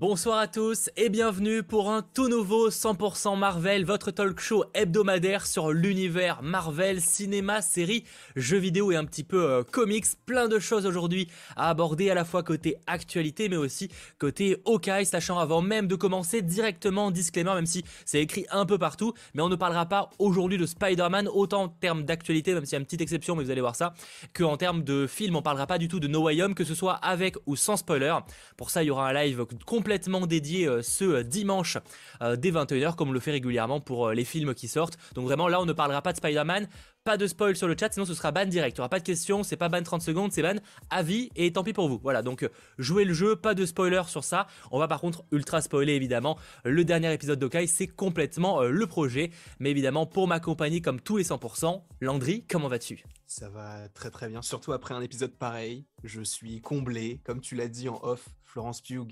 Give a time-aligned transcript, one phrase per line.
[0.00, 5.44] Bonsoir à tous et bienvenue pour un tout nouveau 100% Marvel, votre talk show hebdomadaire
[5.44, 8.04] sur l'univers Marvel, cinéma, séries,
[8.36, 10.04] jeux vidéo et un petit peu euh, comics.
[10.24, 13.88] Plein de choses aujourd'hui à aborder à la fois côté actualité mais aussi
[14.20, 18.78] côté Hawkeye, sachant avant même de commencer directement disclaimer, même si c'est écrit un peu
[18.78, 22.74] partout, mais on ne parlera pas aujourd'hui de Spider-Man autant en termes d'actualité, même s'il
[22.74, 23.94] y a une petite exception, mais vous allez voir ça,
[24.32, 26.62] que en termes de film, on parlera pas du tout de No Way Home, que
[26.62, 28.16] ce soit avec ou sans spoiler.
[28.56, 31.78] Pour ça, il y aura un live complet complètement dédié euh, ce euh, dimanche
[32.20, 34.98] euh, dès 21h comme on le fait régulièrement pour les films qui sortent.
[35.14, 36.68] Donc vraiment là on ne parlera pas de Spider-Man,
[37.04, 38.76] pas de spoil sur le chat, sinon ce sera ban direct.
[38.76, 40.56] Il n'y aura pas de questions, c'est pas ban 30 secondes, c'est ban
[40.90, 41.98] avis et tant pis pour vous.
[42.02, 44.46] Voilà, donc jouez le jeu, pas de spoiler sur ça.
[44.70, 46.36] On va par contre ultra spoiler évidemment.
[46.64, 49.30] Le dernier épisode d'Okai, c'est complètement le projet.
[49.58, 53.02] Mais évidemment, pour m'accompagner comme tous les 100%, Landry, comment vas-tu?
[53.26, 55.86] Ça va très très bien, surtout après un épisode pareil.
[56.04, 59.08] Je suis comblé, comme tu l'as dit en off, Florence Pugh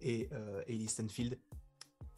[0.00, 0.88] et euh, Ellie.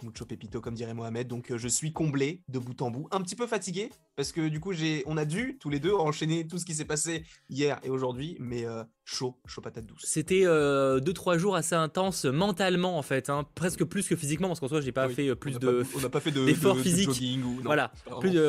[0.02, 1.28] Mucho Pepito, comme dirait Mohamed.
[1.28, 3.08] Donc, euh, je suis comblé de bout en bout.
[3.10, 5.94] Un petit peu fatigué, parce que du coup, j'ai, on a dû tous les deux
[5.94, 10.02] enchaîner tout ce qui s'est passé hier et aujourd'hui, mais euh, chaud, chaud patate douce.
[10.04, 14.48] C'était euh, deux trois jours assez intenses mentalement en fait, hein, presque plus que physiquement
[14.48, 17.38] parce qu'en soi j'ai pas fait euh, plus de, on n'a pas fait d'efforts physiques.
[17.64, 17.92] voilà,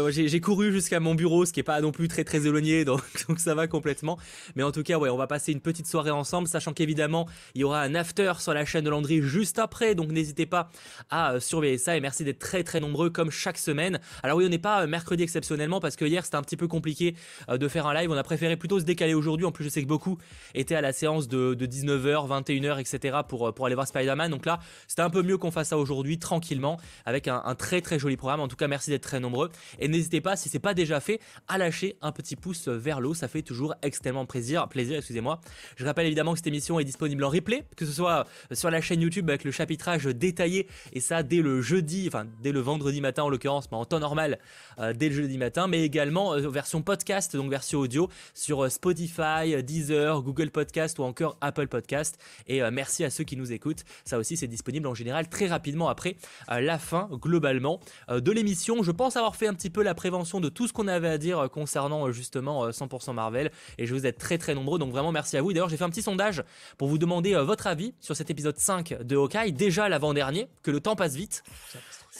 [0.09, 3.02] j'ai couru jusqu'à mon bureau, ce qui est pas non plus très très éloigné, donc,
[3.28, 4.17] donc ça va complètement.
[4.56, 7.61] Mais en tout cas, ouais, on va passer une petite soirée ensemble, sachant qu'évidemment il
[7.61, 10.69] y aura un after sur la chaîne de Landry juste après, donc n'hésitez pas
[11.09, 14.00] à surveiller ça et merci d'être très très nombreux comme chaque semaine.
[14.23, 17.15] Alors oui, on n'est pas mercredi exceptionnellement parce que hier c'était un petit peu compliqué
[17.49, 19.45] de faire un live, on a préféré plutôt se décaler aujourd'hui.
[19.45, 20.17] En plus, je sais que beaucoup
[20.53, 23.19] était à la séance de, 19h, 21h, etc.
[23.28, 24.31] pour, pour aller voir Spider-Man.
[24.31, 28.00] Donc là, c'était un peu mieux qu'on fasse ça aujourd'hui, tranquillement, avec un, très très
[28.00, 28.39] joli programme.
[28.39, 29.50] En tout cas, merci d'être très nombreux.
[29.79, 33.13] Et n'hésitez pas, si c'est pas déjà fait, à lâcher un petit pouce vers l'eau.
[33.13, 34.67] Ça fait toujours extrêmement plaisir.
[34.67, 35.39] Plaisir, excusez-moi.
[35.75, 38.81] Je rappelle évidemment que cette émission est disponible en replay, que ce soit sur la
[38.81, 43.01] chaîne YouTube avec le chapitrage détaillé, et ça dès le jeudi, enfin dès le vendredi
[43.01, 44.39] matin en l'occurrence, mais en temps normal,
[44.79, 48.69] euh, dès le jeudi matin, mais également euh, version podcast, donc version audio, sur euh,
[48.69, 52.17] Spotify, Deezer, Google Podcast ou encore Apple Podcast.
[52.47, 53.83] Et euh, merci à ceux qui nous écoutent.
[54.05, 56.15] Ça aussi, c'est disponible en général très rapidement après
[56.51, 58.83] euh, la fin, globalement, euh, de l'émission.
[58.83, 61.17] Je pense avoir fait un petit peu la prévention de tout ce qu'on avait à
[61.17, 63.51] dire concernant justement 100% Marvel.
[63.77, 64.79] Et je vous êtes très très nombreux.
[64.79, 65.53] Donc vraiment, merci à vous.
[65.53, 66.43] D'ailleurs, j'ai fait un petit sondage
[66.77, 70.79] pour vous demander votre avis sur cet épisode 5 de Hawkeye, déjà l'avant-dernier, que le
[70.79, 71.43] temps passe vite.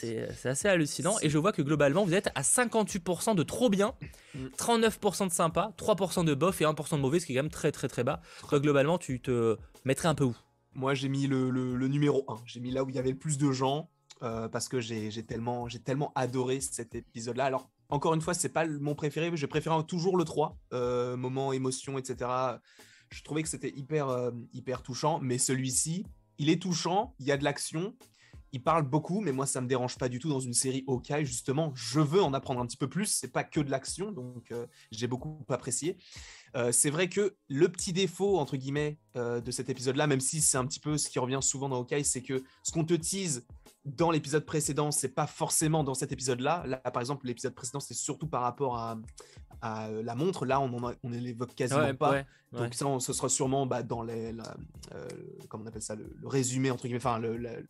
[0.04, 1.16] C'est assez hallucinant.
[1.22, 3.94] Et je vois que globalement, vous êtes à 58% de trop bien,
[4.58, 7.52] 39% de sympa, 3% de bof et 1% de mauvais, ce qui est quand même
[7.52, 8.22] très très très bas.
[8.50, 10.36] Toi, globalement, tu te mettrais un peu où?
[10.76, 11.52] Moi, j'ai mis le,
[11.88, 12.42] numéro 1.
[12.46, 13.90] J'ai mis là où il y avait le plus de gens.
[14.22, 17.44] Euh, parce que j'ai tellement, tellement adoré cet épisode-là.
[17.44, 21.18] Alors, encore une fois, c'est pas mon préféré, mais je préfère toujours le 3, euh,
[21.18, 22.30] moment, émotion, etc.
[23.10, 26.06] Je trouvais que c'était hyper, euh, hyper touchant, mais celui-ci,
[26.38, 27.96] il est touchant, il y a de l'action,
[28.54, 31.12] il parle beaucoup, mais moi ça me dérange pas du tout dans une série OK.
[31.24, 33.08] Justement, je veux en apprendre un petit peu plus.
[33.08, 35.98] C'est pas que de l'action, donc euh, j'ai beaucoup apprécié.
[36.56, 40.40] Euh, c'est vrai que le petit défaut entre guillemets euh, de cet épisode-là, même si
[40.40, 42.94] c'est un petit peu ce qui revient souvent dans OK, c'est que ce qu'on te
[42.94, 43.44] tease
[43.86, 46.64] dans l'épisode précédent, c'est pas forcément dans cet épisode-là.
[46.68, 48.98] Là, par exemple, l'épisode précédent, c'est surtout par rapport à,
[49.62, 50.46] la montre.
[50.46, 52.24] Là, on on l'évoque quasiment pas.
[52.52, 54.36] Donc ça, ce sera sûrement bah, dans les,
[55.50, 57.66] comment on appelle ça, le, résumé entre guillemets, enfin le le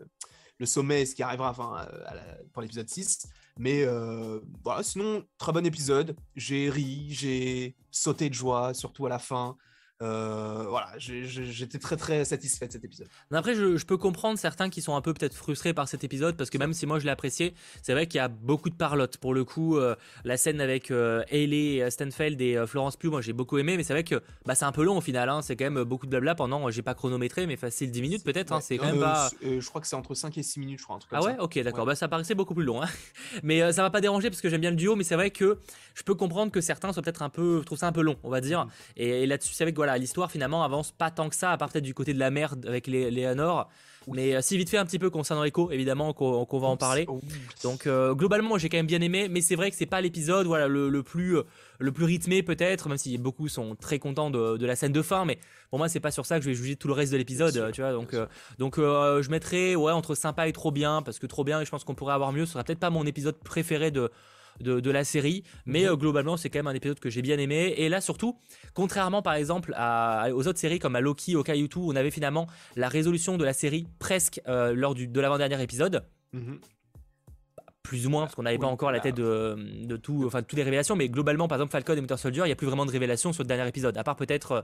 [0.65, 3.27] sommet, ce qui arrivera enfin, euh, pour l'épisode 6.
[3.57, 6.15] Mais euh, voilà, sinon, très bon épisode.
[6.35, 9.57] J'ai ri, j'ai sauté de joie, surtout à la fin.
[10.03, 13.07] Euh, voilà, j'étais très très satisfait de cet épisode.
[13.31, 16.49] Après, je, peux comprendre certains qui sont un peu peut-être frustrés par cet épisode parce
[16.49, 19.17] que même si moi je l'ai apprécié, c'est vrai qu'il y a beaucoup de parlotte.
[19.17, 23.33] Pour le coup, euh, la scène avec euh, Hayley Stanfield et Florence Pugh, moi j'ai
[23.33, 25.29] beaucoup aimé, mais c'est vrai que bah, c'est un peu long au final.
[25.29, 25.41] Hein.
[25.41, 28.51] c'est quand même beaucoup de blabla pendant, j'ai pas chronométré, mais facile 10 minutes peut-être.
[28.51, 28.61] Hein.
[28.61, 29.29] c'est quand même pas.
[29.41, 30.99] je crois que c'est entre 5 et 6 minutes, je crois.
[31.11, 31.85] ah ouais, ok, d'accord.
[31.85, 32.81] Bah, ça paraissait beaucoup plus long.
[32.81, 32.87] Hein.
[33.43, 35.59] mais ça m'a pas dérangé parce que j'aime bien le duo, mais c'est vrai que
[35.93, 38.29] je peux comprendre que certains soient peut-être un peu, trouvent ça un peu long, on
[38.29, 38.65] va dire.
[38.65, 38.69] Mm.
[38.97, 41.69] Et, là-dessus, c'est vrai que voilà, l'histoire finalement avance pas tant que ça, à part
[41.69, 43.69] peut-être du côté de la merde avec les, Léonore.
[44.07, 47.07] Mais euh, si vite fait un petit peu concernant Echo, évidemment qu'on va en parler.
[47.63, 50.45] Donc euh, globalement, j'ai quand même bien aimé, mais c'est vrai que c'est pas l'épisode
[50.45, 51.43] voilà le, plus euh,
[51.79, 55.25] le plus rythmé peut-être, même si beaucoup sont très contents de, la scène de fin.
[55.25, 57.17] Mais pour moi, c'est pas sur ça que je vais juger tout le reste de
[57.17, 57.91] l'épisode, tu vois.
[57.91, 58.15] Donc
[58.59, 61.69] donc je mettrais ouais entre sympa et trop bien, parce que trop bien, et je
[61.69, 62.45] pense qu'on pourrait avoir mieux.
[62.45, 64.11] Ce sera peut-être pas mon épisode préféré de
[64.59, 65.43] de, la série.
[65.65, 65.89] Mais mhm.
[65.89, 67.73] euh, globalement, c'est quand même un épisode que j'ai bien aimé.
[67.77, 68.37] Et là, surtout,
[68.73, 72.89] contrairement par exemple aux autres séries comme à Loki, au Kayutu, on avait finalement la
[72.89, 76.03] résolution de la série presque euh, lors du, de l'avant-dernier épisode.
[76.33, 76.59] Mhm.
[77.83, 80.63] plus ou moins parce qu'on n'avait pas encore la tête de, tout enfin toutes les
[80.63, 82.91] révélations mais globalement par exemple Falcon et Winter Soldier il n'y a plus vraiment de
[82.91, 84.63] révélations sur le dernier épisode à part peut-être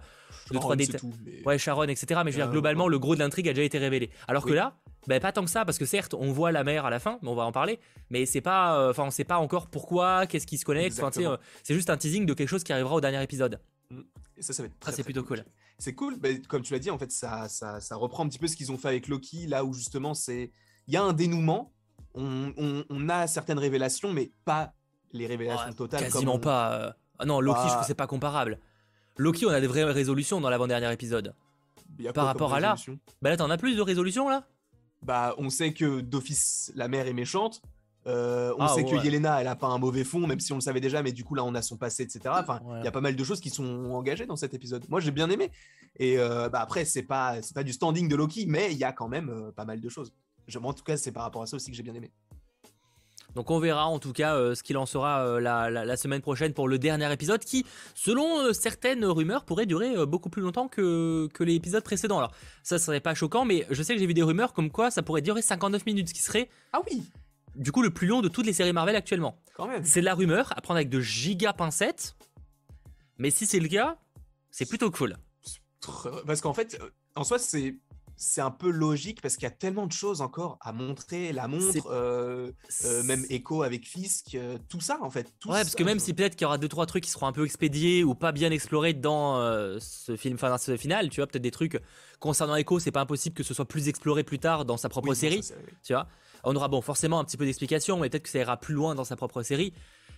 [0.50, 1.00] 2 euh, trois détails
[1.46, 3.78] ouais Sharon etc mais je veux dire globalement le gros de l'intrigue a déjà été
[3.78, 6.64] révélé alors que là Ben pas tant que ça, parce que certes, on voit la
[6.64, 7.80] mère à la fin, mais on va en parler.
[8.10, 11.00] Mais c'est pas, enfin, on sait pas encore pourquoi, qu'est-ce qui se connecte.
[11.64, 13.60] c'est juste un teasing de quelque chose qui arrivera au dernier épisode.
[13.90, 14.02] Mm.
[14.38, 15.44] Et ça, ça va être très, c'est plutôt cool.
[15.78, 18.40] C'est cool, ben, comme tu l'as dit, en fait, ça, ça, ça, reprend un petit
[18.40, 20.52] peu ce qu'ils ont fait avec Loki, là où justement, c'est
[20.88, 21.74] il y a un dénouement,
[22.16, 22.54] on,
[22.90, 24.74] on, a certaines révélations, mais pas
[25.12, 26.02] les révélations totales.
[26.02, 26.74] Quasiment pas.
[26.74, 26.92] Euh.
[27.20, 28.60] Ah non, Loki, je trouve que c'est pas comparable.
[29.18, 31.36] Loki, on a des vraies résolutions dans l'avant-dernier épisode.
[32.14, 32.76] Par rapport à là,
[33.22, 34.48] bah là, t'en as plus de résolutions là?
[35.04, 37.62] Bah, on sait que d'office, la mère est méchante.
[38.08, 40.56] Euh, on ah, sait que Yelena, elle a pas un mauvais fond, même si on
[40.56, 42.22] le savait déjà, mais du coup là, on a son passé, etc.
[42.28, 44.86] Enfin, il y a pas mal de choses qui sont engagées dans cet épisode.
[44.90, 45.52] Moi, j'ai bien aimé.
[45.98, 48.84] Et euh, bah, après, c'est pas, c'est pas du standing de Loki, mais il y
[48.84, 50.14] a quand même euh, pas mal de choses.
[50.48, 52.12] Je, en tout cas, c'est par rapport à ça aussi que j'ai bien aimé.
[53.36, 56.54] Donc on verra en tout cas euh, ce qu'il en sera euh, la, semaine prochaine
[56.54, 61.28] pour le dernier épisode qui, selon euh, certaines rumeurs, pourrait durer beaucoup plus longtemps que,
[61.34, 62.18] que les épisodes précédents.
[62.18, 62.32] Alors
[62.64, 65.04] ça serait pas choquant, mais je sais que j'ai vu des rumeurs comme quoi ça
[65.04, 66.50] pourrait durer 59 minutes, ce qui serait...
[66.74, 67.04] Ah oui
[67.56, 69.38] Du coup le plus long de toutes les séries Marvel actuellement.
[69.56, 69.84] Quand même.
[69.84, 72.16] C'est de la rumeur, à prendre avec de giga pincettes.
[73.18, 73.98] Mais si c'est le cas,
[74.50, 75.16] c'est plutôt cool.
[76.26, 76.80] Parce qu'en fait,
[77.16, 77.76] en soi, c'est
[78.22, 81.48] c'est un peu logique parce qu'il y a tellement de choses encore à montrer, la
[81.48, 82.52] montre, euh,
[82.84, 85.32] euh, même Echo avec Fisk, euh, tout ça en fait.
[85.46, 87.32] ouais, parce que même si peut-être qu'il y aura deux trois trucs qui seront un
[87.32, 89.40] peu expédiés ou pas bien explorés dans
[89.80, 91.82] ce film, enfin dans ce final, tu vois, peut-être des trucs
[92.20, 95.14] concernant Echo, c'est pas impossible que ce soit plus exploré plus tard dans sa propre
[95.14, 95.42] série,
[95.82, 96.06] tu vois.
[96.44, 98.96] On aura bon forcément un petit peu d'explication, mais peut-être que ça ira plus loin
[98.96, 99.74] dans sa propre série.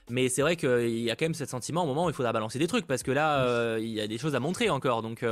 [0.09, 2.33] Mais c'est vrai qu'il y a quand même ce sentiment au moment où il faudra
[2.33, 5.23] balancer des trucs parce que là, il y a des choses à montrer encore, donc.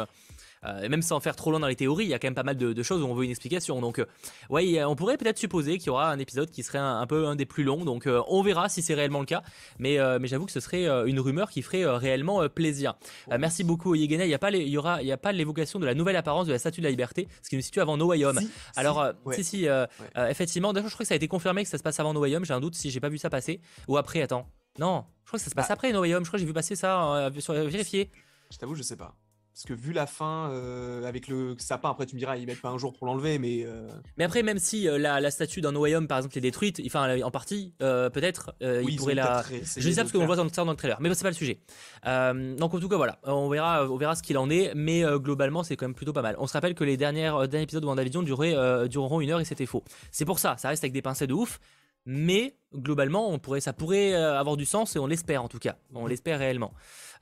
[0.65, 2.35] Euh, et même sans faire trop loin dans les théories, il y a quand même
[2.35, 3.79] pas mal de, choses où on veut une explication.
[3.81, 4.05] Donc, euh,
[4.49, 7.35] ouais, on pourrait peut-être supposer qu'il y aura un épisode qui serait un, peu un
[7.35, 7.85] des plus longs.
[7.85, 9.43] Donc, euh, on verra si c'est réellement le cas.
[9.77, 12.95] Mais, mais j'avoue que ce serait une rumeur qui ferait réellement plaisir.
[13.37, 14.25] merci beaucoup, Yegena.
[14.25, 16.15] Il n'y a pas, il y aura, il y a pas l'évocation de la nouvelle
[16.15, 18.39] apparence de la Statue de la Liberté, ce qui nous situe avant No Way Home.
[18.75, 19.67] Alors, si, si,
[20.15, 22.21] effectivement, d'ailleurs, je crois que ça a été confirmé que ça se passe avant No
[22.21, 22.45] Way Home.
[22.45, 24.21] J'ai un doute si j'ai pas vu ça passer ou après.
[24.21, 24.47] Attends,
[24.77, 26.23] non, je crois que ça se passe bah après No Way Home.
[26.23, 28.11] Je crois que j'ai vu passer ça sur vérifier.
[28.51, 29.15] Je t'avoue, je sais pas.
[29.53, 32.61] Parce que vu la fin, euh, avec le sapin, après tu me diras, ils mettent
[32.61, 33.65] pas un jour pour l'enlever, mais.
[33.65, 37.21] Euh, mais après, même si euh, la, statue d'un Noyum, par exemple, est détruite, enfin
[37.21, 39.43] en partie, peut-être, il pourrait la.
[39.43, 41.35] Je dis ça parce qu'on voit dans le, dans le trailer, mais c'est pas le
[41.35, 41.59] sujet.
[42.05, 45.63] donc en tout cas, voilà, on verra, on verra ce qu'il en est, mais globalement,
[45.63, 46.35] c'est quand même plutôt pas mal.
[46.39, 49.45] On se rappelle que les dernières, derniers épisodes de WandaVision duraient, dureront une heure et
[49.45, 49.83] c'était faux.
[50.11, 51.59] C'est pour ça, ça reste avec des pincettes de ouf,
[52.05, 55.75] mais globalement, on pourrait, ça pourrait avoir du sens et on l'espère en tout cas.
[55.93, 56.73] On l'espère réellement.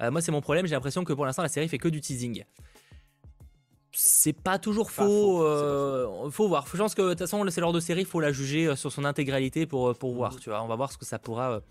[0.02, 0.66] Euh, moi, c'est mon problème.
[0.66, 2.44] J'ai l'impression que pour l'instant, la série fait que du teasing.
[4.00, 5.42] C'est pas toujours faux.
[5.44, 6.68] Euh, faut voir.
[6.72, 8.02] Je pense que de toute façon, c'est l'heure de série.
[8.02, 10.34] Il faut la juger euh, sur son intégralité pour, pour voir.
[10.34, 10.40] Mm.
[10.40, 11.62] Tu vois, on va voir ce que ça pourra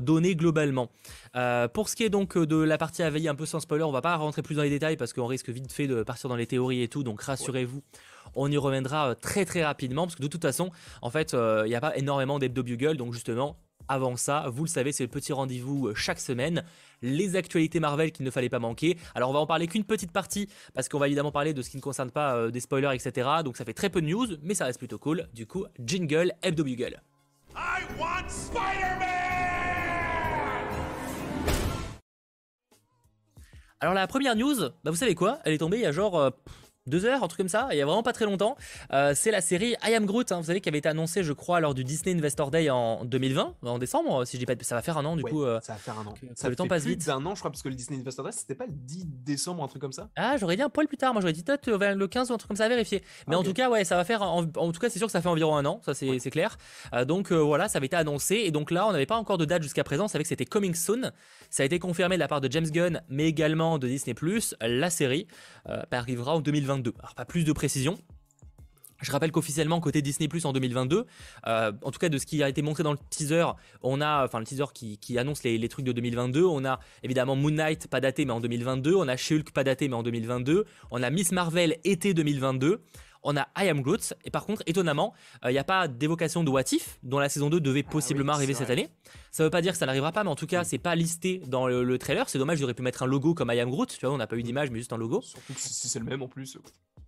[0.00, 0.88] donner globalement.
[1.72, 3.92] pour ce qui est donc de la partie à veiller un peu sans spoiler, on
[3.92, 6.36] va pas rentrer plus dans les détails parce qu'on risque vite fait de partir dans
[6.36, 7.02] les théories et tout.
[7.02, 7.82] Donc rassurez-vous.
[8.36, 10.70] On y reviendra très très rapidement parce que de toute façon,
[11.02, 12.96] en fait, il n'y a pas énormément d'hebdo bugle.
[12.96, 13.56] Donc justement,
[13.88, 16.64] avant ça, vous le savez, c'est le petit rendez-vous euh, chaque semaine,
[17.02, 18.96] les actualités Marvel qu'il ne fallait pas manquer.
[19.14, 21.70] Alors on va en parler qu'une petite partie, parce qu'on va évidemment parler de ce
[21.70, 23.28] qui ne concerne pas euh, des spoilers, etc.
[23.44, 25.28] Donc ça fait très peu de news, mais ça reste plutôt cool.
[25.34, 27.02] Du coup, jingle, hebdo bugle.
[33.80, 35.40] Alors la première news, bah vous savez quoi?
[35.44, 36.18] Elle est tombée il y a genre...
[36.18, 36.30] Euh,
[36.86, 38.56] deux heures, un truc comme ça, il y a vraiment pas très longtemps.
[38.92, 41.32] Euh, c'est la série I Am Groot, hein, vous savez, qui avait été annoncée, je
[41.32, 44.74] crois, lors du Disney Investor Day en 2020, en décembre, si je dis pas, ça
[44.74, 45.44] va faire un an du coup.
[45.44, 46.14] Euh, ça va faire un an.
[46.34, 47.08] ça le temps passe vite.
[47.08, 49.64] un an, je crois, parce que le Disney Investor Day, c'était pas le 10 décembre,
[49.64, 50.10] un truc comme ça.
[50.16, 51.14] Ah, j'aurais dit un poil plus tard.
[51.14, 53.02] Moi, j'aurais dit peut-être euh, le 15 ou un truc comme ça à vérifier.
[53.28, 54.20] Mais en tout cas, ouais, ça va faire.
[54.22, 56.58] En, tout cas, c'est sûr que ça fait environ un an, ça c'est clair.
[57.06, 59.62] donc voilà, ça avait été annoncé et donc là, on n'avait pas encore de date
[59.62, 60.04] jusqu'à présent.
[60.04, 61.12] On savait que c'était coming soon.
[61.48, 64.14] Ça a été confirmé de la part de James Gunn, mais également de Disney
[64.60, 65.26] La série
[65.90, 66.92] arrivera en 2022.
[66.98, 67.98] Alors pas plus de précision.
[69.04, 71.04] Je rappelle qu'officiellement, côté Disney Plus en 2022,
[71.46, 73.44] euh, en tout cas de ce qui a été montré dans le teaser,
[73.82, 77.50] on a, enfin le teaser qui, annonce les, trucs de 2022, on a évidemment Moon
[77.50, 81.02] Knight, pas daté mais en 2022, on a She-Hulk, pas daté mais en 2022, on
[81.02, 82.80] a Miss Marvel, été 2022,
[83.24, 86.44] on a I Am Groot, et par contre, étonnamment, il euh, n'y a pas d'évocation
[86.44, 88.88] de What If, dont la saison 2 devait ah possiblement arriver cette année.
[89.32, 90.94] Ça ne veut pas dire que ça n'arrivera pas, mais en tout cas, c'est pas
[90.94, 92.28] listé dans le, trailer.
[92.28, 94.26] C'est dommage, j'aurais pu mettre un logo comme I Am Groot, tu vois, on n'a
[94.26, 95.22] pas eu d'image, mais juste un logo.
[95.22, 96.58] Surtout si c'est le même en plus.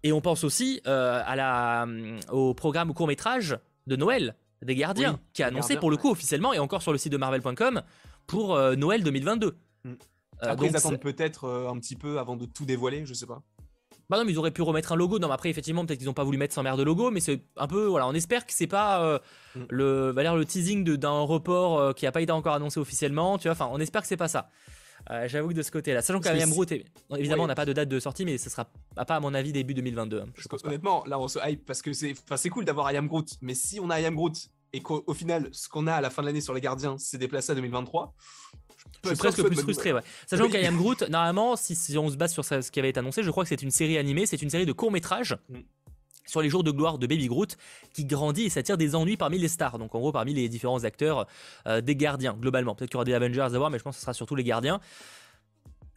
[0.03, 4.75] Et on pense aussi euh, à la, euh, au programme court métrage de Noël des
[4.75, 7.83] Gardiens, qui a annoncé pour le coup officiellement et encore sur le site de Marvel.com
[8.27, 9.57] pour Noël 2022.
[9.85, 9.93] Mm.
[10.41, 13.43] Après, ils attendent peut-être un petit peu avant de tout dévoiler, je sais pas.
[14.09, 15.19] Bah non, mais ils auraient pu remettre un logo.
[15.19, 17.21] Non, mais après, effectivement, peut-être qu'ils n'ont pas voulu mettre sans mère de logo, mais
[17.21, 17.87] c'est un peu.
[17.87, 19.19] Voilà, on espère que c'est pas euh,
[19.55, 19.65] mm.
[19.71, 23.39] le, le teasing d'un report euh, qui n'a pas été encore annoncé officiellement.
[23.39, 24.49] Tu vois, enfin, on espère que c'est pas ça.
[25.27, 26.73] J'avoue que de ce côté-là, sachant qu'Ayam Groot,
[27.17, 29.53] évidemment, on n'a pas de date de sortie, mais ce sera pas à mon avis
[29.53, 30.23] début 2022.
[30.23, 30.27] Hein,
[30.65, 32.15] honnêtement, là on se hype parce que c'est,
[32.51, 34.35] cool d'avoir Ayam Groot, mais si on a Ayam Groot
[34.73, 37.19] et qu'au final, ce qu'on a à la fin de l'année sur les gardiens, c'est
[37.19, 38.15] déplacé à 2023.
[39.11, 40.03] Je suis presque plus frustré, ouais.
[40.27, 43.31] Sachant qu'Ayam Groot, normalement, si, on se base sur ce qui avait été annoncé, je
[43.31, 45.37] crois que c'est une série animée, c'est une série de courts-métrages.
[45.49, 45.61] Mm
[46.27, 47.57] sur les jours de gloire de Baby Groot
[47.93, 49.79] qui grandit et s'attire des ennuis parmi les stars.
[49.79, 51.27] Donc en gros parmi les différents acteurs
[51.67, 52.75] euh, des gardiens globalement.
[52.75, 54.35] Peut-être qu'il y aura des Avengers à voir mais je pense que ce sera surtout
[54.35, 54.81] les gardiens.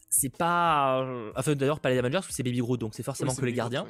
[0.09, 1.01] C'est pas...
[1.01, 3.45] Euh, enfin d'ailleurs pas les Avengers parce que c'est Baby Groot donc c'est forcément que
[3.45, 3.85] les gardiens.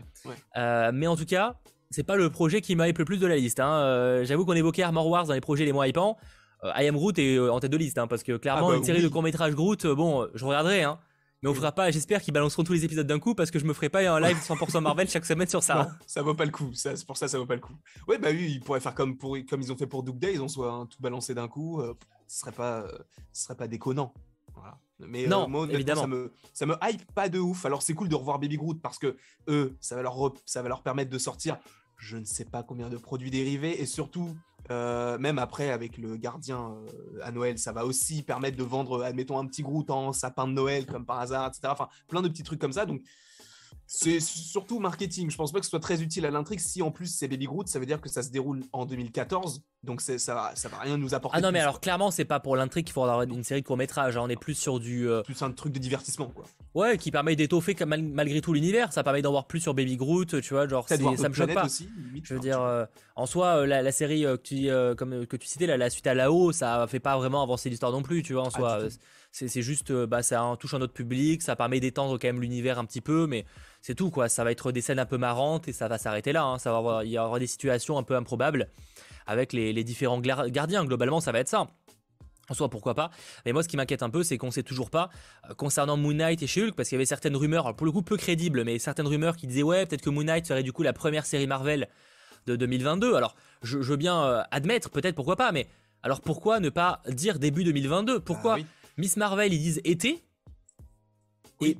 [0.57, 1.55] Euh, mais en tout cas
[1.91, 3.59] c'est pas le projet qui m'hype le plus de la liste.
[3.59, 4.23] Hein.
[4.23, 6.17] J'avoue qu'on évoquait Armor Wars dans les projets les moins hypants.
[6.63, 8.83] I Am Groot est en tête de liste hein, parce que clairement ah bah une
[8.83, 10.99] série de court métrage Groot, bon je regarderai hein,
[11.41, 13.65] mais on fera pas, j'espère qu'ils balanceront tous les épisodes d'un coup parce que je
[13.65, 15.81] me ferai pas un live 100% Marvel chaque semaine sur ça.
[15.81, 15.97] Hein.
[16.05, 17.75] ça vaut pas le coup, ça, c'est pour ça ça vaut pas le coup.
[18.07, 20.33] Ouais, bah oui, ils pourraient faire comme, pour, comme ils ont fait pour Doug Day,
[20.33, 21.93] ils ont soit tout balancé d'un coup, euh,
[22.27, 22.97] ce serait pas, euh,
[23.31, 24.13] ce serait pas déconnant.
[24.53, 24.77] Voilà.
[24.99, 26.01] Mais euh, non, évidemment.
[26.01, 27.65] Ça me, ça me hype pas de ouf.
[27.65, 29.15] Alors c'est cool de revoir Baby Groot parce que
[29.47, 31.57] eux, ça va leur, ça va leur permettre de sortir
[31.99, 34.35] je ne sais pas combien de produits dérivés et surtout
[34.71, 39.03] euh, même après, avec le gardien euh, à Noël, ça va aussi permettre de vendre,
[39.03, 41.61] admettons, un petit Groot en sapin de Noël, comme par hasard, etc.
[41.71, 42.85] Enfin, plein de petits trucs comme ça.
[42.85, 43.01] Donc,
[43.91, 45.31] c'est surtout marketing.
[45.31, 46.59] Je pense pas que ce soit très utile à l'intrigue.
[46.59, 49.63] Si en plus c'est Baby Groot, ça veut dire que ça se déroule en 2014.
[49.83, 51.39] Donc ça, ça va rien nous apporter.
[51.39, 53.65] Ah non, mais alors clairement, c'est pas pour l'intrigue qu'il faut avoir une série de
[53.65, 54.15] court-métrage.
[54.15, 54.21] Hein.
[54.23, 55.09] On est plus sur du.
[55.09, 56.45] Euh, plus un truc de divertissement, quoi.
[56.75, 58.93] Ouais, qui permet d'étoffer malgré tout l'univers.
[58.93, 60.67] Ça permet d'en voir plus sur Baby Groot, tu vois.
[60.67, 61.65] Genre, ça me choque pas.
[62.21, 65.65] je veux dire, euh, en soi, euh, la, série que tu, comme, que tu citais,
[65.65, 68.49] la, suite à là-haut, ça fait pas vraiment avancer l'histoire non plus, tu vois, en
[68.49, 68.79] ah, soi.
[69.31, 72.85] C'est juste, bah, ça touche un autre public, ça permet d'étendre quand même l'univers un
[72.85, 73.45] petit peu, mais
[73.81, 74.29] c'est tout quoi.
[74.29, 76.43] Ça va être des scènes un peu marrantes et ça va s'arrêter là.
[76.43, 76.59] Hein.
[76.59, 78.69] Ça va il y aura des situations un peu improbables
[79.27, 80.85] avec les, différents gardiens.
[80.85, 81.67] Globalement, ça va être ça.
[82.49, 83.11] En soi, pourquoi pas.
[83.45, 85.09] Mais moi, ce qui m'inquiète un peu, c'est qu'on sait toujours pas
[85.49, 88.01] euh, concernant Moon Knight et She-Hulk, parce qu'il y avait certaines rumeurs, pour le coup
[88.01, 90.81] peu crédibles, mais certaines rumeurs qui disaient ouais, peut-être que Moon Knight serait du coup
[90.81, 91.87] la première série Marvel
[92.47, 93.13] de 2022.
[93.13, 95.67] Alors, je, veux bien euh, admettre, peut-être pourquoi pas, mais
[96.01, 98.63] alors pourquoi ne pas dire début 2022 Pourquoi ah
[98.97, 100.23] Miss Marvel ils disent été
[101.61, 101.77] et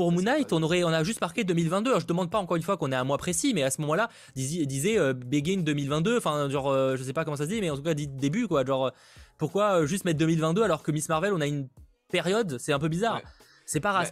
[0.00, 1.90] pour Moon Knight, on aurait, on a juste marqué 2022.
[1.90, 3.82] Alors, je demande pas encore une fois qu'on ait un mois précis, mais à ce
[3.82, 6.16] moment-là, disait, disait euh, Begin 2022.
[6.16, 8.08] Enfin, genre, euh, je sais pas comment ça se dit, mais en tout cas, dit
[8.08, 8.64] début, quoi.
[8.64, 8.90] Genre, euh,
[9.36, 11.68] pourquoi juste mettre 2022 alors que Miss Marvel, on a une
[12.10, 12.56] période?
[12.58, 13.20] C'est un peu bizarre.
[13.66, 14.04] C'est pas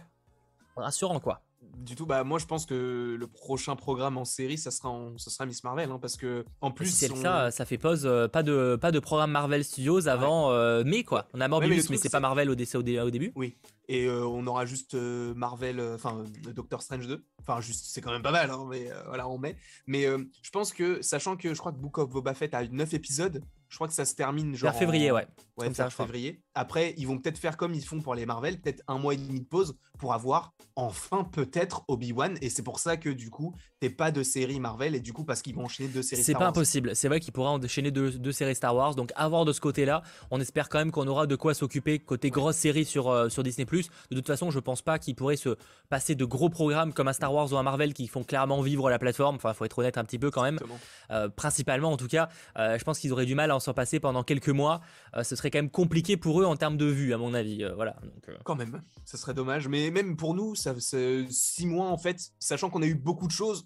[0.77, 1.41] rassurant, quoi
[1.79, 2.05] du tout.
[2.05, 5.63] Bah, moi, je pense que le prochain programme en série, ça sera, ça sera Miss
[5.63, 8.05] Marvel, hein, parce que en plus, si c'est ça, ça fait pause.
[8.05, 11.27] Euh, pas de pas de programme Marvel Studios avant euh, mai, quoi.
[11.33, 13.31] On a Morbius, mais, c'est pas Marvel au, au, au, début.
[13.35, 13.55] Oui.
[13.87, 16.23] Et euh, on aura juste Marvel, enfin
[16.55, 17.23] Doctor Strange 2.
[17.41, 19.55] Enfin, juste, c'est quand même pas mal, hein, mais voilà, on met.
[19.87, 22.93] Mais je pense que, sachant que je crois que Book of Boba Fett a 9
[22.93, 24.71] épisodes, je crois que ça se termine genre.
[24.71, 25.27] Vers février, ouais.
[25.57, 26.41] Ouais, vers février.
[26.55, 29.17] Après, ils vont peut-être faire comme ils font pour les Marvel, peut-être un mois et
[29.17, 32.37] demi de pause pour avoir enfin peut-être Obi-Wan.
[32.41, 35.25] Et c'est pour ça que du coup, t'es pas de série Marvel et du coup,
[35.25, 36.95] parce qu'ils vont enchaîner deux séries C'est pas impossible.
[36.95, 38.95] C'est vrai qu'ils pourraient enchaîner deux, séries Star Wars.
[38.95, 42.29] Donc, avoir de ce côté-là, on espère quand même qu'on aura de quoi s'occuper côté
[42.29, 43.65] grosse série sur, euh, sur Disney.
[43.65, 45.57] De toute façon, je pense pas qu'ils pourraient se
[45.89, 48.89] passer de gros programmes comme un Star Wars ou un Marvel qui font clairement vivre
[48.89, 49.35] la plateforme.
[49.35, 50.59] Enfin, faut être honnête un petit peu quand même.
[51.11, 53.99] Euh, principalement, en tout cas, euh, je pense qu'ils auraient du mal à s'en passer
[53.99, 54.81] pendant quelques mois,
[55.15, 57.63] euh, ce serait quand même compliqué pour eux en termes de vues, à mon avis.
[57.63, 57.95] Euh, voilà.
[58.29, 58.37] Euh.
[58.43, 59.67] Quand même, ça serait dommage.
[59.67, 63.31] Mais même pour nous, ça, six mois en fait, sachant qu'on a eu beaucoup de
[63.31, 63.65] choses,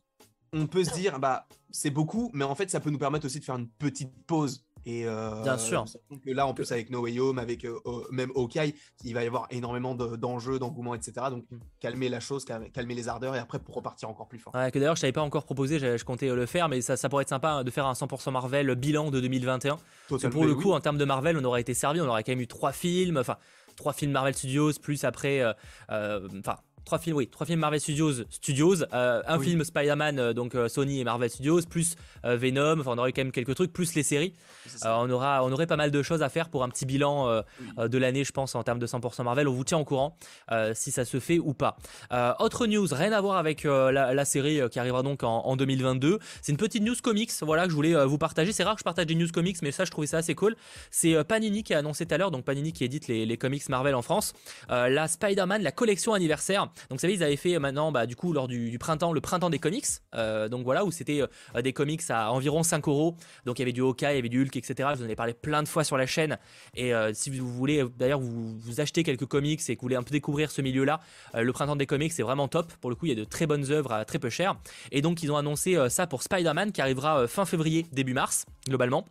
[0.54, 3.40] on peut se dire, bah, c'est beaucoup, mais en fait, ça peut nous permettre aussi
[3.40, 5.86] de faire une petite pause et euh, Bien sûr.
[6.26, 7.80] Que là, en plus, avec No Way Home, avec euh,
[8.12, 8.74] même Hawkeye,
[9.04, 11.28] il va y avoir énormément d'enjeux, d'engouement, etc.
[11.30, 11.60] Donc, mm.
[11.80, 14.54] calmer la chose, calmer les ardeurs et après pour repartir encore plus fort.
[14.56, 17.10] Ouais, que d'ailleurs, je t'avais pas encore proposé, je, comptais le faire, mais ça, ça
[17.10, 19.78] pourrait être sympa hein, de faire un 100% Marvel bilan de 2021.
[20.32, 22.42] pour le coup, en termes de Marvel, on aurait été servi, on aurait quand même
[22.42, 23.38] eu trois films, enfin,
[23.76, 28.24] trois films Marvel Studios, plus après, euh, enfin trois films, oui, trois films Marvel Studios,
[28.30, 32.92] Studios, euh, un film Spider-Man, euh, donc euh, Sony et Marvel Studios, plus Venom, enfin
[32.94, 34.34] on aurait quand même quelques trucs, plus les séries.
[34.86, 37.44] on aura, on aurait pas mal de choses à faire pour un petit bilan
[37.78, 39.48] de l'année, je pense, en termes de 100% Marvel.
[39.48, 40.18] On vous tient au courant
[40.74, 41.78] si ça se fait ou pas.
[42.40, 46.20] autre news, rien à voir avec la, série qui arrivera donc en, 2022.
[46.42, 48.52] C'est une petite news comics, voilà, que je voulais vous partager.
[48.52, 50.56] C'est rare que je partage des news comics, mais ça, je trouvais ça assez cool.
[50.92, 53.68] C'est Panini qui a annoncé tout à l'heure, donc Panini qui édite les, les comics
[53.70, 54.34] Marvel en France,
[54.70, 56.70] la Spider-Man, la collection anniversaire.
[56.90, 59.22] Donc, vous savez, ils avaient fait euh, maintenant, bah, du coup, lors du, printemps, le
[59.22, 59.86] printemps des comics.
[60.16, 63.16] Euh, donc voilà, où c'était euh, des comics à environ 5 euros.
[63.46, 64.90] Donc il y avait du Hawkeye, il y avait du Hulk, etc.
[64.94, 66.38] Je vous en ai parlé plein de fois sur la chaîne.
[66.76, 70.04] Et si vous voulez, d'ailleurs, vous, vous achetez quelques comics et que vous voulez un
[70.04, 71.00] peu découvrir ce milieu-là,
[71.34, 72.72] le printemps des comics, c'est vraiment top.
[72.82, 74.56] Pour le coup, il y a de très bonnes œuvres à très peu cher.
[74.92, 79.06] Et donc, ils ont annoncé ça pour Spider-Man qui arrivera fin février, début mars, globalement.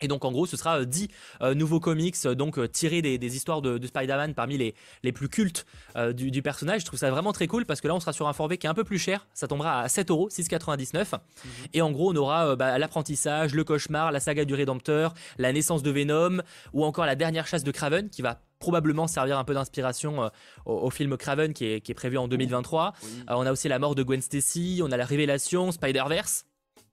[0.00, 1.08] Et donc en gros, ce sera 10
[1.54, 5.66] nouveaux comics, donc tirés des, histoires de, Spider-Man parmi les, les plus cultes
[6.12, 6.82] du, personnage.
[6.82, 8.66] Je trouve ça vraiment très cool parce que là, on sera sur un forfait qui
[8.66, 9.26] est un peu plus cher.
[9.34, 11.12] Ça tombera à 7 euros, 6,99.
[11.12, 11.50] Mhm.
[11.74, 15.82] Et en gros, on aura bah, l'apprentissage, le cauchemar, la saga du Rédempteur, la naissance
[15.82, 19.54] de Venom, ou encore la dernière chasse de Craven qui va probablement servir un peu
[19.54, 20.28] d'inspiration euh,
[20.64, 22.92] au, film Craven qui est, prévu en 2023.
[23.02, 26.47] Euh, on a aussi la mort de Gwen Stacy, on a la révélation, Spider-Verse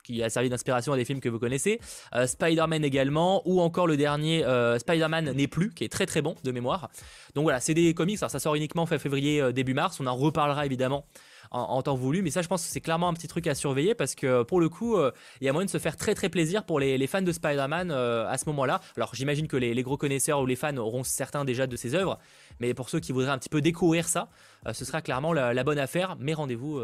[0.05, 1.79] qui a servi d'inspiration à des films que vous connaissez,
[2.13, 4.43] euh, Spider-Man également, ou encore le dernier
[4.79, 6.89] Spider-Man n'est plus, qui est très très bon de mémoire.
[7.33, 10.65] Donc voilà, c'est des comics, ça sort uniquement fin février, début mars, on en reparlera
[10.65, 11.05] évidemment
[11.51, 12.21] en, temps voulu.
[12.21, 14.59] Mais ça, je pense que c'est clairement un petit truc à surveiller parce que pour
[14.59, 17.07] le coup, euh, il y a moyen de se faire très très plaisir pour les,
[17.07, 18.81] fans de Spider-Man euh, à ce moment-là.
[18.97, 22.17] Alors j'imagine que les, gros connaisseurs ou les fans auront certains déjà de ses œuvres,
[22.59, 24.29] mais pour ceux qui voudraient un petit peu découvrir ça,
[24.67, 26.15] euh, ce sera clairement la bonne affaire.
[26.19, 26.81] Mais rendez-vous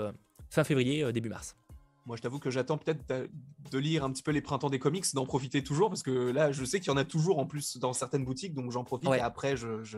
[0.50, 1.56] fin février, début mars.
[2.06, 3.04] Moi, je t'avoue que j'attends peut-être
[3.72, 6.52] de lire un petit peu les printemps des comics, d'en profiter toujours, parce que là,
[6.52, 9.10] je sais qu'il y en a toujours en plus dans certaines boutiques, donc j'en profite
[9.10, 9.56] et après,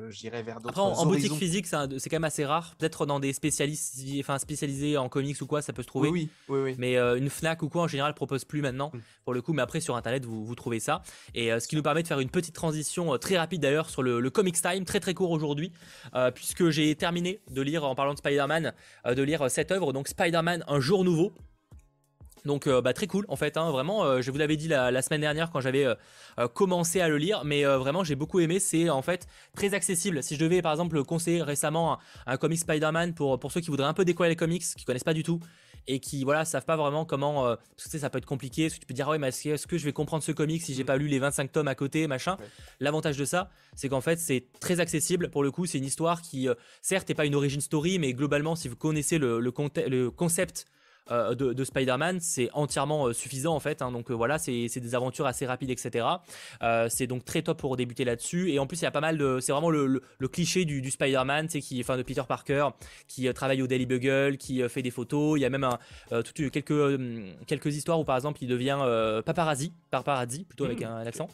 [0.09, 0.79] j'irai vers d'autres.
[0.79, 2.75] Après, en, boutique physique, c'est quand même assez rare.
[2.77, 6.09] Peut-être dans des spécialistes, enfin, spécialisés en comics ou quoi, ça peut se trouver.
[6.09, 6.75] Oui, oui, oui.
[6.77, 8.99] Mais euh, une Fnac ou quoi, en général, propose plus maintenant, mm.
[9.23, 9.53] pour le coup.
[9.53, 11.01] Mais après, sur Internet, vous, vous trouvez ça.
[11.33, 13.89] Et euh, ce qui nous permet de faire une petite transition euh, très rapide d'ailleurs
[13.89, 15.71] sur le, Comics Time, très très court aujourd'hui,
[16.33, 18.73] puisque j'ai terminé de lire, en parlant de Spider-Man,
[19.05, 21.33] de lire cette œuvre, donc Spider-Man, un jour nouveau
[22.45, 25.01] donc euh, bah, très cool en fait, hein, vraiment, euh, je vous l'avais dit la,
[25.01, 28.89] semaine dernière quand j'avais euh, commencé à le lire, mais vraiment j'ai beaucoup aimé, c'est
[28.89, 30.23] en fait très accessible.
[30.23, 33.87] Si je devais par exemple conseiller récemment un, comic Spider-Man pour, pour ceux qui voudraient
[33.87, 35.39] un peu découvrir les comics, qui connaissent pas du tout,
[35.85, 37.43] et qui voilà savent pas vraiment comment
[37.75, 39.67] parce que ça peut être compliqué parce que tu peux dire ah ouais mais est-ce
[39.67, 42.07] que, je vais comprendre ce comic si j'ai pas lu les 25 tomes à côté
[42.07, 42.37] machin?
[42.79, 45.29] L'avantage de ça c'est qu'en fait c'est très accessible.
[45.29, 46.47] Pour le coup c'est une histoire qui
[46.81, 49.53] certes n'est pas une origin story mais globalement si vous connaissez le, le,
[49.87, 50.65] le concept
[51.11, 53.81] euh, de, Spider-Man, c'est entièrement euh, suffisant en fait.
[53.81, 53.91] Hein.
[53.91, 56.05] donc euh, voilà, c'est des aventures assez rapides, etc.
[56.89, 58.51] c'est donc très top pour débuter là-dessus.
[58.51, 59.39] Et en plus, il y a pas mal de.
[59.41, 62.69] C'est vraiment le, cliché du, Spider-Man, qui, enfin de Peter Parker,
[63.07, 65.37] qui travaille au Daily Bugle, qui fait des photos.
[65.37, 65.79] Il y a même un,
[66.33, 66.99] quelques,
[67.47, 68.77] quelques histoires où par exemple il devient
[69.25, 70.85] paparazzi, paparazzi plutôt avec mmh.
[70.85, 71.27] un, accent.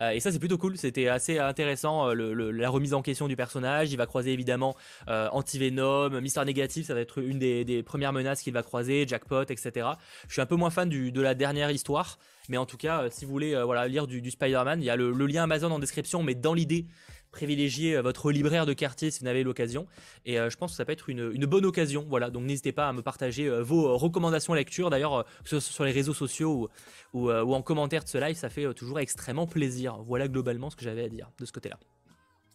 [0.00, 0.76] et ça, c'est plutôt cool.
[0.76, 3.92] C'était assez intéressant la remise en question du personnage.
[3.92, 4.74] Il va croiser évidemment
[5.06, 9.42] Anti-Venom, Mister Négatif, ça va être une des, des premières menaces qu'il va croiser jackpot,
[9.42, 9.88] etc.
[10.26, 13.08] Je suis un peu moins fan de la dernière histoire, mais en tout cas, euh,
[13.10, 15.78] si vous voulez euh, voilà, lire du, Spider-Man, il y a le, lien Amazon en
[15.78, 16.86] description, mais dans l'idée,
[17.30, 19.86] privilégiez euh, votre libraire de quartier si vous avez l'occasion.
[20.24, 22.04] Et je pense que ça peut être une, bonne occasion.
[22.08, 24.90] Voilà, donc n'hésitez pas à me partager vos recommandations lecture.
[24.90, 26.70] D'ailleurs, sur les réseaux sociaux
[27.12, 29.98] ou, ou, en commentaire de ce live, ça fait toujours extrêmement plaisir.
[30.02, 31.78] Voilà globalement ce que j'avais à dire de ce côté-là.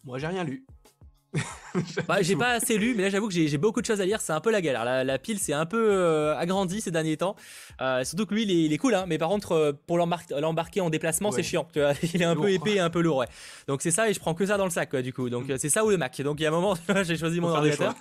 [0.04, 0.64] Moi, j'ai rien lu.
[2.08, 4.20] bah, j'ai pas assez lu, mais là j'avoue que j'ai beaucoup de choses à lire.
[4.20, 5.04] C'est un peu la galère.
[5.04, 7.36] La, pile s'est un peu euh, agrandie ces derniers temps.
[7.80, 10.90] Euh, surtout que lui, il est, cool, hein, mais par contre, euh, pour l'embarquer en
[10.90, 11.68] déplacement, c'est chiant.
[11.72, 13.18] Tu vois il est un peu épais et un peu lourd.
[13.18, 13.28] Ouais.
[13.66, 15.28] Donc c'est ça, et je prends que ça dans le sac, quoi, du coup.
[15.28, 15.58] Donc mm.
[15.58, 16.20] c'est ça ou le Mac.
[16.22, 17.94] Donc il y a un moment, j'ai choisi mon ordinateur.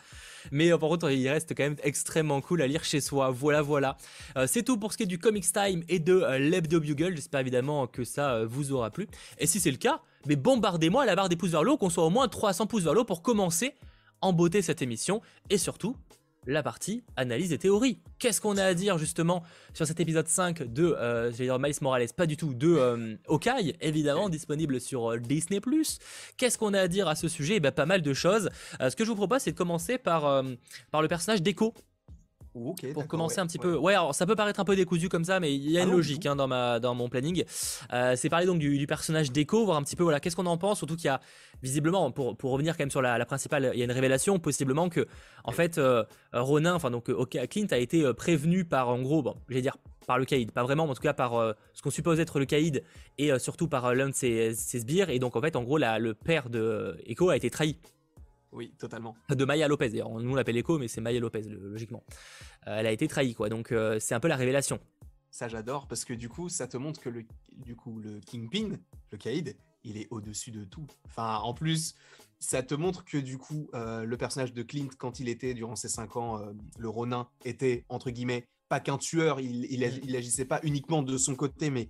[0.52, 3.32] Mais par contre, il reste quand même extrêmement cool à lire chez soi.
[3.32, 3.98] Voilà, voilà.
[4.46, 7.16] c'est tout pour ce qui est du Comics Time et de l'Hebdo Bugle.
[7.16, 9.08] J'espère évidemment que ça vous aura plu.
[9.40, 11.90] Et si c'est le cas, mais bombardez-moi la barre des pouces vers le haut, qu'on
[11.90, 13.74] soit au moins 300 pouces vers le haut pour commencer
[14.22, 15.96] en beauté cette émission, et surtout
[16.48, 18.00] la partie analyse et théorie.
[18.20, 22.08] Qu'est-ce qu'on a à dire justement sur cet épisode 5 de euh, dire Miles Morales,
[22.16, 23.16] pas du tout, de euh,
[23.82, 25.60] évidemment disponible sur euh, Disney+.
[26.38, 27.56] Qu'est-ce qu'on a à dire à ce sujet?
[27.58, 28.50] Eh ben, Pas mal de choses.
[28.82, 30.44] Euh, ce que je vous propose, c'est de commencer par,
[30.92, 31.74] par le personnage d'Echo,
[32.94, 33.76] pour commencer un petit peu.
[33.78, 35.90] Ouais, alors ça peut paraître un peu décousu comme ça, mais il y a une
[35.90, 37.44] ah logique hein, dans, ma, dans mon planning.
[37.94, 40.58] Euh, c'est parler donc du, personnage d'Echo, voir un petit peu voilà, qu'est-ce qu'on en
[40.58, 41.20] pense, surtout qu'il y a
[41.62, 44.90] visiblement, pour, pour revenir quand même sur la, principale, il y a une révélation, possiblement
[44.90, 45.08] que,
[45.44, 47.10] en fait, euh, Ronin, enfin donc
[47.50, 50.64] Clint a été euh, prévenu par, en gros, bon, j'allais dire par le caïd, pas
[50.64, 51.34] vraiment, mais en tout cas par
[51.74, 52.82] ce qu'on suppose être le caïd
[53.18, 55.10] et surtout par l'un de ses, ses, sbires.
[55.10, 57.78] Et donc en fait, en gros, la, le père de Echo a été trahi
[58.52, 59.16] oui, totalement.
[59.30, 60.10] De Maya Lopez, d'ailleurs.
[60.10, 62.04] Nous, on l'appelle Echo, mais c'est Maya Lopez, logiquement.
[62.68, 63.50] Euh, elle a été trahie, quoi.
[63.50, 64.80] Donc, euh, c'est un peu la révélation.
[65.30, 67.26] Ça, j'adore, parce que du coup, ça te montre que le,
[67.58, 68.78] du coup, le Kingpin,
[69.12, 70.88] le Kaïd, il est au-dessus de tout.
[71.06, 71.96] Enfin, en plus,
[72.40, 75.76] ça te montre que du coup, euh, le personnage de Clint, quand il était, durant
[75.76, 76.42] ses 5 ans,
[76.78, 81.18] le Ronin, était, entre guillemets, pas qu'un tueur, il, il, il, agissait pas uniquement de
[81.18, 81.90] son côté, mais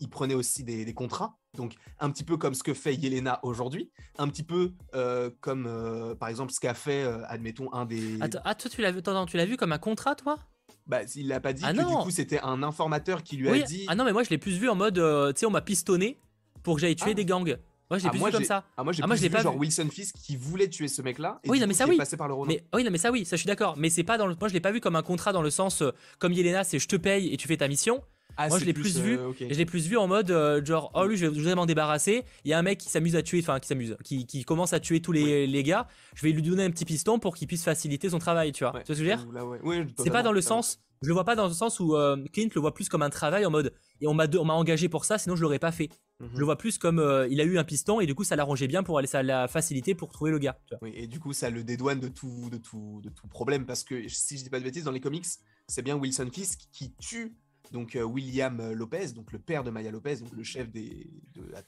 [0.00, 1.38] il prenait aussi des, contrats.
[1.58, 5.66] Donc, un petit peu comme ce que fait Yelena aujourd'hui, un petit peu euh, comme,
[5.66, 8.16] euh, par exemple, ce qu'a fait, euh, admettons, un des.
[8.22, 10.38] Attends, ah, toi, tu l'as vu, tu l'as vu comme un contrat, toi?
[10.86, 13.58] Bah, il l'a pas dit ah que du coup c'était un informateur qui lui a
[13.58, 13.84] dit.
[13.88, 16.18] Ah non, mais moi je l'ai plus vu en mode, tu sais, on m'a pistonné
[16.62, 17.14] pour que j'aille tuer ah.
[17.14, 17.58] des gangs.
[17.90, 18.64] Moi, je l'ai plus vu comme ça.
[18.76, 21.40] Ah, moi, j'ai ah, vu, pas genre Wilson Fisk qui voulait tuer ce mec-là.
[21.46, 21.96] oui, non, mais ça, oui.
[21.96, 23.76] Passé par le mais, oui, non, mais ça, oui, ça, je suis d'accord.
[23.76, 24.34] Mais c'est pas dans le.
[24.38, 25.82] Moi, je l'ai pas vu comme un contrat dans le sens,
[26.18, 28.02] comme Yelena, c'est je te paye et tu fais ta mission.
[28.40, 29.18] Ah, Moi, je l'ai plus, vu.
[29.18, 32.22] Euh, je l'ai plus vu en mode euh, genre, oh lui, je vais, m'en débarrasser.
[32.44, 34.72] Il y a un mec qui s'amuse à tuer, enfin qui s'amuse, qui, qui, commence
[34.72, 35.88] à tuer tous les, les, gars.
[36.14, 38.70] Je vais lui donner un petit piston pour qu'il puisse faciliter son travail, tu vois.
[38.70, 39.92] Tu vois ce que je veux dire?
[39.98, 40.78] C'est pas dans le sens.
[41.02, 43.10] Je le vois pas dans le sens où euh, Clint le voit plus comme un
[43.10, 45.70] travail en mode et on m'a on m'a engagé pour ça, sinon je l'aurais pas
[45.70, 45.90] fait.
[46.18, 46.30] Mhm.
[46.34, 48.66] Je le vois plus comme il a eu un piston et du coup ça l'arrangeait
[48.66, 50.58] bien pour aller ça la facilité pour trouver le gars.
[50.82, 53.84] Oui, et du coup ça le dédouane de tout de tout de tout problème parce
[53.84, 55.26] que si je dis pas de bêtises dans les comics,
[55.68, 57.36] c'est bien Wilson Fisk qui tue
[57.72, 61.42] donc euh, William Lopez, donc le père de Maya Lopez, donc le chef des, de
[61.50, 61.62] la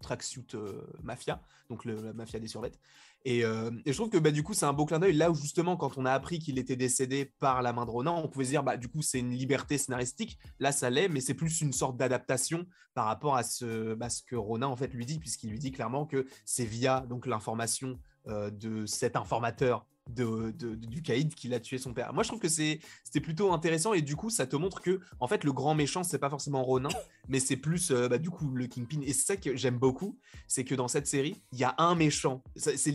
[0.00, 2.78] tracksuit euh, mafia, donc la mafia des survettes.
[3.26, 5.34] Euh, et, je trouve que bah, du coup c'est un beau clin d'œil là où
[5.34, 8.44] justement quand on a appris qu'il était décédé par la main de Ronan, on pouvait
[8.44, 10.38] se dire bah du coup c'est une liberté scénaristique.
[10.60, 14.22] Là ça l'est, mais c'est plus une sorte d'adaptation par rapport à ce, bah, ce
[14.22, 17.98] que Ronan en fait lui dit puisqu'il lui dit clairement que c'est via donc l'information
[18.26, 22.12] de cet informateur de, du caïd qui l'a tué son père.
[22.12, 22.80] Moi, je trouve que c'était
[23.20, 26.18] plutôt intéressant et du coup, ça te montre que, en fait, le grand méchant, c'est
[26.18, 26.88] pas forcément Ronin,
[27.28, 29.00] mais c'est plus, euh, bah, du coup, le Kingpin.
[29.02, 31.94] Et c'est ça que j'aime beaucoup, c'est que dans cette série, il y a un
[31.94, 32.42] méchant.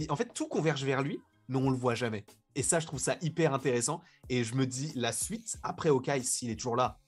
[0.10, 2.26] en fait, tout converge vers lui, mais on le voit jamais.
[2.56, 4.02] Et ça, je trouve ça hyper intéressant.
[4.30, 7.00] Et je me dis, la suite, après Hawkeye, s'il est toujours là,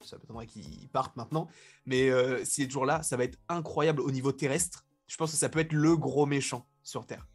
[0.00, 1.48] ça m'étonnerait qu'il parte maintenant,
[1.86, 4.84] mais euh, s'il est toujours là, ça va être incroyable au niveau terrestre.
[5.06, 7.26] Je pense que ça peut être le gros méchant sur Terre.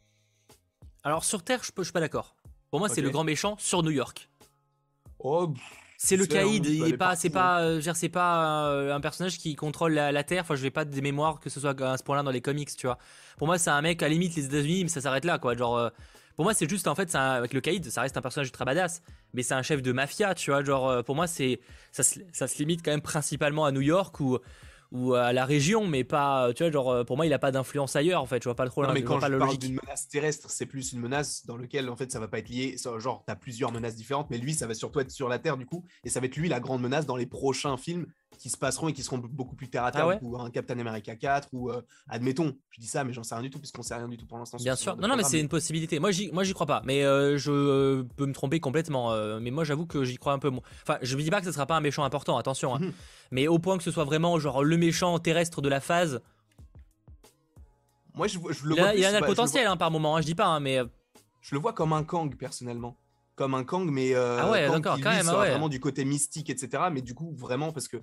[1.04, 2.36] Alors sur Terre, je, ne suis pas d'accord.
[2.70, 4.28] Pour moi, c'est le grand méchant sur New York.
[5.18, 5.52] Oh,
[5.96, 9.54] c'est le caïd, il est pas, c'est pas, euh, c'est pas euh, un personnage qui
[9.54, 10.42] contrôle la, Terre.
[10.42, 12.74] Enfin, je vais pas des mémoires que ce soit à ce point-là dans les comics,
[12.74, 12.98] tu vois.
[13.36, 15.56] Pour moi, c'est un mec à la limite les États-Unis, mais ça s'arrête là, quoi.
[15.56, 15.90] Genre, euh,
[16.36, 19.02] pour moi, c'est juste en fait, avec le caïd, ça reste un personnage très badass,
[19.34, 20.64] mais c'est un chef de mafia, tu vois.
[20.64, 21.60] Genre, pour moi, c'est,
[21.92, 24.38] ça, ça, se limite quand même principalement à New York où
[24.92, 27.94] ou à la région, mais pas, tu vois, genre, pour moi, il a pas d'influence
[27.96, 30.50] ailleurs, en fait, je vois pas trop non, mais quand je, parle d'une menace terrestre,
[30.50, 33.32] c'est plus une menace dans laquelle, en fait, ça va pas être lié, genre, tu
[33.32, 35.84] as plusieurs menaces différentes, mais lui, ça va surtout être sur la Terre, du coup,
[36.04, 38.06] et ça va être lui la grande menace dans les prochains films
[38.40, 40.78] qui se passeront et qui seront beaucoup plus terre à terre, ah ou un Captain
[40.78, 43.82] America 4, ou euh, admettons, je dis ça, mais j'en sais rien du tout, puisqu'on
[43.82, 44.56] sait rien du tout pour l'instant.
[44.56, 46.00] Bien sûr, non, non, mais c'est une possibilité.
[46.00, 49.14] Moi, j'y, crois pas, mais euh, je peux me tromper complètement.
[49.40, 50.50] mais moi, j'avoue que j'y crois un peu.
[50.82, 52.74] Enfin, je me dis pas que ce sera pas un méchant important, attention.
[52.74, 52.80] Hein.
[53.30, 56.20] Mais au point que ce soit vraiment genre le méchant terrestre de la phase.
[58.14, 58.94] Moi, je, je le il vois.
[58.94, 60.78] il a le potentiel hein, par moment, hein, je dis pas, hein, mais.
[60.78, 60.86] Euh,
[61.40, 62.96] je le vois comme un Kang personnellement
[63.40, 66.50] comme un Kang, mais euh, ah ouais, d'accord, quand même, ah vraiment du côté mystique,
[66.50, 66.82] etc.
[66.92, 67.96] Mais du coup, vraiment, parce que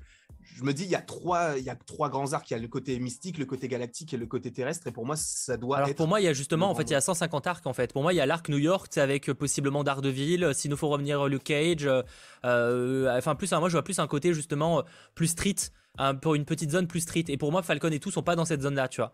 [0.55, 2.49] je me dis, il y a trois, il y a trois grands arcs.
[2.49, 4.87] Il y a le côté mystique, le côté galactique et le côté terrestre.
[4.87, 5.77] Et pour moi, ça doit.
[5.77, 7.73] Alors pour moi, il y a justement, en fait, il y a 150 arcs en
[7.73, 7.93] fait.
[7.93, 10.53] Pour moi, il y a l'arc New York, avec euh, possiblement Daredevil.
[10.53, 11.89] S'il nous faut revenir euh, le Cage,
[12.43, 14.83] enfin plus, moi, je vois plus un côté justement
[15.15, 15.55] plus street.
[16.21, 17.25] pour une petite zone plus street.
[17.27, 19.13] Et pour moi, Falcon et tout sont pas dans cette zone-là, tu vois.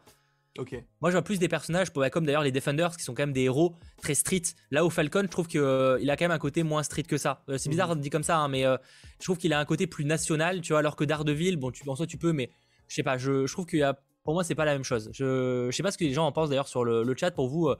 [1.01, 3.43] Moi, je vois plus des personnages, comme d'ailleurs les Defenders, qui sont quand même des
[3.43, 4.43] héros très street.
[4.69, 7.17] Là où Falcon, je trouve qu'il euh, a quand même un côté moins street que
[7.17, 7.43] ça.
[7.49, 7.95] Euh, c'est bizarre mhm.
[7.95, 8.77] de dire comme ça, hein, mais euh,
[9.19, 11.87] je trouve qu'il a un côté plus national, tu vois, alors que Daredevil, bon, tu,
[11.89, 12.51] en soi, tu peux, mais
[12.87, 13.99] je sais pas, je, trouve qu'il y a.
[14.23, 15.09] Pour moi, c'est pas la même chose.
[15.11, 17.31] Je, je sais pas ce que les gens en pensent d'ailleurs sur le, chat.
[17.31, 17.73] Pour vous,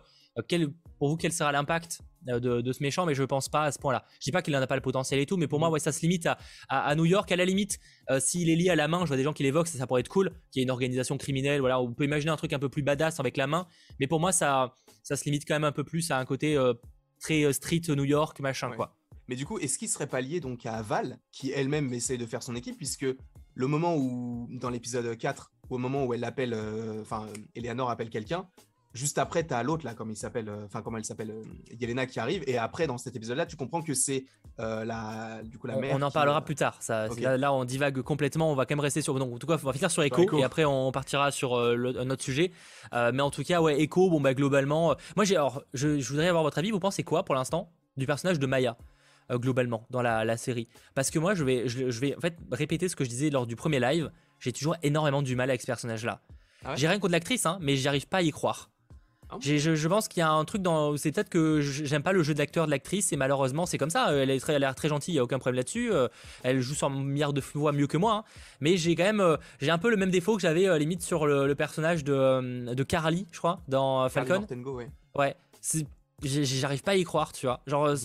[0.47, 3.71] quel, pour vous, quel sera l'impact euh, de, ce méchant, mais je pense pas à
[3.71, 4.05] ce point-là.
[4.19, 5.73] Je dis pas qu'il en a pas le potentiel et tout, mais pour moi, mm.
[5.73, 6.27] ouais, ça se limite
[6.69, 7.31] à, New York.
[7.31, 9.43] À la limite, euh, s'il est lié à la main, je vois des gens qui
[9.43, 10.31] l'évoquent, ça, ça pourrait être cool.
[10.51, 12.81] Qu'il y ait une organisation criminelle, voilà, on peut imaginer un truc un peu plus
[12.81, 13.67] badass avec la main.
[13.99, 16.55] Mais pour moi, ça, ça se limite quand même un peu plus à un côté
[16.57, 16.73] euh,
[17.19, 18.95] très street New York, machin, quoi.
[19.27, 22.25] Mais du coup, est-ce qu'il serait pas lié donc à Val, qui elle-même essaie de
[22.25, 23.05] faire son équipe, puisque
[23.55, 26.53] le moment où, dans l'épisode 4, au moment où elle appelle,
[27.01, 28.49] enfin, Eleanor appelle quelqu'un,
[28.93, 31.75] juste après, tu as l'autre, là, comme il s'appelle, euh, enfin, comment elle s'appelle, euh,
[31.79, 32.43] Yelena qui arrive.
[32.47, 34.25] Et après, dans cet épisode-là, tu comprends que c'est
[34.59, 35.95] euh, la, du coup, la mère.
[35.95, 36.77] On en parlera plus tard.
[36.79, 38.51] Ça, là, on divague complètement.
[38.51, 39.17] On va quand même rester sur.
[39.17, 42.09] Donc, en tout cas, on va finir sur Echo, et après, on partira sur un
[42.09, 42.51] autre sujet.
[42.91, 44.95] mais en tout cas, ouais, Echo, bon, bah, globalement.
[45.15, 46.71] moi, j'ai, alors, je, voudrais avoir votre avis.
[46.71, 48.77] Vous pensez quoi, pour l'instant, du personnage de Maya
[49.31, 50.67] globalement dans la, série?
[50.95, 53.47] Parce que moi je vais je, vais en fait répéter ce que je disais lors
[53.47, 56.19] du premier live j'ai toujours énormément du mal avec ce personnage là
[56.65, 58.69] ah j'ai rien contre l'actrice hein, mais j'arrive pas à y croire
[59.35, 60.95] ah je, pense qu'il y a un truc dans.
[60.97, 64.13] C'est peut-être que j'aime pas le jeu d'acteur de l'actrice et malheureusement c'est comme ça.
[64.13, 65.91] Elle, est très, a l'air très gentille, il y a aucun problème là-dessus.
[65.91, 66.07] Euh,
[66.43, 68.13] elle joue sur milliard de fois mieux que moi.
[68.13, 68.23] Hein.
[68.61, 69.21] Mais j'ai quand même.
[69.21, 72.73] Euh, j'ai un peu le même défaut que j'avais euh, limite sur le, personnage de,
[72.73, 74.45] de Carly, je crois, dans Falcon.
[74.65, 74.89] ouais.
[75.15, 75.35] Ouais.
[76.23, 77.61] J'arrive pas à y croire, tu vois.
[77.67, 77.89] Genre.
[77.89, 77.97] Mhm.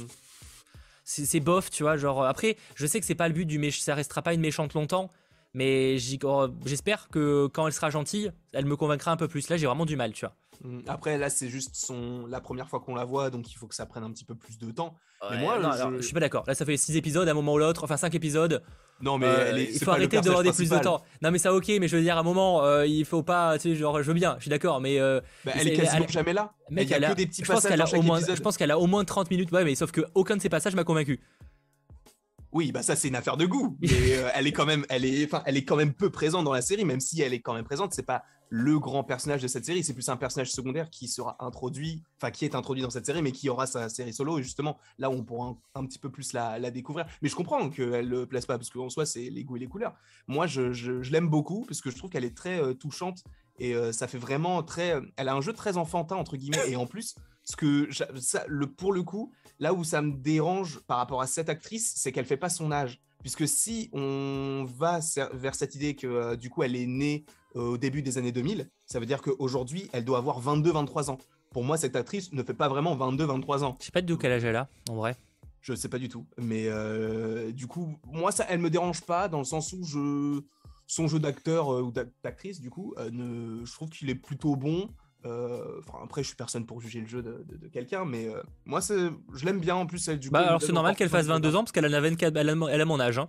[1.05, 1.97] C'est bof, tu vois.
[1.97, 3.81] Genre, après, je sais que c'est pas le but du méchant.
[3.83, 5.11] Ça restera pas une méchante longtemps.
[5.55, 9.49] Mais oh, j'espère que quand elle sera gentille, elle me convaincra un peu plus.
[9.49, 10.35] Là, j'ai vraiment du mal, tu vois.
[10.63, 10.81] Mm.
[10.87, 12.27] Après, là, c'est juste son...
[12.27, 14.35] la première fois qu'on la voit, donc il faut que ça prenne un petit peu
[14.35, 14.95] plus de temps.
[15.31, 15.59] mais moi,
[15.97, 16.03] je...
[16.03, 16.45] suis pas d'accord.
[16.47, 18.63] Là, ça fait 6 épisodes, à un moment ou l'autre, enfin 5 épisodes.
[19.01, 21.03] Non, mais euh, il faut arrêter de demander plus de temps.
[21.23, 23.57] Non, mais ça, ok, mais je veux dire, à un moment, euh, il faut pas,
[23.59, 24.99] tu sais, genre, je veux bien, je suis d'accord, mais.
[24.99, 26.53] Euh, bah, elle est quasiment jamais là.
[26.71, 28.37] Mec, il y a, que des petits passages dans chaque épisode.
[28.37, 30.49] Je pense qu'elle a au moins 30 minutes, ouais, mais sauf que aucun de ces
[30.49, 31.21] passages m'a convaincu.
[32.53, 33.77] Oui, bah ça c'est une affaire de goût.
[33.81, 36.45] Mais euh, elle est quand même, elle est, enfin, elle est quand même peu présente
[36.45, 37.93] dans la série, même si elle est quand même présente.
[37.93, 41.37] C'est pas le grand personnage de cette série, c'est plus un personnage secondaire qui sera
[41.41, 44.39] introduit, enfin qui est introduit dans cette série, mais qui aura sa série solo.
[44.39, 47.07] Et justement, là on pourra un, petit peu plus la, découvrir.
[47.23, 49.69] Mais je comprends qu'elle le place pas parce qu'en soi c'est les goûts et les
[49.69, 49.95] couleurs.
[50.27, 53.23] Moi, je, l'aime beaucoup parce que je trouve qu'elle est très euh, touchante
[53.59, 55.01] et euh, ça fait vraiment très.
[55.17, 57.89] Elle a un jeu très enfantin entre guillemets et en plus ce que
[58.47, 62.13] le, pour le coup, là où ça me dérange par rapport à cette actrice, c'est
[62.13, 63.01] qu'elle fait pas son âge.
[63.21, 65.01] Puisque si on va
[65.33, 67.25] vers cette idée que euh, du coup elle est née
[67.57, 71.19] euh, au début des années 2000, ça veut dire qu'aujourd'hui elle doit avoir 22-23 ans.
[71.51, 73.77] Pour moi, cette actrice ne fait pas vraiment 22-23 ans.
[73.81, 75.17] Je sais pas tout quel âge elle a, en vrai.
[75.63, 76.27] Je sais pas du tout.
[76.37, 80.43] Mais euh, du coup, moi, ça, elle me dérange pas dans le sens où je,
[80.87, 81.91] son jeu d'acteur ou
[82.23, 84.91] d'actrice, du coup, ne, je trouve qu'il est plutôt bon.
[85.25, 89.45] Euh, après, je suis personne pour juger le jeu de, quelqu'un, mais euh, moi, je
[89.45, 90.07] l'aime bien en plus.
[90.09, 92.51] Elle, du bah, alors c'est normal qu'elle fasse 22 ans parce qu'elle a, 24, elle
[92.51, 93.19] a, mon âge.
[93.19, 93.29] Hein.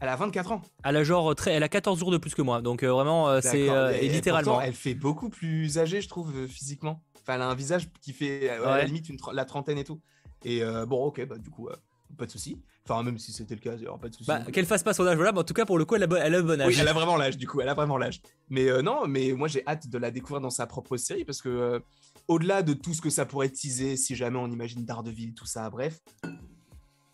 [0.00, 0.62] Elle a 24 ans.
[0.82, 3.40] Elle a genre très, elle a 14 jours de plus que moi, donc euh, vraiment
[3.40, 4.60] c'est littéralement.
[4.60, 7.00] elle fait beaucoup plus âgée, je trouve physiquement.
[7.22, 10.00] Enfin, elle a un visage qui fait à la limite la trentaine et tout.
[10.44, 11.68] Et bon, ok, bah du coup,
[12.14, 12.58] pas de souci.
[12.84, 14.26] Enfin, même si c'était le cas, il n'y aura pas de souci.
[14.26, 16.04] Bah, qu'elle fasse pas son âge, voilà, mais en tout cas, pour le coup, elle
[16.04, 16.68] a, elle a le bon âge.
[16.68, 18.20] Oui, elle a vraiment l'âge, du coup, elle a vraiment l'âge.
[18.50, 21.40] Mais euh, non, mais moi, j'ai hâte de la découvrir dans sa propre série parce
[21.40, 21.80] que, euh,
[22.28, 25.70] au-delà de tout ce que ça pourrait teaser, si jamais on imagine Daredevil, tout ça,
[25.70, 26.00] bref,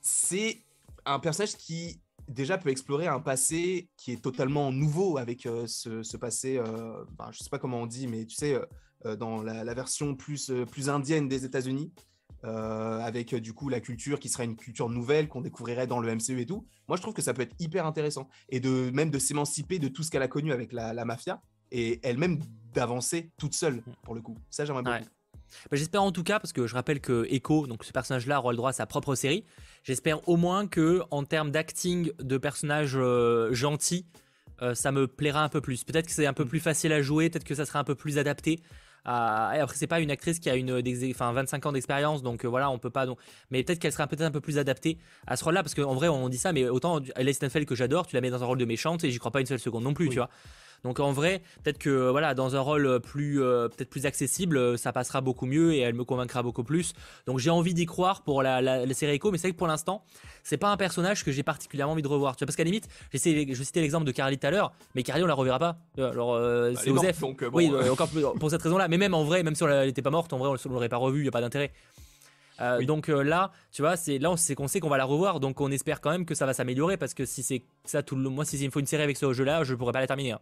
[0.00, 0.58] c'est
[1.04, 6.16] un personnage qui déjà peut explorer un passé qui est totalement nouveau avec euh, ce,
[6.16, 8.60] passé, euh, je sais pas comment on dit, mais tu sais,
[9.18, 11.90] dans la, la, version plus, plus indienne des États-Unis.
[12.44, 16.00] Euh, avec euh, du coup la culture qui serait une culture nouvelle qu'on découvrirait dans
[16.00, 16.66] le MCU et tout.
[16.88, 19.88] Moi, je trouve que ça peut être hyper intéressant et de même de s'émanciper de
[19.88, 22.40] tout ce qu'elle a connu avec la, mafia et elle-même
[22.72, 24.38] d'avancer toute seule pour le coup.
[24.48, 25.04] Ça, j'aimerais beaucoup.
[25.70, 28.52] Bah, j'espère en tout cas, parce que je rappelle que Echo, donc ce personnage-là, aura
[28.52, 29.44] le droit à sa propre série.
[29.82, 34.06] J'espère au moins que, en termes d'acting de personnage euh, gentil,
[34.74, 35.84] ça me plaira un peu plus.
[35.84, 36.48] Peut-être que c'est un peu mm.
[36.48, 38.60] plus facile à jouer, peut-être que ça sera un peu plus adapté
[39.04, 42.70] après, c'est pas une actrice qui a une, enfin, 25 ans d'expérience, donc euh, voilà,
[42.70, 43.06] on peut pas.
[43.06, 43.18] Donc...
[43.50, 46.08] Mais peut-être qu'elle sera peut-être un peu plus adaptée à ce rôle-là, parce qu'en vrai,
[46.08, 48.58] on dit ça, mais autant Alice Stenfeld que j'adore, tu la mets dans un rôle
[48.58, 50.30] de méchante et j'y crois pas une seule seconde non plus, tu vois.
[50.84, 54.76] Donc en vrai, peut-être que voilà, dans un rôle plus euh, peut-être plus accessible, euh,
[54.76, 56.94] ça passera beaucoup mieux et elle me convaincra beaucoup plus.
[57.26, 59.66] Donc j'ai envie d'y croire pour la, la, série Echo, mais c'est vrai que pour
[59.66, 60.04] l'instant,
[60.42, 62.36] c'est pas un personnage que j'ai particulièrement envie de revoir.
[62.36, 65.02] Tu vois, parce qu'à la limite, je citais l'exemple de Carly tout à l'heure, mais
[65.02, 65.78] Carly on la reverra pas.
[65.98, 67.22] Alors euh, bah, c'est Osef.
[67.52, 68.88] Oui, encore plus, pour cette raison-là.
[68.88, 70.96] Mais même en vrai, même si elle était pas morte, en vrai on l'aurait pas
[70.96, 71.72] revue, il y a pas d'intérêt.
[72.86, 75.70] Donc là, tu vois, c'est là c'est qu'on sait qu'on va la revoir, donc on
[75.70, 78.44] espère quand même que ça va s'améliorer parce que si c'est ça tout le moi
[78.44, 80.32] si il me faut une série avec ce jeu-là, je pourrais pas la terminer.
[80.32, 80.40] Hein.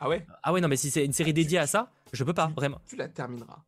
[0.00, 0.26] Ah ouais?
[0.42, 2.80] Ah ouais, non, mais si c'est une série dédiée à ça, je peux pas, vraiment.
[2.88, 3.62] Tu la termineras.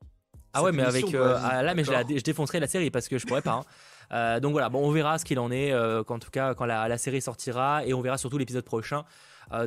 [0.55, 1.15] Ah ouais, mais avec.
[1.15, 3.53] Euh, ah, là, mais je, je, défoncerai la série parce que je pourrais pas.
[3.53, 3.65] Hein.
[4.11, 6.67] Euh, donc voilà, bon, on verra ce qu'il en est, euh, en tout cas, quand
[6.67, 9.05] la, série sortira, et on verra surtout l'épisode prochain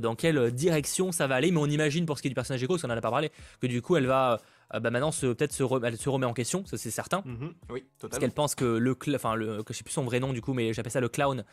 [0.03, 1.49] dans quelle direction ça va aller.
[1.49, 3.09] Mais on imagine, pour ce qui est du personnage Echo, parce qu'on en a pas
[3.09, 4.39] parlé, que du coup, elle va.
[4.71, 7.21] bah maintenant peut-être se, elle se remet en question, ça c'est certain.
[7.21, 7.53] Mm-hmm.
[7.71, 8.09] Oui, totalement.
[8.09, 10.41] Parce qu'elle pense que le, enfin le, que je sais plus son vrai nom du
[10.41, 11.43] coup, mais j'appelle ça le clown.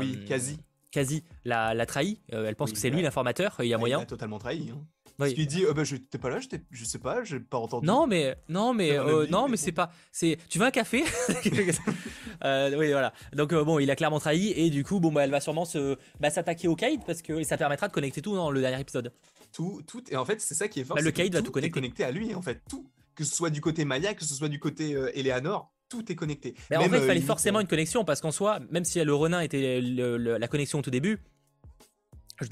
[0.00, 0.58] oui, quasi
[0.90, 2.20] quasi l'a, la trahi.
[2.32, 3.56] Euh, elle pense que c'est lui l'informateur.
[3.60, 3.98] Il y a moyen.
[4.00, 4.70] Il a totalement trahi.
[4.72, 4.86] Hein.
[5.16, 6.38] Parce qu'il dit, oh, bah, je t'es pas là,
[6.70, 7.86] je sais pas, j'ai pas entendu.
[7.86, 11.04] Non mais non mais euh, non mais c'est pas, c'est, tu veux un café
[12.44, 13.12] euh, Oui voilà.
[13.34, 15.98] Donc bon, il a clairement trahi et du coup bon bah elle va sûrement se,
[16.20, 19.12] bah, s'attaquer au Kaid parce que ça permettra de connecter tout dans le dernier épisode.
[19.52, 20.96] Tout, tout et en fait c'est ça qui est fort.
[20.96, 21.70] Bah, le Kaid va tout connecter.
[21.72, 24.48] connecté à lui en fait tout, que ce soit du côté Maya, que ce soit
[24.48, 26.54] du côté Eleanor, tout est connecté.
[26.70, 29.40] Mais en fait, il fallait forcément une connexion parce qu'en soi, même si le Renin
[29.40, 31.18] était la connexion au tout début,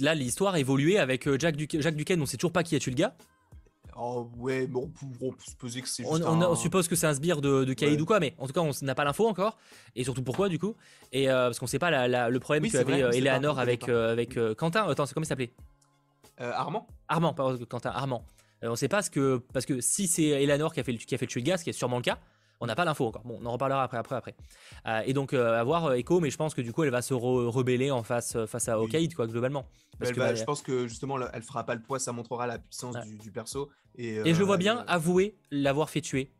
[0.01, 2.79] Là, l'histoire a évolué avec euh, Jack, Jack Duquesne, on sait toujours pas qui a
[2.79, 3.15] tué le gars.
[4.01, 7.41] Oh ouais, bon, on peut supposer que c'est juste on, suppose que c'est un sbire
[7.41, 9.59] de, de ou quoi, mais en tout cas, on n'a pas l'info encore.
[9.97, 10.77] Et surtout pourquoi, du coup?
[11.11, 14.89] Et euh, parce qu'on sait pas le problème oui, qu'avait euh, Eleanor avec, avec Quentin.
[14.89, 15.53] Attends, c'est comment il s'appelait?
[16.39, 18.25] Armand Armand, pas Quentin, Armand.
[18.63, 19.43] on sait pas ce que.
[19.53, 21.65] Parce que si c'est Eleanor qui a, fait, qui a fait tuer le gars, ce
[21.65, 22.21] qui est sûrement le cas,
[22.61, 23.23] on n'a pas l'info encore.
[23.25, 24.35] Bon, on en reparlera après, après, après.
[24.87, 26.91] Euh, et donc, euh, à voir euh, Echo, mais je pense que du coup, elle
[26.91, 29.67] va se rebeller en face, face à Okaïd, quoi, globalement.
[29.99, 32.97] Parce que, je pense que justement, elle fera pas le poids, ça montrera la puissance
[33.23, 33.71] du, perso.
[33.97, 36.33] Et, je vois bien avouer l'avoir fait tuer.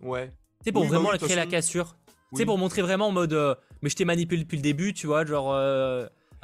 [0.00, 0.32] Ouais.
[0.62, 1.96] C'est pour vraiment bah créer la cassure.
[2.34, 5.24] C'est pour montrer vraiment en mode, mais je t'ai manipulé depuis le début, tu vois,
[5.24, 5.52] genre.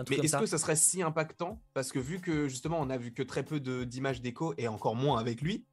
[0.08, 1.60] mais est-ce que ça serait si impactant?
[1.74, 4.94] Parce que vu que justement on a vu que très peu d'images d'écho et encore
[4.94, 5.64] moins avec lui,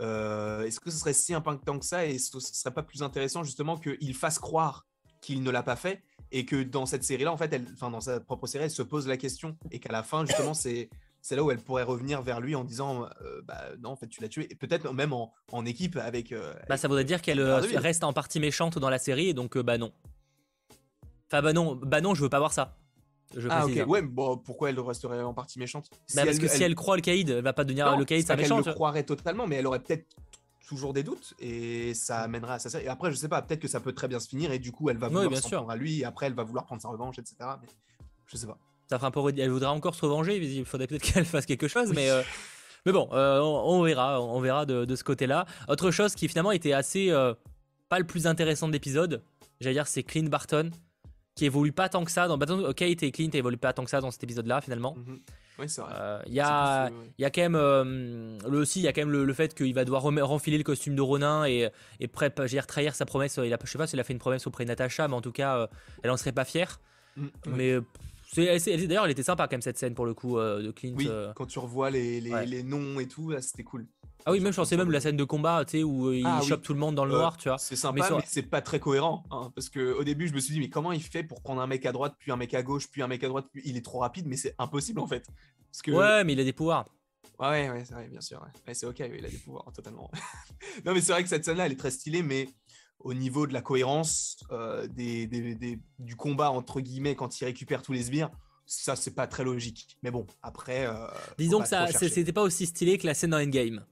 [0.00, 3.44] euh, est-ce que ce serait si impactant que ça et ce serait pas plus intéressant
[3.44, 4.86] justement qu'il fasse croire
[5.20, 8.00] qu'il ne l'a pas fait et que dans cette série-là, en fait, elle, enfin dans
[8.00, 10.90] sa propre série, elle se pose la question et qu'à la fin, justement, c'est
[11.22, 14.06] c'est là où elle pourrait revenir vers lui en disant euh, bah non en fait
[14.06, 14.46] tu l'as tué.
[14.50, 18.12] Et peut-être même en, en, équipe avec euh, bah ça voudrait dire qu'elle reste en
[18.12, 19.92] partie méchante dans la série et donc bah non.
[21.28, 22.76] Enfin, bah non, bah non, je veux pas voir ça.
[23.50, 26.74] Ah, ok, ouais, bon, pourquoi elle resterait en partie méchante bah, Parce que si elle
[26.74, 28.64] croit le caïd, elle va pas devenir le caïd, ça méchante.
[28.64, 30.06] Elle le croirait totalement, mais elle aurait peut-être
[30.66, 32.82] toujours des doutes et ça amènera à ça.
[32.82, 34.72] Et après, je sais pas, peut-être que ça peut très bien se finir et du
[34.72, 36.88] coup, elle va vouloir s'en prendre à lui et après, elle va vouloir prendre sa
[36.88, 37.36] revanche, etc.
[37.60, 37.68] Mais
[38.26, 38.58] je sais pas.
[38.88, 39.20] Ça fera un peu...
[39.36, 42.10] Elle voudra encore se revenger, il faudrait peut-être qu'elle fasse quelque chose, mais.
[42.10, 42.22] Euh,
[42.84, 45.44] mais bon, euh, on, verra, on verra de, ce côté-là.
[45.68, 47.34] Autre chose qui finalement était assez euh,
[47.88, 49.24] pas le plus intéressant de l'épisode,
[49.60, 50.70] j'allais dire, c'est Clint Barton
[51.36, 52.38] qui évolue pas tant que ça dans
[52.72, 54.96] Kate et Clint évoluent pas tant que ça dans cet épisode-là finalement.
[55.58, 55.92] Oui, c'est vrai.
[55.94, 59.12] Euh, il y, a, y a quand même le aussi, il y a quand même
[59.12, 61.68] le, fait qu'il va devoir renfiler le costume de Ronin et,
[62.00, 63.38] et prêt, trahir sa promesse.
[63.42, 65.22] Il a, je sais pas s'il a fait une promesse auprès de Natasha, mais en
[65.22, 65.68] tout cas,
[66.02, 66.80] elle en serait pas fière.
[67.16, 67.78] Mm, mais
[68.34, 70.94] D'ailleurs, elle était sympa quand même cette scène pour le coup euh, de Clint.
[70.96, 71.32] Oui, euh.
[71.34, 73.86] quand tu revois les, les, noms et tout, c'était cool.
[74.28, 76.40] Ah oui, même je pensais même la scène de combat, tu sais, où il ah
[76.42, 77.58] chope tout le monde dans le euh, noir, tu vois.
[77.58, 80.52] C'est sympa, mais, c'est pas très cohérent, hein, parce que au début, je me suis
[80.52, 82.62] dit, mais comment il fait pour prendre un mec à droite, puis un mec à
[82.64, 85.06] gauche, puis un mec à droite, puis il est trop rapide, mais c'est impossible en
[85.06, 85.28] fait.
[85.70, 85.92] Parce que...
[85.92, 86.86] Ouais, mais il a des pouvoirs.
[87.38, 88.44] Ouais, ouais, c'est vrai, bien sûr.
[88.72, 90.10] c'est ok, il a des pouvoirs, totalement.
[90.84, 92.48] non, mais c'est vrai que cette scène-là, elle est très stylée, mais
[92.98, 94.38] au niveau de la cohérence
[94.90, 98.30] des, des, du combat, entre guillemets, quand il récupère tous les sbires,
[98.66, 99.96] ça c'est pas très logique.
[100.02, 100.86] Mais bon, après.
[100.86, 101.06] Euh,
[101.38, 103.84] Disons que ça, c'était pas aussi stylé que la scène dans Endgame,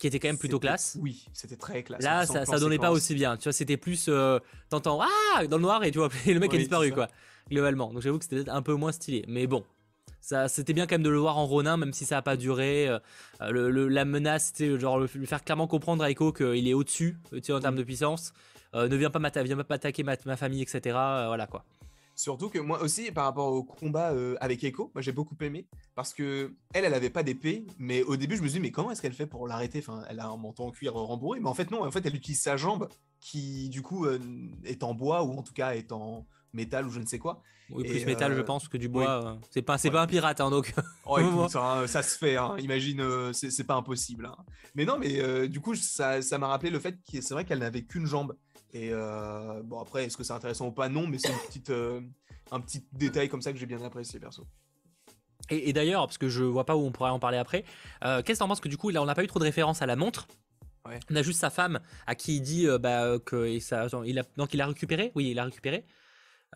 [0.00, 0.96] qui était quand même plutôt classe.
[1.00, 2.02] Oui, c'était très classe.
[2.02, 3.36] Là, ça, ça donnait pas aussi bien.
[3.36, 4.38] Tu vois, c'était plus, euh,
[4.70, 7.08] t'entends ah dans le noir et tu vois le mec a disparu quoi,
[7.50, 7.92] globalement.
[7.92, 9.24] Donc j'avoue que c'était un peu moins stylé.
[9.28, 9.62] Mais bon,
[10.22, 12.38] ça, c'était bien quand même de le voir en Ronin, même si ça a pas
[12.38, 12.88] duré.
[12.88, 12.98] Euh,
[13.50, 17.42] le, la menace, c'était genre lui faire clairement comprendre à Echo qu'il est au-dessus, tu
[17.42, 17.78] sais, en termes mm.
[17.78, 18.32] de puissance.
[18.72, 20.80] ne viens pas m'attaquer ma, ma, famille, etc.
[20.86, 21.66] voilà quoi.
[22.14, 25.66] Surtout que moi aussi, par rapport au combat euh, avec Echo, moi j'ai beaucoup aimé
[25.94, 28.70] parce que elle, elle avait pas d'épée, mais au début je me suis dit mais
[28.70, 29.78] comment est-ce qu'elle fait pour l'arrêter?
[29.78, 32.14] Enfin, elle a un manteau en cuir rembourré, mais en fait non, en fait elle
[32.14, 32.88] utilise sa jambe
[33.20, 34.18] qui du coup euh,
[34.64, 37.42] est en bois ou en tout cas est en métal ou je ne sais quoi.
[37.70, 39.38] Oui, plus métal, je euh, pense que du bois.
[39.50, 40.74] C'est pas, c'est pas un pirate, hein, donc.
[41.06, 42.36] Oh, ça, se fait.
[42.36, 42.56] Hein.
[42.58, 44.26] Imagine, c'est pas impossible.
[44.26, 44.36] Hein.
[44.74, 47.82] Mais non, mais du coup, ça m'a rappelé le fait que c'est vrai qu'elle n'avait
[47.82, 48.36] qu'une jambe.
[48.72, 50.88] Et euh, bon, après, est-ce que c'est intéressant ou pas?
[50.88, 52.00] Non, mais c'est une petite, euh,
[52.50, 54.46] un petit détail comme ça que j'ai bien apprécié, perso.
[55.48, 57.64] Et, d'ailleurs, parce que je vois pas où on pourrait en parler après,
[58.04, 59.44] euh, qu'est-ce que t'en penses que du coup, là, on n'a pas eu trop de
[59.44, 60.28] référence à la montre?
[61.10, 64.54] On a juste sa femme à qui il dit bah, que ça, il a, donc
[64.54, 65.12] il a récupéré?
[65.14, 65.84] Oui, il a récupéré.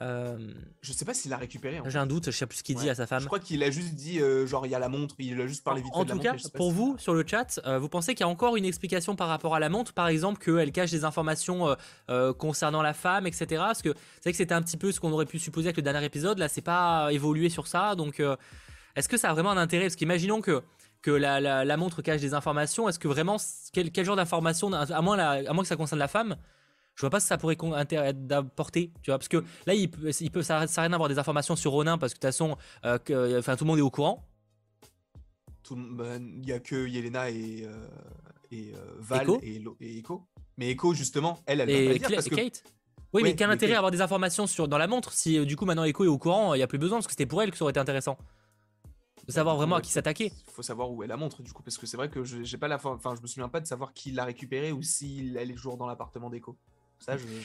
[0.03, 0.53] Euh...
[0.83, 1.81] Je sais pas s'il l'a récupéré.
[1.87, 3.21] J'ai un doute, je sais plus ce qu'il dit à sa femme.
[3.21, 5.47] Je crois qu'il a juste dit, euh, genre, il y a la montre, il a
[5.47, 8.25] juste parlé vite En, tout cas, pour vous, sur le chat, euh, vous pensez qu'il
[8.25, 9.93] y a encore une explication par rapport à la montre?
[9.93, 11.77] Par exemple, qu'elle cache des informations
[12.11, 13.47] euh, concernant la femme, etc.
[13.59, 15.77] Parce que c'est vrai que c'était un petit peu ce qu'on aurait pu supposer avec
[15.77, 16.39] le dernier épisode.
[16.39, 17.95] Là, c'est pas évolué sur ça.
[17.95, 18.21] Donc,
[18.97, 19.85] est-ce que ça a vraiment un intérêt?
[19.85, 20.63] Parce qu'imaginons que
[21.03, 22.89] que la, la, montre cache des informations.
[22.89, 23.37] Est-ce que vraiment,
[23.75, 26.35] quel, quel genre d'informations, à moins, à moins que ça concerne la femme,
[26.95, 27.57] je vois pas si ça pourrait
[28.15, 31.57] d'apporter, tu vois, parce que là, il peut, il peut ça, rien d'avoir des informations
[31.57, 33.91] sur Ronin parce que de toute façon, euh, que, enfin, tout le monde est au
[33.91, 34.27] courant.
[35.71, 37.87] Bah, il y a que Yelena et, euh,
[38.51, 40.23] et euh, Val et, et, Echo.
[40.57, 42.63] Mais Echo, justement, elle, elle et, va pas dire Kate.
[43.13, 45.65] Oui, mais quel intérêt à avoir des informations sur, dans la montre si du coup
[45.67, 47.53] maintenant Echo est au courant, il n'y a plus besoin parce que c'était pour elle
[47.53, 48.19] que ça aurait été intéressant
[49.27, 50.33] de savoir vraiment à qui s'attaquer.
[50.49, 52.43] Il faut savoir où est la montre du coup parce que c'est vrai que je
[52.43, 55.37] j'ai pas la enfin je me souviens pas de savoir qui l'a récupérée ou s'il
[55.37, 56.57] elle est toujours dans l'appartement d'Echo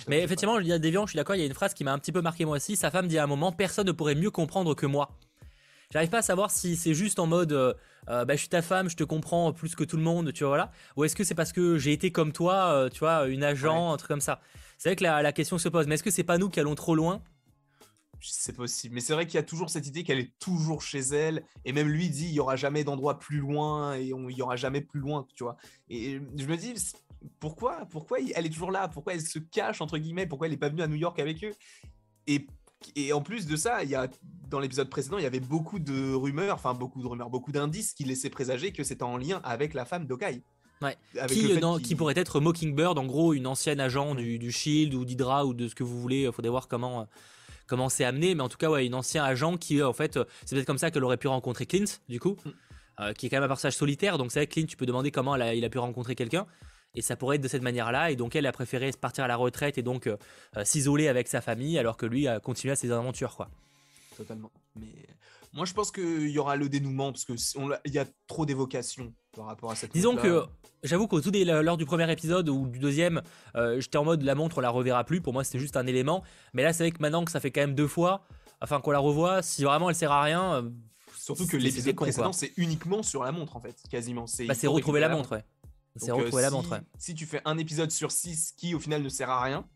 [0.07, 1.83] mais effectivement, il y a Déviant, je suis d'accord, il y a une phrase qui
[1.83, 2.75] m'a un petit peu marqué moi aussi.
[2.75, 5.09] Sa femme dit à un moment Personne ne pourrait mieux comprendre que moi.
[5.91, 7.73] J'arrive pas à savoir si c'est juste en mode euh,
[8.09, 10.43] euh, bah, je suis ta femme, je te comprends plus que tout le monde, tu
[10.43, 10.71] vois, voilà.
[10.95, 13.91] Ou est-ce que c'est parce que j'ai été comme toi, euh, tu vois, une agent,
[13.91, 14.39] un truc comme ça.
[14.77, 16.75] C'est vrai que la, question se pose, mais est-ce que c'est pas nous qui allons
[16.75, 17.23] trop loin?
[18.21, 18.95] C'est possible.
[18.95, 21.43] Mais c'est vrai qu'il y a toujours cette idée qu'elle est toujours chez elle.
[21.65, 24.57] Et même lui dit, il y aura jamais d'endroit plus loin et il y aura
[24.57, 25.57] jamais plus loin, tu vois.
[25.89, 26.73] Et je me dis,
[27.39, 28.87] pourquoi, pourquoi elle est toujours là?
[28.87, 30.25] Pourquoi elle se cache entre guillemets?
[30.25, 31.53] Pourquoi elle n'est pas venue à New York avec eux?
[32.27, 32.47] Et,
[32.95, 34.07] et, en plus de ça, il y a
[34.49, 37.93] dans l'épisode précédent, il y avait beaucoup de rumeurs, enfin beaucoup de rumeurs, beaucoup d'indices
[37.93, 40.41] qui laissaient présager que c'était en lien avec la femme d'Okai.
[40.81, 40.95] Ouais.
[41.27, 45.45] Qui, qui, pourrait être Mockingbird, en gros une ancienne agent du, du Shield ou d'Hydra
[45.45, 46.21] ou de ce que vous voulez.
[46.21, 47.07] Il faudrait voir comment
[47.67, 50.55] comment c'est amené, mais en tout cas ouais, une ancienne agent qui en fait, c'est
[50.55, 52.37] peut-être comme ça qu'elle aurait pu rencontrer Clint du coup.
[52.45, 52.49] Mm.
[52.99, 54.85] Euh, qui est quand même un personnage solitaire, donc c'est vrai que Clint, tu peux
[54.85, 56.45] demander comment il a pu rencontrer quelqu'un.
[56.95, 58.11] Et ça pourrait être de cette manière-là.
[58.11, 60.17] Et donc, elle a préféré partir à la retraite et donc euh,
[60.57, 63.49] euh, s'isoler avec sa famille, alors que lui a continué à ses aventures, quoi.
[64.17, 64.51] Totalement.
[64.75, 64.87] Mais
[65.53, 67.33] moi, je pense qu'il y aura le dénouement parce que
[67.85, 69.91] il y a trop d'évocations par rapport à cette.
[69.93, 70.45] Disons que
[70.83, 73.21] j'avoue qu'au tout lors du premier épisode ou du deuxième,
[73.55, 75.21] euh, j'étais en mode la montre on la reverra plus.
[75.21, 76.23] Pour moi, c'était juste un élément.
[76.53, 78.25] Mais là, c'est vrai que maintenant que ça fait quand même deux fois,
[78.61, 80.69] enfin qu'on la revoit, si vraiment elle sert à rien.
[81.15, 84.27] Surtout que l'épisode précédent, c'est uniquement sur la montre en fait, quasiment.
[84.27, 85.43] C'est bah, retrouver la montre, ouais.
[85.99, 86.81] C'est retrouver la montre.
[86.97, 89.67] Si tu fais un épisode sur 6 qui au final ne sert à rien,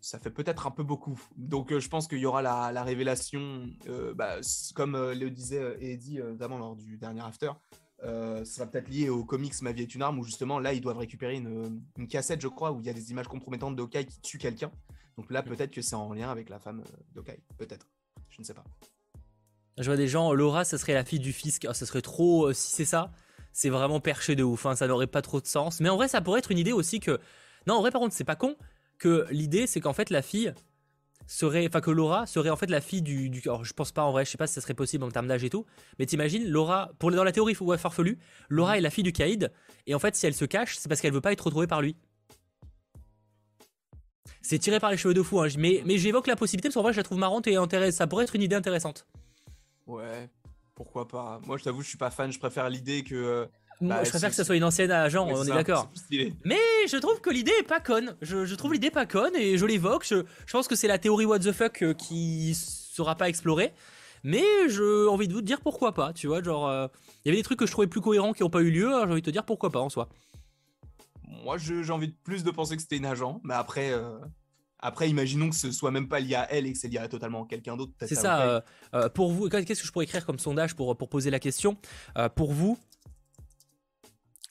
[0.00, 1.20] ça fait peut-être un peu beaucoup.
[1.36, 3.66] Donc je pense qu'il y aura la, révélation,
[4.14, 4.36] bah,
[4.74, 7.50] comme le disait Eddie notamment lors du dernier after,
[8.02, 10.80] ça sera peut-être lié au comics Ma vie est une arme, où justement là ils
[10.80, 14.20] doivent récupérer une, cassette, je crois, où il y a des images compromettantes d'Okai qui
[14.20, 14.70] tue quelqu'un.
[15.16, 17.88] Donc là, peut-être que c'est en lien avec la femme d'Okai, peut-être.
[18.30, 18.64] Je ne sais pas.
[19.76, 21.66] Je vois des gens, Laura, ça serait la fille du fisc.
[21.68, 22.52] Oh, ça serait trop.
[22.52, 23.10] si c'est ça,
[23.58, 24.66] c'est vraiment perché de ouf.
[24.66, 24.76] Hein.
[24.76, 25.80] ça n'aurait pas trop de sens.
[25.80, 27.18] Mais en vrai, ça pourrait être une idée aussi que.
[27.66, 28.54] Non, en vrai, par contre, c'est pas con
[28.98, 30.54] que l'idée, c'est qu'en fait, la fille
[31.26, 34.02] serait, enfin que Laura serait en fait la fille du, du alors je pense pas
[34.02, 35.66] en vrai, je sais pas si ça serait possible en termes d'âge et tout,
[35.98, 38.78] mais t'imagines Laura, pour dans la théorie ouais, farfelu, Laura mhm.
[38.78, 39.52] est la fille du Kaïd
[39.86, 41.82] et en fait si elle se cache, c'est parce qu'elle veut pas être retrouvée par
[41.82, 41.96] lui.
[44.40, 46.82] C'est tiré par les cheveux de fou, hein, mais, mais j'évoque la possibilité parce qu'en
[46.82, 49.06] vrai je la trouve marrante et intéressante, ça pourrait être une idée intéressante.
[49.86, 50.30] Ouais,
[50.78, 51.40] pourquoi pas.
[51.44, 53.46] Moi je t'avoue je suis pas fan, je préfère l'idée que euh,
[53.80, 55.90] bah, je préfère que ça soit une ancienne agent, on est d'accord.
[56.44, 56.56] Mais
[56.88, 58.16] je trouve que l'idée est pas conne.
[58.22, 60.06] Je, trouve l'idée pas conne et je l'évoque.
[60.06, 63.72] Je, pense que c'est la théorie what the fuck euh, qui sera pas explorée.
[64.22, 66.42] Mais j'ai envie de vous dire pourquoi pas, tu vois.
[66.42, 66.86] Genre, euh,
[67.24, 68.88] il y avait des trucs que je trouvais plus cohérents qui n'ont pas eu lieu.
[68.88, 70.08] J'ai envie de te dire pourquoi pas en soi.
[71.44, 73.90] Moi, j'ai envie de plus de penser que c'était une agent, mais après.
[73.92, 74.18] Euh,
[74.78, 77.08] après, imaginons que ce soit même pas lié à elle et que c'est lié à
[77.08, 77.92] totalement quelqu'un d'autre.
[78.00, 78.64] C'est ça.
[79.14, 81.76] pour vous, qu'est-ce que je pourrais écrire comme sondage pour, pour poser la question?
[82.34, 82.78] Pour vous,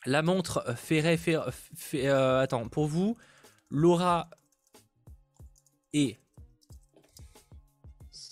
[0.07, 1.51] la montre ferait faire.
[1.93, 3.17] Euh, attends, pour vous,
[3.69, 4.30] Laura
[5.93, 6.17] et.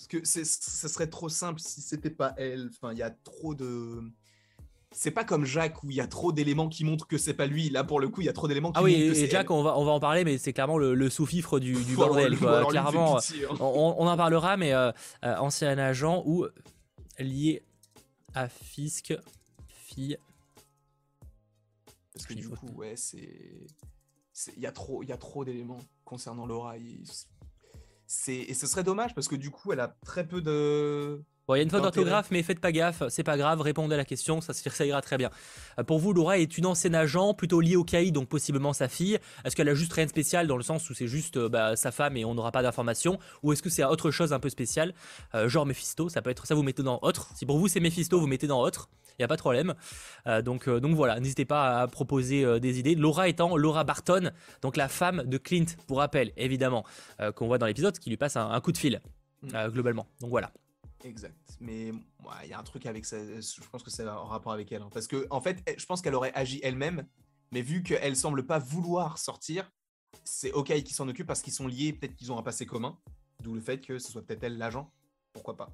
[0.08, 2.70] que ce serait trop simple si c'était pas elle.
[2.70, 4.00] Enfin, il y a trop de.
[4.98, 7.46] C'est pas comme Jacques où il y a trop d'éléments qui montrent que c'est pas
[7.46, 7.68] lui.
[7.68, 9.30] Là, pour le coup, il y a trop d'éléments qui ah oui, montrent que c'est
[9.30, 12.36] Jack, on va, on va en parler, mais c'est clairement le, sous-fifre du, bordel.
[12.36, 13.18] Clairement,
[13.60, 14.90] on, en parlera, mais euh,
[15.24, 16.46] euh, ancien agent ou
[17.18, 17.62] lié
[18.34, 19.14] à Fisk,
[19.68, 20.18] fille
[22.16, 23.66] parce que du coup, ouais, c'est.
[24.56, 26.78] Il y a trop, il y a trop d'éléments concernant Laura.
[26.78, 27.02] Et,
[28.28, 31.22] et ce serait dommage parce que du coup, elle a très peu de.
[31.48, 33.94] Bon, il y a une faute d'orthographe, mais faites pas gaffe, c'est pas grave, répondez
[33.94, 35.30] à la question, ça, ça ira très bien.
[35.78, 38.88] Euh, pour vous, Laura est une ancienne agent, plutôt liée au CAI, donc possiblement sa
[38.88, 39.18] fille.
[39.44, 41.76] Est-ce qu'elle a juste rien de spécial dans le sens où c'est juste euh, bah,
[41.76, 43.20] sa femme et on n'aura pas d'informations?
[43.44, 44.92] Ou est-ce que c'est autre chose un peu spécial
[45.36, 47.30] euh, Genre Mephisto, ça peut être ça, vous mettez dans autre.
[47.36, 48.88] Si pour vous c'est Mephisto, vous mettez dans autre
[49.18, 49.74] il n'y a pas de problème.
[50.26, 52.94] Euh, donc, euh, donc voilà, n'hésitez pas à proposer des idées.
[52.94, 54.30] Laura étant Laura Barton,
[54.60, 56.84] donc la femme de Clint, pour rappel, évidemment,
[57.34, 59.00] qu'on voit dans l'épisode, qui lui passe un, coup de fil,
[59.42, 59.68] mm.
[59.68, 60.06] globalement.
[60.20, 60.50] Donc voilà.
[61.04, 61.56] Exact.
[61.60, 61.92] Mais
[62.42, 64.82] il y a un truc avec ça, je pense que c'est en rapport avec elle.
[64.82, 64.90] Hein.
[64.92, 67.06] parce que, en fait, je pense qu'elle aurait agi elle-même,
[67.52, 69.70] mais vu qu'elle semble pas vouloir sortir,
[70.24, 72.98] c'est OK qui s'en occupe parce qu'ils sont liés, peut-être qu'ils ont un passé commun.
[73.42, 74.90] D'où le fait que ce soit peut-être elle l'agent.
[75.32, 75.70] Pourquoi pas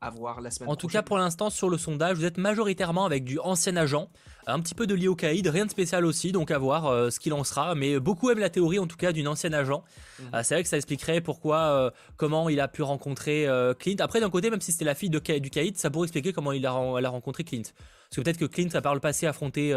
[0.00, 3.04] à voir la semaine En tout cas, pour l'instant, sur le sondage, vous êtes majoritairement
[3.06, 4.08] avec du ancien agent,
[4.46, 7.10] un petit peu de lié au caïd, rien de spécial aussi, donc à voir euh,
[7.10, 7.74] ce qu'il en sera.
[7.74, 9.82] Mais beaucoup aiment la théorie, en tout cas, d'une ancienne agent.
[10.18, 10.26] Mhm.
[10.34, 13.46] Euh, c'est vrai que ça expliquerait pourquoi, euh, comment il a pu rencontrer
[13.78, 13.96] Clint.
[14.00, 16.52] Après, d'un côté, même si c'était la fille de, du caïd, ça pourrait expliquer comment
[16.52, 17.62] il a, elle a rencontré Clint.
[17.62, 19.72] Parce que peut-être que Clint a par le passé affronté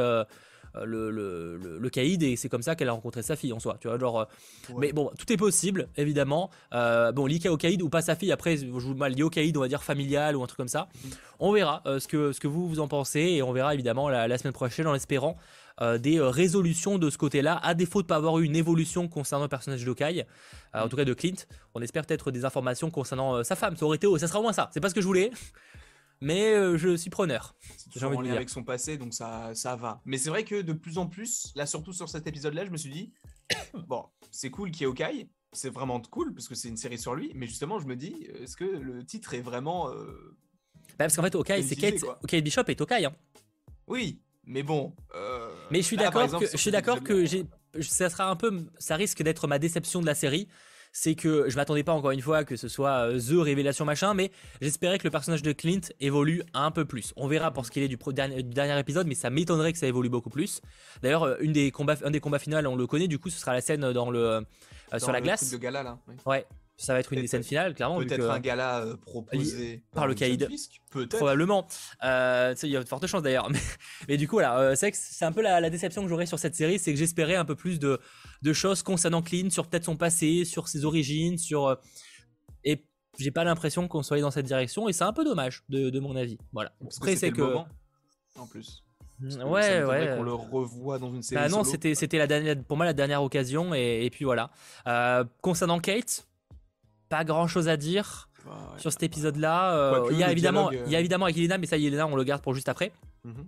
[0.79, 3.59] euh, le, le, le, caïd et c'est comme ça qu'elle a rencontré sa fille en
[3.59, 3.77] soi.
[3.79, 6.49] Tu vois, genre, euh, Mais bon, tout est possible, évidemment.
[6.73, 9.29] Euh, bon, lié au caïd ou pas sa fille, après, je vous mal lié au
[9.29, 10.89] caïd, on va dire familial ou un truc comme ça.
[10.93, 11.07] Mm.
[11.39, 14.37] On verra ce, que, ce que vous, vous en pensez et on verra évidemment la,
[14.37, 15.37] semaine prochaine en espérant
[15.99, 19.49] des résolutions de ce côté-là, à défaut de pas avoir eu une évolution concernant le
[19.49, 20.25] personnage de Kai,
[20.73, 20.89] en mm.
[20.89, 21.45] tout cas de Clint.
[21.73, 23.77] On espère peut-être des informations concernant sa femme.
[23.77, 24.69] Ça aurait été, ça sera au moins ça.
[24.73, 25.31] C'est pas ce que je voulais,
[26.21, 27.55] mais euh, je suis preneur.
[27.77, 30.01] C'est en lien avec son passé, donc ça, ça va.
[30.05, 32.77] Mais c'est vrai que de plus en plus, là surtout sur cet épisode-là, je me
[32.77, 33.13] suis dit,
[33.87, 36.97] bon, c'est cool qu'il y ait Okai, c'est vraiment cool parce que c'est une série
[36.97, 39.89] sur lui, mais justement, je me dis, est-ce que le titre est vraiment...
[39.89, 40.37] Euh,
[40.97, 43.05] bah, parce qu'en fait, Okai, c'est Kate, Kate Bishop est Okai.
[43.05, 43.15] Hein.
[43.87, 44.93] Oui, mais bon.
[45.15, 47.25] Euh, mais je suis d'accord que, je suis d'accord que
[47.81, 50.47] ça sera un peu, ça risque d'être ma déception de la série
[50.91, 54.13] c'est que je m'attendais pas encore une fois que ce soit euh, The révélation machin,
[54.13, 54.31] mais
[54.61, 57.13] j'espérais que le personnage de Clint évolue un peu plus.
[57.15, 57.97] On verra pour ce qu'il est du,
[58.43, 60.61] dernier, épisode, mais ça m'étonnerait que ça évolue beaucoup plus.
[61.01, 63.39] D'ailleurs, euh, une des combats, un des combats finaux, on le connaît, du coup, ce
[63.39, 64.19] sera la scène dans le
[64.93, 65.51] euh, sur la glace.
[65.51, 65.97] De gala là.
[66.25, 66.45] Ouais.
[66.79, 67.97] Ça va être une des scènes finales, clairement.
[67.97, 70.47] Peut-être un gala proposé par, le Caïd.
[70.91, 71.17] Peut-être.
[71.17, 71.67] Probablement.
[72.01, 73.49] il y a de fortes chances d'ailleurs.
[74.07, 76.79] Mais, du coup, voilà, c'est un peu la, la déception que j'aurais sur cette série,
[76.79, 77.99] c'est que j'espérais un peu plus de,
[78.41, 81.67] de choses concernant Clint, sur peut-être son passé, sur ses origines, sur.
[81.67, 81.75] Euh,
[82.63, 82.85] et
[83.17, 85.99] j'ai pas l'impression qu'on soit allé dans cette direction, et c'est un peu dommage, de,
[85.99, 86.37] mon avis.
[86.53, 86.71] Voilà.
[86.97, 87.55] Après, c'est que.
[88.37, 88.83] en plus.
[89.21, 90.15] Ouais, ouais.
[90.15, 91.41] Qu'on le revoit dans une série.
[91.41, 94.49] Bah non, c'était, c'était la dernière, pour moi la dernière occasion, et, puis voilà.
[94.87, 96.28] Euh, concernant Kate,
[97.09, 98.29] pas grand chose à dire
[98.77, 99.75] sur cet épisode-là.
[99.75, 102.15] Euh, il y a évidemment, il y a évidemment avec Elena, mais ça, Elena, on
[102.15, 102.91] le garde pour juste après.
[103.25, 103.47] Mhm.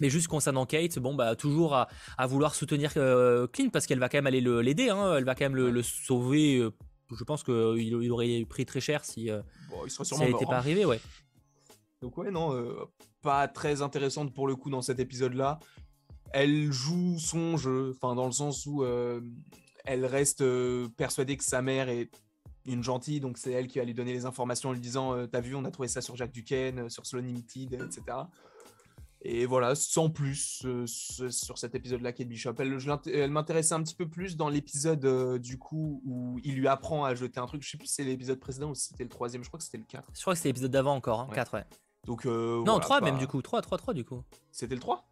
[0.00, 4.08] Mais juste concernant Kate, bon bah toujours à, vouloir soutenir euh, Clint parce qu'elle va
[4.08, 6.56] quand même aller l'aider, hein, elle va quand même le, sauver.
[6.56, 6.72] Euh,
[7.16, 9.40] je pense qu'il il aurait pris très cher si, euh,
[9.88, 11.00] ça n'était pas arrivé, ouais.
[12.02, 12.60] Donc ouais, non,
[13.22, 15.60] pas très intéressante pour le coup dans cet épisode-là.
[16.32, 18.84] Elle joue son jeu, enfin dans le sens où
[19.84, 20.44] elle reste
[20.96, 22.10] persuadée que sa mère est
[22.66, 25.40] une gentille, donc c'est elle qui va lui donner les informations en lui disant T'as
[25.40, 28.24] vu, on a trouvé ça sur Jack Duquesne, sur Slow Limited, etc.
[29.26, 32.52] Et voilà, sans plus euh, sur cet épisode-là, Kate Bishop.
[32.58, 36.68] Elle, elle m'intéressait un petit peu plus dans l'épisode euh, du coup où il lui
[36.68, 37.62] apprend à jeter un truc.
[37.62, 39.42] Je sais plus si c'est l'épisode précédent ou si c'était le troisième.
[39.42, 40.10] Je crois que c'était le 4.
[40.14, 41.64] Je crois que c'était l'épisode d'avant encore, hein, 4, ouais.
[42.06, 43.40] Donc, euh, non, 3 même du coup.
[43.40, 44.22] 3, 3, 3 du coup.
[44.52, 45.08] C'était le 3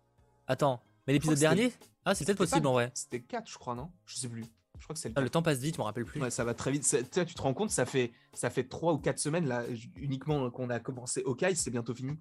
[0.46, 1.72] Attends, mais l'épisode dernier?
[2.04, 2.90] Ah, c'est peut-être possible en vrai.
[2.92, 3.90] C'était 4, je crois, non?
[4.04, 4.44] Je sais plus.
[4.78, 6.20] Je crois que c'est le, le temps passe vite, je me rappelle plus.
[6.20, 6.82] Ouais, ça va très vite.
[7.12, 9.64] Tu te rends compte, ça fait, ça fait 3 ou 4 semaines là,
[9.96, 12.18] uniquement qu'on a commencé Hawkeye, c'est bientôt fini.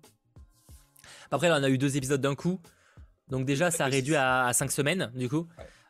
[1.31, 2.59] Après, là, on a eu deux épisodes d'un coup.
[3.29, 5.47] Donc déjà, ça a réduit à, 5 semaines, du coup.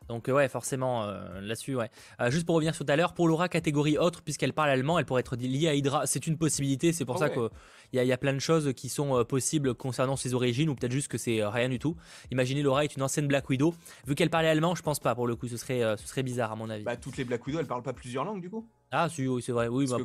[0.08, 1.90] Donc ouais, forcément, euh, là-dessus, ouais.
[2.20, 4.98] Euh, juste pour revenir sur tout à l'heure, pour Laura, catégorie autre, puisqu'elle parle allemand,
[4.98, 6.06] elle pourrait être liée à Hydra.
[6.06, 7.48] C'est une possibilité, c'est pour ça qu'il
[7.92, 10.92] y, y, a plein de choses qui sont euh, possibles concernant ses origines, ou peut-être
[10.92, 11.96] juste que c'est rien du tout.
[12.30, 13.74] Imaginez Laura est une ancienne Black Widow.
[14.06, 16.52] Vu qu'elle parlait allemand, je pense pas, pour le coup, ce serait, ce serait bizarre
[16.52, 16.84] à mon avis.
[16.84, 19.42] Bah, toutes les Black Widow, elles parlent pas plusieurs langues, du coup Ah, si, oui,
[19.42, 19.68] c'est vrai.
[19.68, 19.98] Oui, bah,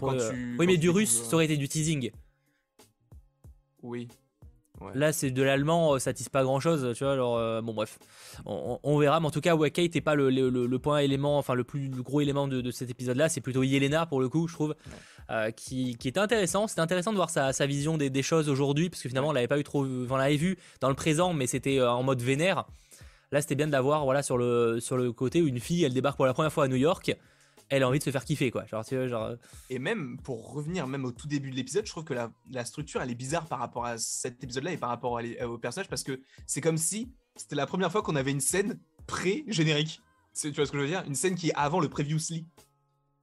[0.60, 2.12] oui mais du russe, ça aurait été du teasing.
[3.82, 4.08] Oui.
[4.94, 7.14] Là, c'est de l'allemand, euh, ça tisse pas grand chose, tu vois.
[7.14, 7.98] Alors, euh, bon, bref,
[8.46, 9.20] on, verra.
[9.20, 12.22] Mais en tout cas, ouais, Kate n'est pas le, point élément, enfin, le plus gros
[12.22, 13.30] élément de, cet épisode-là.
[13.30, 14.76] C'est plutôt Yelena, pour le coup, je trouve,
[15.32, 16.68] euh, qui, est intéressant.
[16.68, 19.60] C'était intéressant de voir sa, vision des, choses aujourd'hui, parce que finalement, on l'avait pas
[19.60, 22.66] eu trop, on l'avait vu dans le présent, mais c'était en mode vénère.
[23.32, 25.94] Là, c'était bien de l'avoir, voilà, sur le, sur le côté où une fille, elle
[25.94, 27.14] débarque pour la première fois à New York
[27.70, 29.24] elle a envie de se faire kiffer quoi genre, tu vois, genre...
[29.24, 29.36] Euh.
[29.70, 33.02] et même pour revenir même au tout début de l'épisode je trouve que la, structure
[33.02, 36.04] elle est bizarre par rapport à cet épisode là et par rapport au personnage parce
[36.04, 40.02] que c'est comme si c'était la première fois qu'on avait une scène pré-générique
[40.42, 41.04] tu vois ce que je veux dire?
[41.08, 42.46] Une scène qui est avant le previously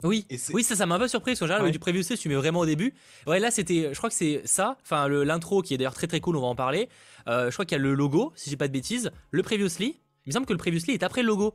[0.02, 2.60] oui, oui, ça, ça m'a un peu surpris parce que du previously, tu mets vraiment
[2.60, 2.92] au début.
[3.26, 4.76] Ouais, là, c'était, je crois que c'est ça.
[4.82, 6.90] Enfin, l'intro qui est d'ailleurs très très cool, on va en parler.
[7.26, 9.12] Euh, je crois qu'il y a le logo, si j'ai pas de bêtises.
[9.30, 10.00] Le previously.
[10.26, 11.54] Il me semble que le previously est après le logo.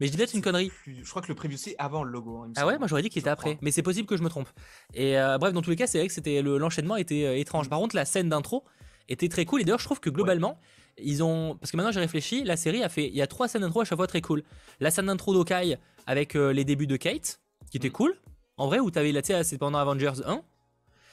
[0.00, 0.70] Mais je dis peut-être une connerie.
[0.86, 2.38] Je crois que le previously avant le logo.
[2.38, 3.58] Hein, ah ouais, moi j'aurais dit qu'il était après.
[3.62, 4.48] Mais c'est possible que je me trompe.
[4.94, 7.68] Et euh, bref, dans tous les cas, c'est vrai que c'était l'enchaînement était euh, étrange.
[7.68, 8.64] Par contre, la scène d'intro
[9.08, 9.60] était très cool.
[9.60, 10.58] Et d'ailleurs, je trouve que globalement,
[10.98, 11.56] ils ont.
[11.56, 13.08] Parce que maintenant j'ai réfléchi, la série a fait.
[13.08, 14.44] Il y a trois scènes d'intro à chaque fois très cool.
[14.78, 17.40] La scène d'intro d'Okai avec euh, les débuts de Kate,
[17.70, 17.92] qui était mm.
[17.92, 18.14] cool.
[18.56, 19.22] En vrai, où t'avais la.
[19.22, 20.42] Tu sais, c'est pendant Avengers 1.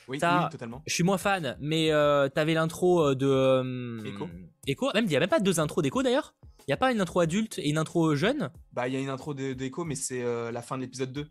[0.08, 0.84] Oui, oui, totalement.
[0.86, 1.90] Je suis moins fan, mais
[2.36, 4.06] t'avais l'intro de.
[4.06, 4.30] Echo.
[4.68, 4.92] Echo.
[4.94, 6.36] Même, il n'y a même pas deux intros d'Echo d'ailleurs.
[6.68, 8.49] Il y a pas une intro adulte et une intro jeune?
[8.74, 11.28] Bah, il y a une intro d'Echo, mais c'est euh, la fin de l'épisode 2.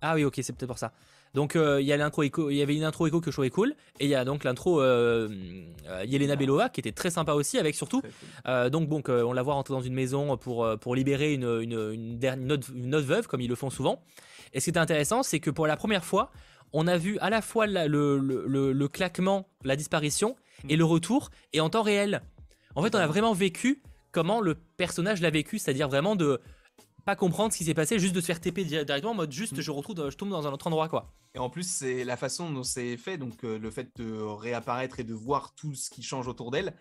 [0.00, 0.92] Ah oui, ok, c'est peut-être pour ça.
[1.34, 3.50] Donc euh, il y a l'intro il y avait une intro Echo que je trouvais
[3.50, 5.28] cool, et il y a donc l'intro euh,
[6.06, 8.00] Yelena Belova qui était très sympa aussi, avec surtout
[8.70, 12.52] donc bon, on la voit rentrer dans une maison pour pour libérer une une, une,
[12.52, 14.02] autre, veuve comme ils le font souvent.
[14.54, 16.30] Et ce qui est intéressant, c'est que pour la première fois,
[16.72, 20.34] on a vu à la fois le, le, le, claquement, la disparition
[20.68, 22.22] et le retour, et en temps réel.
[22.74, 23.82] En fait, on a vraiment vécu
[24.12, 26.40] comment le personnage l'a vécu, c'est-à-dire vraiment de
[27.04, 29.56] pas comprendre ce qui s'est passé, juste de se faire TP directement en mode juste
[29.56, 29.60] mm.
[29.60, 31.12] je retrouve, je tombe dans un autre endroit quoi.
[31.34, 35.00] Et en plus c'est la façon dont c'est fait, donc euh, le fait de réapparaître
[35.00, 36.74] et de voir tout ce qui change autour d'elle,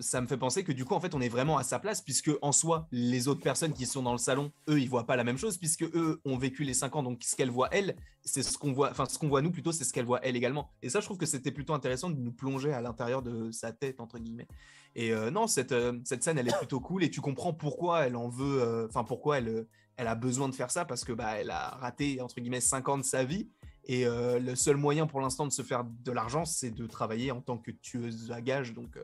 [0.00, 2.00] ça me fait penser que du coup en fait on est vraiment à sa place
[2.00, 5.16] puisque en soi les autres personnes qui sont dans le salon eux ils voient pas
[5.16, 7.96] la même chose puisque eux ont vécu les 5 ans donc ce qu'elle voit elle
[8.24, 10.36] c'est ce qu'on voit enfin ce qu'on voit nous plutôt c'est ce qu'elle voit elle
[10.36, 13.50] également et ça je trouve que c'était plutôt intéressant de nous plonger à l'intérieur de
[13.50, 14.48] sa tête entre guillemets
[14.96, 18.06] et euh, non cette, euh, cette scène elle est plutôt cool et tu comprends pourquoi
[18.06, 19.66] elle en veut euh, enfin pourquoi elle
[19.96, 22.88] elle a besoin de faire ça parce que bah elle a raté entre guillemets 5
[22.88, 23.48] ans de sa vie
[23.88, 27.40] et le seul moyen pour l'instant de se faire de l'argent, c'est de travailler en
[27.40, 28.74] tant que tueuse à gages.
[28.74, 28.98] Donc,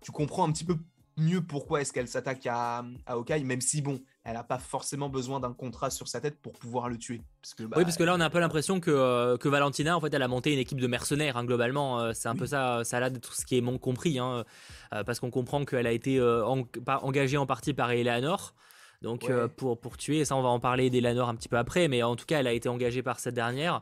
[0.00, 0.76] tu comprends un petit peu
[1.16, 5.40] mieux pourquoi est-ce qu'elle s'attaque à, à même si bon, elle n'a pas forcément besoin
[5.40, 7.22] d'un contrat sur sa tête pour pouvoir le tuer.
[7.40, 9.48] Parce que, bah, oui, parce que là, on a un peu l'impression que, euh, que
[9.48, 11.98] Valentina, en fait, elle a monté une équipe de mercenaires, hein, globalement.
[11.98, 14.44] Euh, c'est un peu ça, ça a tout ce qui est mon compris, hein,
[14.92, 18.54] euh, parce qu'on comprend qu'elle a été engagée en partie par Eleanor.
[19.00, 22.02] Donc, pour, pour tuer, ça, on va en parler d'Eleanor un petit peu après, mais
[22.02, 23.80] en tout cas, elle a été engagée par cette dernière.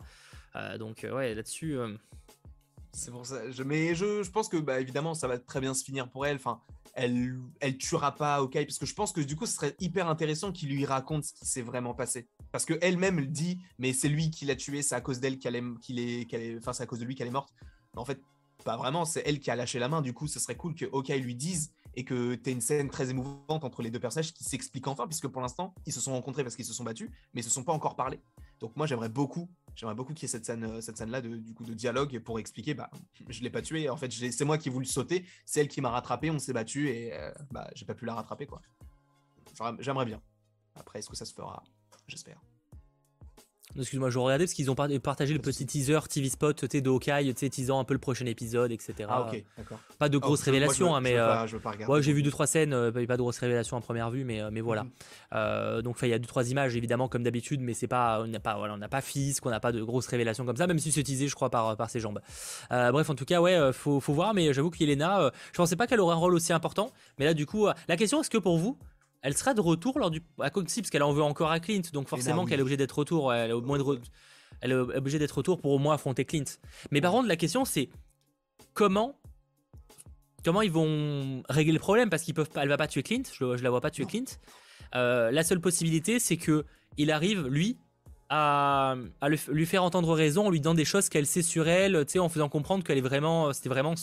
[0.78, 1.76] donc, ouais, là-dessus.
[2.92, 3.50] C'est pour ça.
[3.50, 6.24] Je, mais je, je pense que, bah, évidemment, ça va très bien se finir pour
[6.24, 6.36] elle.
[6.36, 6.60] Enfin,
[6.96, 10.08] elle, elle tuera pas Hawkeye parce que je pense que du coup, ce serait hyper
[10.08, 12.26] intéressant qu'il lui raconte ce qui s'est vraiment passé.
[12.52, 15.56] Parce que elle-même dit, mais c'est lui qui l'a tué, c'est à cause d'elle qu'elle
[15.56, 17.54] est, qu'il est, qu'elle est, enfin, c'est à cause de lui qu'elle est morte.
[17.96, 18.20] En fait,
[18.64, 19.04] pas vraiment.
[19.04, 20.02] C'est elle qui a lâché la main.
[20.02, 23.10] Du coup, ce serait cool que Hawkeye lui dise et que tu une scène très
[23.10, 26.42] émouvante entre les deux personnages qui s'expliquent enfin, puisque pour l'instant, ils se sont rencontrés
[26.42, 28.20] parce qu'ils se sont battus, mais ils se sont pas encore parlé.
[28.60, 31.54] Donc moi, j'aimerais beaucoup J'aimerais beaucoup qu'il y ait cette scène, scène là de, du
[31.54, 32.90] coup de dialogue pour expliquer bah
[33.28, 35.80] je l'ai pas tué en fait c'est moi qui ai voulu sauter c'est elle qui
[35.80, 37.12] m'a rattrapé on s'est battu et
[37.50, 38.62] bah j'ai pas pu la rattraper quoi.
[39.78, 40.20] J'aimerais bien.
[40.74, 41.62] Après est-ce que ça se fera?
[42.08, 42.40] J'espère
[43.74, 47.80] Excuse-moi, je regardais parce qu'ils ont partagé le petit teaser TV spot de Hawkeye, teasant
[47.80, 49.08] un peu le prochain épisode, etc.
[49.08, 49.78] Ah, ok, d'accord.
[49.98, 51.16] Pas de grosses révélations, hein, mais.
[51.16, 51.46] Euh,
[51.88, 54.40] ouais, j'ai vu deux trois scènes, euh, pas de grosses révélations en première vue, mais,
[54.40, 54.84] euh, mais voilà.
[54.84, 55.82] Mhm.
[55.82, 58.40] donc, il y a deux trois images, évidemment, comme d'habitude, mais c'est pas, on n'a
[58.40, 60.78] pas, voilà, on n'a pas Fisk, on n'a pas de grosses révélations comme ça, même
[60.78, 62.20] si c'est teasé, je crois, par, par ses jambes.
[62.70, 66.00] bref, en tout cas, ouais, faut, faut voir, mais j'avoue qu'Elena, je pensais pas qu'elle
[66.00, 68.78] aurait un rôle aussi important, mais là, du coup, la question, est-ce que pour vous,
[69.26, 70.22] elle sera de retour lors du.
[70.40, 72.96] À si, parce qu'elle en veut encore à Clint, donc forcément qu'elle est obligée d'être
[72.96, 73.34] retour.
[73.34, 74.00] Elle est au moins de
[74.60, 76.44] elle est obligée d'être retour pour au moins affronter Clint.
[76.92, 77.88] Mais par contre, la question c'est
[78.72, 79.18] comment
[80.44, 83.24] comment ils vont régler le problème parce qu'ils peuvent pas, elle va pas tuer Clint,
[83.32, 84.26] je, la vois pas tuer Clint.
[84.94, 86.64] Euh, la seule possibilité, c'est que
[86.96, 87.78] il arrive lui
[88.28, 88.94] à,
[89.48, 92.18] lui faire entendre raison en lui donnant des choses qu'elle sait sur elle, tu sais,
[92.20, 93.94] en faisant comprendre qu'elle est vraiment, c'était vraiment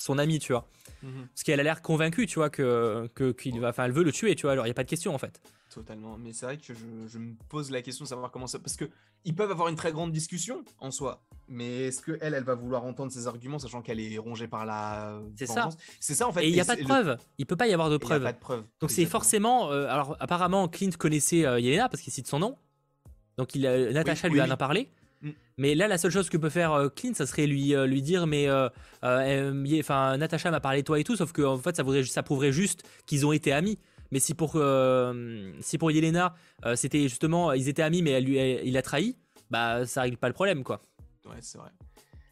[0.00, 0.66] son amie, tu vois.
[1.02, 1.28] Mhm.
[1.28, 4.34] Parce qu'elle a l'air convaincue, tu vois, que qu'il va, enfin, elle veut le tuer,
[4.34, 4.52] tu vois.
[4.52, 5.40] Alors il y a pas de question en fait.
[5.70, 6.16] Totalement.
[6.18, 8.58] Mais c'est vrai que je, me pose la question de savoir comment ça.
[8.58, 8.86] Parce que
[9.24, 11.22] ils peuvent avoir une très grande discussion en soi.
[11.46, 14.64] Mais est-ce que elle, elle va vouloir entendre ses arguments, sachant qu'elle est rongée par
[14.64, 15.20] la.
[15.36, 15.68] C'est ça.
[16.00, 16.44] C'est ça en fait.
[16.44, 17.18] Et il n'y a pas de preuve.
[17.38, 18.22] Il peut pas y avoir de preuve.
[18.22, 18.64] pas de preuve.
[18.80, 19.70] Donc c'est forcément.
[19.70, 22.56] Euh, alors apparemment, Clint connaissait euh, Yelena parce qu'il cite son nom.
[23.36, 24.90] Donc il, Natacha lui en a parlé.
[25.22, 25.30] Mm.
[25.56, 28.26] Mais là, la seule chose que peut faire euh, Clint, ça serait lui, lui dire
[28.26, 32.04] Mais enfin, Natacha m'a parlé de toi et tout, sauf que en fait, ça, voudrait,
[32.04, 33.78] ça prouverait juste qu'ils ont été amis.
[34.10, 38.24] Mais si pour, euh, si pour Yelena, euh, c'était justement, ils étaient amis, mais elle,
[38.24, 39.16] lui, il a trahi,
[39.50, 40.80] bah ça règle pas le problème, quoi.
[41.26, 41.70] Ouais, c'est vrai.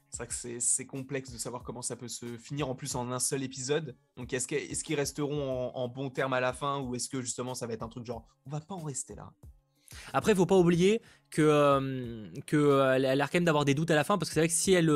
[0.08, 3.10] C'est vrai que c'est complexe de savoir comment ça peut se finir en plus en
[3.10, 3.94] un seul épisode.
[4.16, 7.20] Donc est-ce qu'ils est qu'ils resteront en, bon terme à la fin ou est-ce que
[7.20, 9.30] justement ça va être un truc genre on va pas en rester là?
[10.12, 13.74] Après, il faut pas oublier que, euh, que elle a l'air quand même d'avoir des
[13.74, 14.90] doutes à la fin parce que c'est vrai que si elle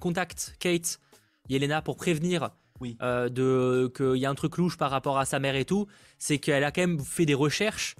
[0.00, 1.00] contacte Kate,
[1.48, 2.96] Yelena pour prévenir oui.
[3.02, 5.86] Euh, de qu'il y a un truc louche par rapport à sa mère et tout,
[6.18, 7.96] c'est qu'elle a quand même fait des recherches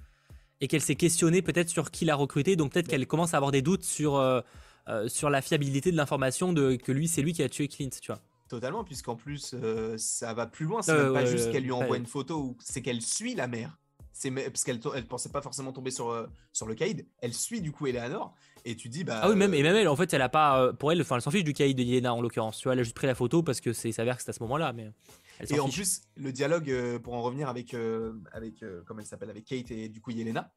[0.61, 3.53] et qu'elle s'est questionnée peut-être sur qui l'a recruté, donc peut-être qu'elle commence à avoir
[3.53, 4.41] des doutes sur, euh,
[4.89, 7.91] euh, sur la fiabilité de l'information de que lui c'est lui qui a tué Clint,
[8.01, 8.21] tu vois.
[8.49, 9.55] Totalement, puisqu'en plus
[9.97, 13.35] ça va plus loin, c'est pas juste qu'elle lui envoie une photo, c'est qu'elle suit
[13.35, 13.79] la mère
[14.19, 17.07] c'est parce qu'elle elle pensait pas forcément tomber sur euh, sur le Kaïd.
[17.21, 19.87] Elle suit du coup Eleanor et tu dis bah ah oui même et même elle
[19.87, 21.85] en fait elle a pas euh, pour elle enfin elle s'en fiche du Kaïd de
[21.85, 22.59] Yelena en l'occurrence.
[22.59, 24.33] Tu vois elle a juste pris la photo parce que c'est s'avère que c'est à
[24.33, 24.91] ce moment-là mais
[25.49, 27.77] et en plus le dialogue euh, pour en revenir avec
[28.33, 30.53] avec comment elle s'appelle avec Kate et du coup Yelena.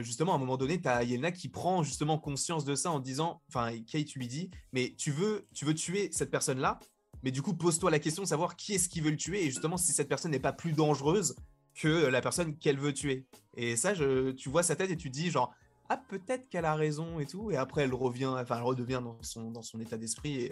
[0.00, 3.00] justement, à un moment donné, tu as Yelena qui prend justement conscience de ça en
[3.00, 6.78] disant, enfin, Kate lui dit, mais tu veux, tu veux tuer cette personne-là,
[7.24, 9.46] mais du coup, pose-toi la question de savoir qui est-ce qui veut le tuer, et
[9.46, 11.34] justement, si cette personne n'est pas plus dangereuse
[11.76, 13.26] que la personne qu'elle veut tuer.
[13.54, 15.54] Et ça, je, tu vois sa tête et tu dis genre
[15.88, 17.50] ah peut-être qu'elle a raison et tout.
[17.50, 20.50] Et après elle revient, enfin elle redevient dans son dans son état d'esprit.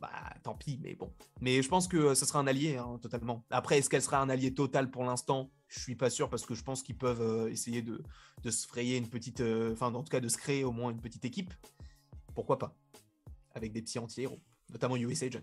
[0.00, 0.10] Bah
[0.42, 1.12] tant pis, mais bon.
[1.40, 3.44] Mais je pense que ce sera un allié hein, totalement.
[3.50, 5.50] Après est-ce qu'elle sera un allié total pour l'instant?
[5.68, 8.02] Je suis pas sûr parce que je pense qu'ils peuvent euh, essayer de,
[8.42, 10.90] de se frayer une petite, euh, enfin en tout cas de se créer au moins
[10.90, 11.52] une petite équipe.
[12.34, 12.76] Pourquoi pas?
[13.54, 14.40] Avec des petits anti-héros,
[14.70, 15.40] notamment US Agent.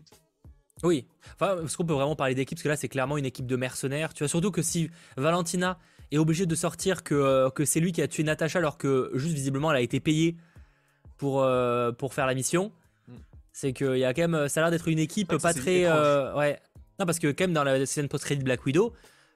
[0.83, 2.57] Oui, enfin, est-ce qu'on peut vraiment parler d'équipe?
[2.57, 4.13] Parce que là, c'est clairement une équipe de mercenaires.
[4.13, 5.79] Tu vois, surtout que si Valentina
[6.11, 9.11] est obligée de sortir que, euh, que c'est lui qui a tué Natacha alors que
[9.13, 10.37] juste visiblement elle a été payée
[11.17, 12.71] pour, euh, pour faire la mission,
[13.07, 13.13] mm.
[13.51, 14.47] c'est qu'il y a quand même.
[14.47, 15.85] Ça a l'air d'être une équipe pas très.
[15.85, 16.59] Euh, ouais.
[16.99, 18.93] Non, parce que quand même dans la scène post-crédit de Black Widow,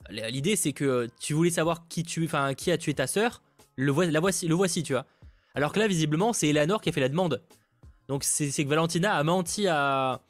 [0.10, 2.28] l'idée c'est que tu voulais savoir qui, tu,
[2.58, 3.42] qui a tué ta sœur,
[3.76, 5.06] le, la voici, le voici, tu vois.
[5.54, 7.42] Alors que là, visiblement, c'est Eleanor qui a fait la demande.
[8.08, 10.22] Donc c'est que Valentina a menti à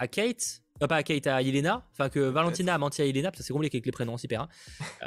[0.00, 3.30] à Kate, euh, pas à Kate, à Yelena, enfin que Valentina a menti à Yelena,
[3.30, 4.42] parce que c'est compliqué avec les prénoms super.
[4.42, 4.48] Hein.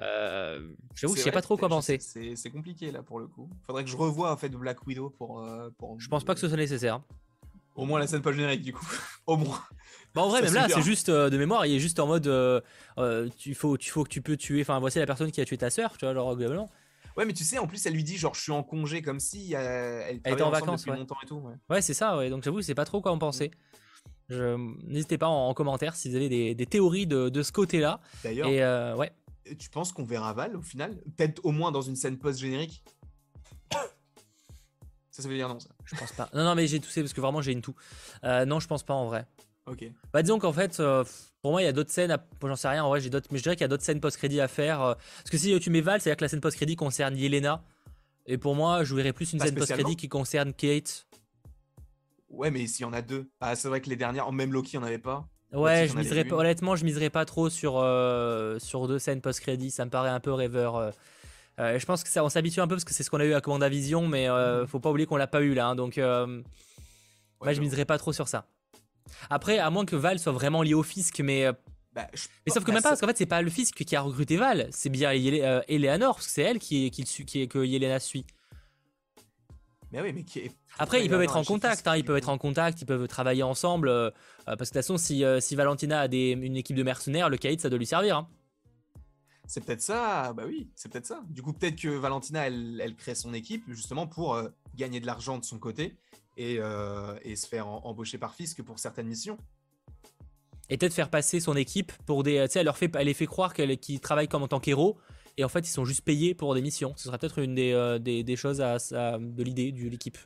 [0.02, 1.98] Euh, J'avoue que je sais pas trop quoi penser.
[2.00, 3.50] C'est compliqué là pour le coup.
[3.66, 5.42] Faudrait que je revoie en fait Black Widow pour.
[5.42, 7.02] Euh, pour je pense pas que ce soit nécessaire.
[7.76, 8.86] Au moins la scène pas générique du coup.
[9.26, 9.60] Au moins.
[10.14, 12.30] Bah en vrai, même là, c'est juste euh, de mémoire, il est juste en mode
[13.36, 14.62] tu, faut, tu faut que tu peux tuer.
[14.62, 16.70] Enfin, voici la personne qui a tué ta sœur, tu vois, alors globalement.
[17.18, 19.20] Ouais, mais tu sais, en plus, elle lui dit genre je suis en congé comme
[19.20, 20.96] si elle, était en vacances ouais.
[20.96, 21.42] longtemps et tout.
[21.68, 22.30] Ouais, c'est ça, ouais.
[22.30, 23.50] Donc j'avoue, c'est pas trop quoi en penser.
[24.84, 28.00] N'hésitez pas en, commentaire si vous avez des, théories de, ce côté-là.
[28.24, 29.12] D'ailleurs, euh, ouais.
[29.58, 30.96] tu penses qu'on verra Val au final?
[31.18, 32.84] Peut-être au moins dans une scène post-générique?
[35.12, 36.28] Ça, ça veut dire non, ça Je pense pas.
[36.34, 37.76] Non, non, mais j'ai toussé parce que vraiment j'ai une toux.
[38.24, 39.28] Euh, non, je pense pas en vrai.
[39.68, 39.86] Ok.
[40.12, 41.04] Bah, disons qu'en fait, euh,
[41.44, 42.18] pour moi, il y a d'autres scènes.
[42.42, 43.28] J'en sais rien, en vrai, j'ai d'autres.
[43.32, 44.80] Mais je dirais qu'il y a d'autres scènes post-crédit à faire.
[44.80, 47.64] parce que si tu mets Val, c'est-à-dire que la scène post-crédit concerne Yelena.
[48.26, 51.06] Et pour moi, je verrais plus une scène post-crédit qui concerne Kate.
[52.34, 53.30] Ouais, mais s'il y en a deux.
[53.40, 55.28] Ah, c'est vrai que les dernières, même Loki, il n'y en avait pas.
[55.54, 59.70] Ouais, je miserais honnêtement, je miserais pas trop sur, euh, sur deux scènes post-crédit.
[59.70, 60.76] Ça me paraît un peu rêveur.
[60.76, 60.92] Euh.
[61.60, 63.26] Euh, je pense que ça, on s'habitue un peu parce que c'est ce qu'on a
[63.26, 64.66] eu à Commanda Vision, mais mm-hmm.
[64.66, 65.68] faut pas oublier qu'on l'a pas eu là.
[65.68, 68.48] Hein, donc, moi, je miserais pas trop sur ça.
[69.30, 71.48] Après, à moins que Val soit vraiment lié au fisc, mais.
[71.94, 72.08] Bah,
[72.48, 74.38] mais sauf que même pas, parce qu'en fait, c'est pas le fisc qui a recruté
[74.38, 78.26] Val, c'est bien Eleanor, parce que c'est elle qui, qui, qui, que Yelena suit.
[79.94, 80.52] Mais oui, mais qui est...
[80.80, 83.44] Après, ils peuvent être en contact, hein, ils peuvent être en contact, ils peuvent travailler
[83.44, 83.90] ensemble.
[83.90, 84.10] Euh,
[84.46, 87.30] parce que de toute façon, si, euh, si Valentina a des, une équipe de mercenaires,
[87.30, 88.18] le Kaïd, ça doit lui servir.
[88.18, 88.28] Hein.
[89.46, 91.22] C'est peut-être ça, bah oui, c'est peut-être ça.
[91.30, 95.06] Du coup, peut-être que Valentina, elle, elle, crée son équipe justement pour euh, gagner de
[95.06, 95.96] l'argent de son côté
[96.38, 96.58] et,
[97.22, 99.38] et se faire embaucher par Fisk pour certaines missions.
[100.72, 102.44] Et peut-être faire passer son équipe pour des.
[102.48, 104.98] Tu sais, elle, leur fait, elle les fait croire qu'elle travaille comme en tant qu'héros
[105.38, 106.94] et en fait ils sont juste payés pour des missions.
[106.98, 110.18] Ce sera peut-être une des, euh, des, choses de l'idée de l'équipe.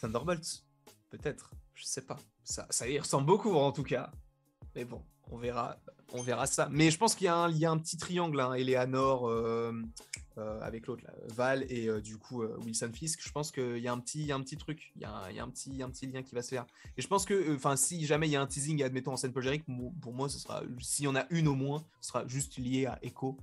[0.00, 0.64] Thunderbolts,
[1.10, 2.18] peut-être, je sais pas.
[2.44, 4.10] Ça, ça y ressemble beaucoup en tout cas.
[4.74, 5.76] Mais bon, on verra,
[6.12, 6.68] on verra ça.
[6.70, 9.72] Mais je pense qu'il y, y, a un petit triangle, hein, Eleanor euh,
[10.38, 13.20] euh, avec l'autre, Val et du coup Wilson Fisk.
[13.22, 15.44] Je pense qu'il y a un petit, un truc, il y a, un, y a
[15.44, 16.66] un, petit, un petit lien qui va se faire.
[16.96, 19.32] Et je pense que, enfin, si jamais il y a un teasing, admettons en scène
[19.32, 19.64] polgérique,
[20.00, 22.86] pour moi, ce sera, s'il y en a une au moins, ce sera juste lié
[22.86, 23.36] à Echo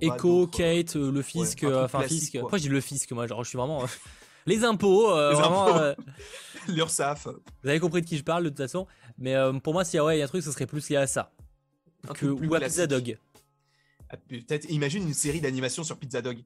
[0.00, 2.38] Echo, Kate, euh, le fisc, euh, enfin fisc.
[2.38, 3.82] Pourquoi dis le fisc Moi, genre, je suis vraiment.
[3.82, 3.86] Euh,
[4.46, 5.94] les impôts, vraiment.
[6.68, 7.26] L'URSAF.
[7.62, 8.86] Vous avez compris de qui je parle de toute façon.
[9.18, 10.96] Mais pour moi, s'il y a ouais, y a un truc, ce serait plus lié
[10.96, 11.32] à ça.
[12.14, 13.18] que, ou à Pizza Dog.
[14.08, 16.38] Ah, peut-être, imagine une série d'animation sur Pizza Dog.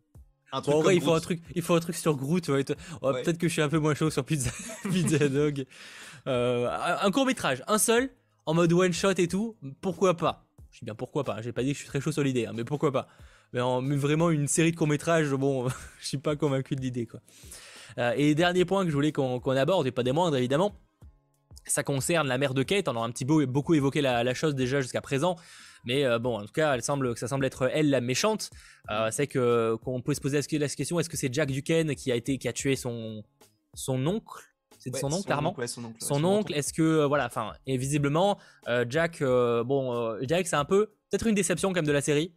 [0.53, 2.47] Un truc il faut un truc, il faut un truc sur Groot.
[2.47, 4.51] Peut-être que je suis un peu moins chaud sur Pizza,
[4.91, 5.67] Pizza Dog.
[6.27, 8.11] un court métrage, un seul,
[8.47, 9.57] en mode one shot et tout.
[9.81, 10.50] Pourquoi pas?
[10.71, 11.43] Je dis bien pourquoi pas.
[11.43, 13.09] J'ai pas dit que je suis très chaud sur l'idée, hein, mais pourquoi pas.
[13.53, 15.69] Mais, en, vraiment une série de courts métrages, bon,
[16.01, 17.21] je suis pas convaincu de l'idée quoi.
[17.99, 20.77] Euh, et dernier point que je voulais qu'on aborde, et pas des moindres évidemment,
[21.67, 22.89] ça concerne la mère de Kate.
[22.89, 25.37] On a un petit peu beaucoup évoqué la, chose déjà jusqu'à présent.
[25.85, 28.51] Mais euh, bon, en tout cas, ça semble être elle la méchante.
[28.91, 32.13] Euh, c'est que qu'on peut se poser la question est-ce que c'est Jack Duquesne qui
[32.13, 33.23] a été qui a tué son
[33.75, 34.43] son oncle?
[34.81, 35.55] C'est son oncle, clairement.
[35.99, 36.55] son oncle.
[36.55, 40.57] est-ce que, euh, voilà, enfin, et visiblement, euh, Jack, euh, bon, je dirais que c'est
[40.57, 42.35] un peu, peut-être une déception quand même de la série.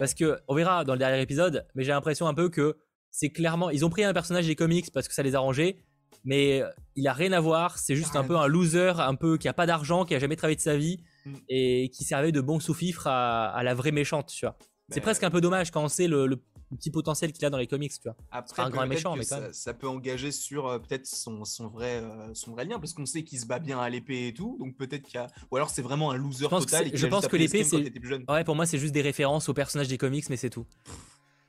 [0.00, 2.76] Parce que, on verra dans le dernier épisode, mais j'ai l'impression un peu que
[3.12, 5.78] c'est clairement, ils ont pris un personnage des comics parce que ça les a arrangeait,
[6.24, 6.60] mais
[6.96, 9.52] il a rien à voir, c'est juste un peu un loser, un peu qui a
[9.52, 11.34] pas d'argent, qui a jamais travaillé de sa vie, mm.
[11.48, 14.58] et qui servait de bon sous-fifre à, la vraie méchante, tu vois.
[14.88, 16.40] C'est presque un peu dommage quand on sait le, le
[16.76, 18.16] petit potentiel qu'il a dans les comics, tu vois.
[18.30, 21.96] Après, un grand méchant, mais ça, ça, peut engager sur euh, peut-être son, son, vrai,
[22.02, 24.56] euh, son vrai lien, parce qu'on sait qu'il se bat bien à l'épée et tout,
[24.58, 25.28] donc peut-être qu'il y a.
[25.50, 26.90] Ou alors c'est vraiment un loser total.
[26.92, 27.92] je pense que l'épée, c'est.
[28.28, 30.66] Ouais, pour moi, c'est juste des références aux personnages des comics, mais c'est tout.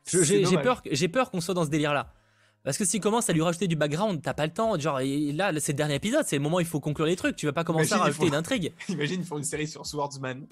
[0.06, 2.14] J'ai peur, j'ai peur qu'on soit dans ce délire-là.
[2.64, 4.78] Parce que s'il commence à lui rajouter du background, t'as pas le temps.
[4.78, 7.38] Genre, là, c'est le dernier épisode, c'est le moment où il faut conclure les trucs.
[7.38, 8.74] Tu vas pas commencer à rajouter une intrigue.
[8.90, 10.48] Imagine, ils font une série sur Swordsman.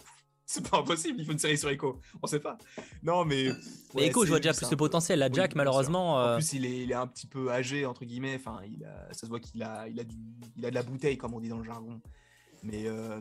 [0.45, 1.99] C'est pas impossible, il faut une série sur Echo.
[2.21, 2.57] On sait pas.
[3.01, 3.49] Non, mais.
[3.95, 5.19] mais Echo, je vois déjà plus de potentiel.
[5.19, 6.15] La Jack, malheureusement.
[6.15, 8.35] En euh, plus, il est, il est, un petit peu âgé, entre guillemets.
[8.35, 10.15] Enfin, il ça se voit qu'il a, il a, du,
[10.55, 11.99] il a de la bouteille, comme on dit dans le jargon.
[12.61, 12.87] Mais.
[12.87, 13.19] Euh,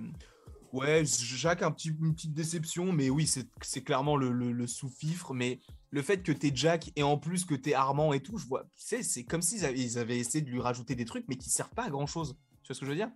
[0.72, 2.92] ouais, Jack, un petit, une petite déception.
[2.92, 5.32] Mais oui, c'est clairement le, le, sous-fifre.
[5.32, 5.60] Mais
[5.90, 8.66] le fait que t'es Jack et en plus que t'es Armand et tout, je vois.
[8.76, 11.74] C'est comme s'ils avaient, ils avaient essayé de lui rajouter des trucs, mais qui servent
[11.74, 12.36] pas à grand chose.
[12.62, 13.10] Tu vois ce que je veux dire?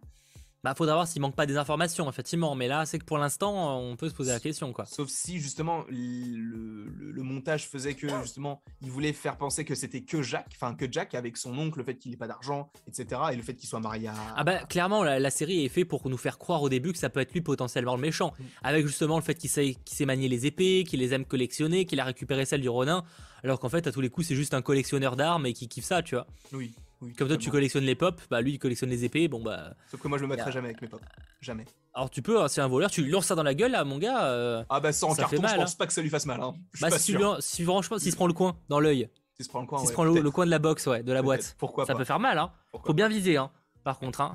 [0.64, 2.54] Bah, faudra voir s'il manque pas des informations, effectivement.
[2.56, 4.86] Mais là, c'est que pour l'instant, on peut se poser la question, quoi.
[4.86, 10.22] Sauf si, justement, le, montage faisait que, justement, il voulait faire penser que c'était que
[10.22, 13.36] Jack, enfin, que Jack, avec son oncle, le fait qu'il n'ait pas d'argent, etc., et
[13.36, 14.14] le fait qu'il soit marié à.
[14.36, 17.08] Ah, bah, clairement, la, série est faite pour nous faire croire au début que ça
[17.08, 18.32] peut être lui potentiellement le méchant.
[18.38, 18.44] Mm.
[18.62, 22.00] Avec, justement, le fait qu'il sait, sait manier les épées, qu'il les aime collectionner, qu'il
[22.00, 23.04] a récupéré celle du Ronin,
[23.44, 25.84] alors qu'en fait, à tous les coups, c'est juste un collectionneur d'armes et qui kiffe
[25.84, 26.26] ça, tu vois.
[26.52, 26.74] Oui.
[27.16, 29.28] Comme toi, tu collectionnes les pop, bah lui, il collectionne les épées.
[29.28, 29.74] Bon, bah.
[29.90, 31.00] Sauf que moi, je me mettrai jamais avec mes pop.
[31.40, 31.64] Jamais.
[31.94, 33.84] Alors, tu peux, hein, c'est un voleur, tu lui lances ça dans la gueule, là,
[33.84, 34.24] mon gars.
[34.24, 35.76] Euh, ah, bah, sans carton, mal, je pense hein.
[35.78, 36.40] pas que ça lui fasse mal.
[36.40, 36.54] Hein.
[36.80, 39.08] Bah, si, si, franchement, s'il se prend le coin dans l'œil.
[39.36, 41.22] S'il se prend le coin, se prend le, coin de la box, ouais, de la
[41.22, 41.54] boîte.
[41.58, 42.50] Pourquoi Ça peut faire mal, hein.
[42.84, 43.50] Faut bien viser, hein.
[43.84, 44.34] Par contre, hein.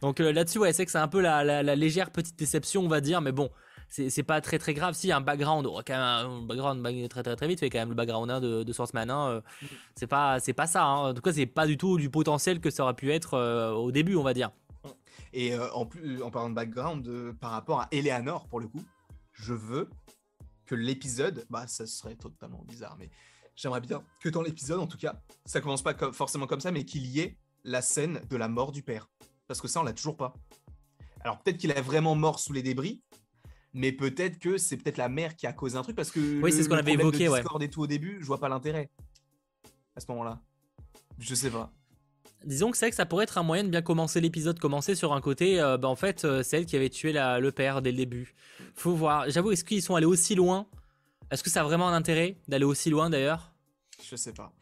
[0.00, 2.88] Donc euh, là-dessus, ouais, c'est que c'est un peu la, la, légère petite déception, on
[2.88, 3.50] va dire, mais bon,
[3.88, 4.94] c'est pas très très grave.
[4.94, 7.88] Si un background, oh, quand même un background très très très vite, fait quand même
[7.88, 9.10] le background hein, de, de Swordsman.
[9.10, 9.40] Hein, euh,
[9.94, 10.84] c'est pas c'est pas ça.
[10.84, 11.10] Hein.
[11.10, 13.72] En tout cas, c'est pas du tout du potentiel que ça aurait pu être euh,
[13.72, 14.50] au début, on va dire.
[15.32, 18.82] Et euh, en plus, en parlant de background, par rapport à Eleanor, pour le coup,
[19.32, 19.88] je veux
[20.66, 23.10] que l'épisode, bah ça serait totalement bizarre, mais
[23.56, 26.84] j'aimerais bien que dans l'épisode, en tout cas, ça commence pas forcément comme ça, mais
[26.84, 29.08] qu'il y ait la scène de la mort du père,
[29.46, 30.34] parce que ça, on l'a toujours pas.
[31.20, 33.02] Alors peut-être qu'il est vraiment mort sous les débris,
[33.78, 36.52] mais peut-être que c'est peut-être la mère qui a causé un truc parce que oui,
[36.52, 38.90] c'est ce qu'on avait évoqué, de Discord et tout au début, je vois pas l'intérêt
[39.94, 40.40] à ce moment-là.
[41.18, 41.72] Je sais pas.
[42.44, 45.12] Disons que c'est que ça pourrait être un moyen de bien commencer l'épisode, commencer sur
[45.12, 47.80] un côté, euh, bah en fait, euh, c'est elle qui avait tué la, le père
[47.80, 48.34] dès le début.
[48.74, 49.30] Faut voir.
[49.30, 50.66] J'avoue, est-ce qu'ils sont allés aussi loin?
[51.30, 53.52] Est-ce que ça a vraiment un intérêt d'aller aussi loin d'ailleurs?
[54.02, 54.52] Je sais pas.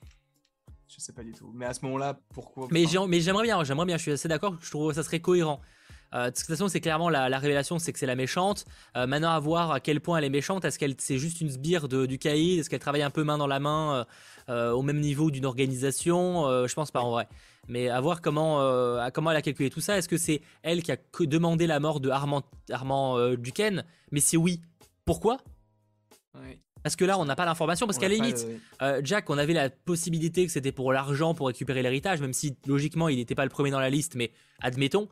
[0.89, 1.53] Je sais pas du tout.
[1.55, 4.71] Mais à ce moment-là, pourquoi Mais j'aimerais bien, j'aimerais bien, je suis assez d'accord, je
[4.71, 5.61] trouve que ça serait cohérent.
[6.15, 8.65] Euh, de toute façon, c'est clairement la, révélation, c'est que c'est la méchante.
[8.97, 10.65] Euh, maintenant, à voir à quel point elle est méchante.
[10.65, 12.61] Est-ce qu'elle c'est juste une sbire de, du caïd?
[12.61, 14.07] Est-ce qu'elle travaille un peu main dans la main
[14.49, 16.67] euh, au même niveau d'une organisation?
[16.67, 17.29] Je pense pas en vrai.
[17.69, 18.59] Mais à voir comment,
[19.13, 19.99] comment elle a calculé tout ça.
[19.99, 23.85] Est-ce que c'est elle qui a demandé la mort de Armand, Armand Duquesne?
[24.13, 24.61] Mais si oui,
[25.05, 25.39] pourquoi?
[26.85, 27.87] Parce que là, on n'a pas l'information.
[27.87, 28.47] Parce qu'à la limite,
[29.03, 33.09] Jack, on avait la possibilité que c'était pour l'argent, pour récupérer l'héritage, même si logiquement,
[33.09, 34.31] il n'était pas le premier dans la liste, mais
[34.61, 35.09] admettons.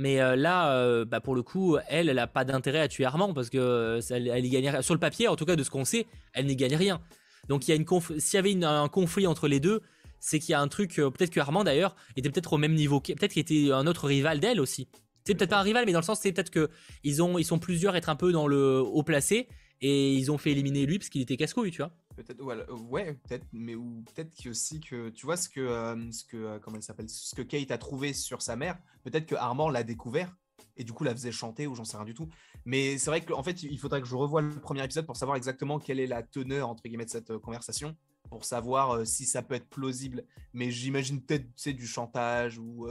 [0.00, 3.04] Mais euh, là, euh, bah, pour le coup, elle, elle n'a pas d'intérêt à tuer
[3.04, 5.68] Armand parce que euh, elle, y gagne Sur le papier, en tout cas, de ce
[5.68, 7.02] qu'on sait, elle n'y gagne rien.
[7.48, 9.82] Donc s'il y avait un conflit entre les deux,
[10.18, 10.94] c'est qu'il y a un truc.
[10.94, 14.40] peut-être que Armand d'ailleurs était peut-être au même niveau, peut-être qu'il était un autre rival
[14.40, 14.88] d'elle aussi.
[15.24, 16.70] C'est peut-être pas un rival, mais dans le sens, c'est peut-être que
[17.04, 19.48] ils ont, sont plusieurs à être un peu dans le haut placé
[19.82, 21.92] et ils ont fait éliminer lui parce qu'il était casse-couille, tu vois.
[22.22, 26.36] Peut-être, ouais, peut-être, mais ou peut-être aussi que tu vois ce que, euh, ce que,
[26.36, 28.78] euh, comment elle s'appelle, ce que Kate a trouvé sur sa mère.
[29.02, 30.36] Peut-être que Armand l'a découvert
[30.76, 32.28] et du coup la faisait chanter ou j'en sais rien du tout.
[32.64, 35.36] Mais c'est vrai qu'en fait, il faudrait que je revoie le premier épisode pour savoir
[35.36, 37.96] exactement quelle est la teneur entre guillemets de cette euh, conversation,
[38.28, 40.24] pour savoir si ça peut être plausible.
[40.52, 42.86] Mais j'imagine peut-être c'est du chantage ou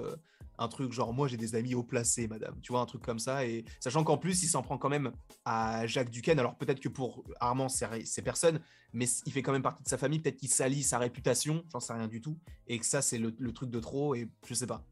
[0.59, 2.59] un truc genre moi j'ai des amis haut placés madame.
[2.61, 3.45] Tu vois un truc comme ça.
[3.45, 5.11] Et sachant qu'en plus il s'en prend quand même
[5.45, 6.37] à Jacques Duquesne.
[6.37, 8.59] Alors peut-être que pour Armand c'est personne
[8.93, 10.19] mais il fait quand même partie de sa famille.
[10.19, 11.63] Peut-être qu'il salit sa réputation.
[11.71, 12.37] J'en sais rien du tout.
[12.67, 14.13] Et que ça c'est le, truc de trop.
[14.15, 14.85] Et je sais pas.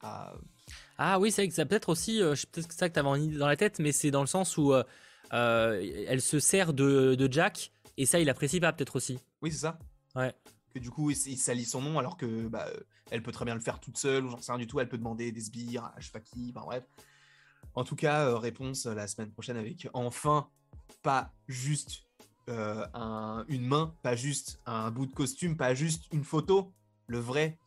[0.00, 0.34] Ah,
[0.96, 3.16] ah oui c'est vrai que ça peut-être aussi euh, peut-être ça que tu avais en
[3.16, 4.84] idée dans la tête mais c'est dans le sens où euh,
[5.32, 9.18] euh, elle se sert de, de Jack et ça il apprécie pas peut-être aussi.
[9.42, 9.76] Oui c'est ça.
[10.14, 10.32] Ouais.
[10.72, 12.68] Que du coup il, salit son nom alors que bah,
[13.10, 14.80] elle peut très bien le faire toute seule ou j'en sais rien du tout.
[14.80, 16.52] Elle peut demander des sbires à je sais pas qui.
[16.54, 16.84] Enfin bref.
[17.74, 20.48] En tout cas, euh, réponse euh, la semaine prochaine avec enfin
[21.02, 22.02] pas juste
[22.48, 22.84] euh,
[23.48, 26.72] une main, pas juste un bout de costume, pas juste une photo,
[27.06, 27.58] le vrai.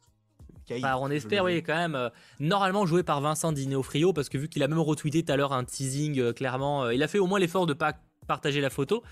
[0.81, 2.11] Bah, on espère, oui, quand même.
[2.39, 5.51] normalement joué par Vincent Dinofrio, parce que vu qu'il a même retweeté tout à l'heure
[5.51, 7.93] un teasing, clairement, il a fait au moins l'effort de pas
[8.27, 9.03] partager la photo,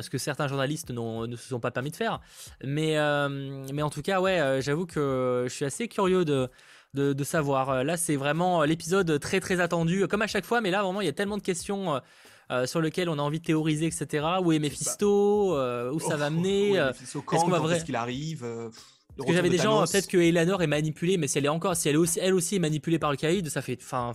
[0.00, 2.20] ce que certains journalistes ne se sont pas permis de faire.
[2.62, 6.48] Mais, euh, mais en tout cas, ouais, euh, j'avoue que je suis assez curieux de,
[6.94, 7.84] de, savoir.
[7.84, 11.06] Là, c'est vraiment l'épisode très très attendu, comme à chaque fois, mais là, vraiment, il
[11.06, 12.00] y a tellement de questions.
[12.50, 14.22] Euh, sur lesquelles on a envie de théoriser, etc.
[14.42, 17.82] Où est Mephisto Où ça va oh, mener Est-ce qu'on va vrai...
[17.82, 18.44] qu'il arrive
[19.16, 21.74] Parce que j'avais des gens, peut-être que Eleanor est manipulée, mais si elle est encore,
[21.74, 23.78] si elle, est aussi, elle aussi est manipulée par le Caïd, ça fait.
[23.80, 24.12] Enfin,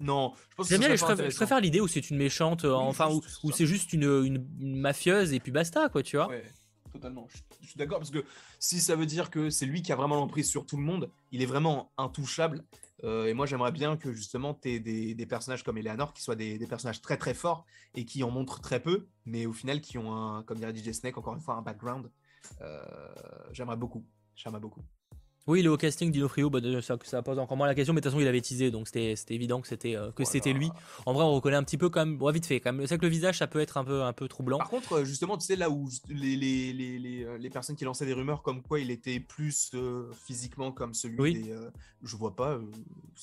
[0.00, 3.10] non, je pense que bien, je préfère, l'idée où c'est une méchante, euh, enfin,
[3.42, 6.28] où, c'est juste une, mafieuse et puis basta, quoi, tu vois.
[6.28, 6.44] Ouais,
[6.92, 7.26] totalement.
[7.60, 8.24] Je, suis d'accord parce que
[8.60, 11.10] si ça veut dire que c'est lui qui a vraiment l'emprise sur tout le monde,
[11.32, 12.64] il est vraiment intouchable.
[13.04, 16.36] Euh, et moi, j'aimerais bien que justement, tu aies des, personnages comme Eleanor qui soient
[16.36, 19.98] des, personnages très très forts et qui en montrent très peu, mais au final qui
[19.98, 22.08] ont un, comme dirait DJ Snake, encore une fois, un background.
[22.60, 22.80] Euh,
[23.52, 24.04] j'aimerais beaucoup.
[24.36, 24.82] J'aimerais beaucoup.
[25.48, 28.04] Oui, le haut casting d'Inofrio, bah, ça, ça pose encore moins la question, mais de
[28.04, 30.70] toute façon, il avait teasé, donc c'était évident que c'était euh, que c'était lui.
[31.06, 32.86] En vrai, on reconnaît un petit peu quand même, vite fait, quand même.
[32.86, 34.58] C'est que le visage, ça peut être un peu, un peu troublant.
[34.58, 37.86] Par contre, euh, justement, tu sais, là où les, les, les, euh, les personnes qui
[37.86, 39.72] lançaient des rumeurs comme quoi il était plus
[40.26, 41.54] physiquement comme celui des.
[42.02, 42.58] je vois pas.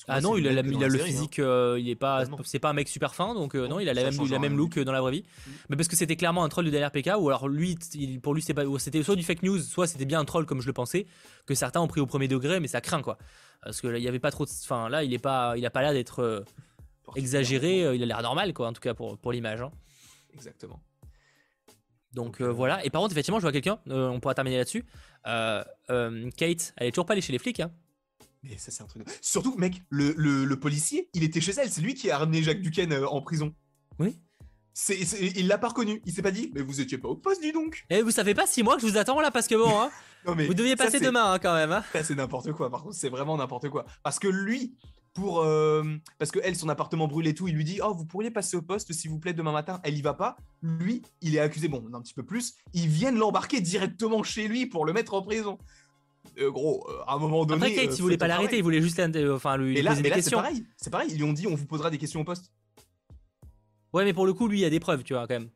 [0.08, 1.04] ah non, il a, il a le hein.
[1.04, 2.24] physique, il est pas.
[2.42, 4.56] C'est pas un mec super fin, donc non, il a la même, il a même
[4.56, 5.22] look dans la vraie vie.
[5.22, 5.50] Mm.
[5.70, 7.78] Mais parce que c'était clairement un troll de DLRPK, ou alors lui,
[8.20, 10.72] pour lui, c'était soit du fake news, soit c'était bien un troll comme je le
[10.72, 11.06] pensais,
[11.46, 13.18] que certains ont pris au premier degré, mais ça craint quoi.
[13.62, 14.50] Parce que là, il y avait pas trop de.
[14.50, 16.44] Enfin, là, il est pas, il a pas l'air d'être euh,
[17.14, 17.84] exagéré.
[17.84, 19.60] Euh, il a l'air normal quoi, en tout cas pour, pour l'image.
[19.60, 19.70] Hein.
[20.34, 20.80] Exactement.
[22.12, 22.84] Donc euh, voilà.
[22.84, 23.78] Et par contre, effectivement, je vois quelqu'un.
[23.86, 24.84] on pourra terminer là-dessus.
[25.24, 27.60] Kate, elle est toujours pas allée chez les flics.
[27.60, 27.70] Hein.
[28.42, 29.02] Mais ça, c'est un truc.
[29.20, 31.70] Surtout, mec, le, le, le, policier, il était chez elle.
[31.70, 33.54] C'est lui qui a ramené Jacques Duquesne en prison.
[33.98, 34.18] Oui
[35.36, 36.02] il l'a pas reconnu.
[36.04, 37.84] Il s'est pas dit, mais vous étiez pas au poste, dis donc.
[37.90, 39.70] Et eh, vous savez pas six mois que je vous attends là parce que bon,
[39.80, 39.90] hein,
[40.26, 41.72] vous deviez passer demain hein, quand même.
[41.72, 41.82] Hein.
[42.02, 42.70] c'est n'importe quoi.
[42.70, 43.86] Par contre, c'est vraiment n'importe quoi.
[44.02, 44.76] Parce que lui,
[45.14, 45.82] pour euh,
[46.18, 48.56] parce que elle, son appartement brûle et tout, il lui dit, oh, vous pourriez passer
[48.56, 49.80] au poste s'il vous plaît demain matin.
[49.82, 50.36] Elle y va pas.
[50.62, 51.68] Lui, il est accusé.
[51.68, 52.54] Bon, un petit peu plus.
[52.74, 55.58] Ils viennent l'embarquer directement chez lui pour le mettre en prison.
[56.38, 57.66] Euh, gros, euh, à un moment donné.
[57.66, 59.00] Après, Kate, il voulait pas l'arrêter, il voulait juste,
[59.30, 60.38] enfin, lui, poser des questions.
[60.38, 60.66] C'est pareil.
[60.76, 61.08] C'est pareil.
[61.12, 62.52] Ils lui ont dit, on vous posera des questions au poste.
[63.92, 65.50] Ouais, mais pour le coup, lui, il y a des preuves, tu vois, quand même.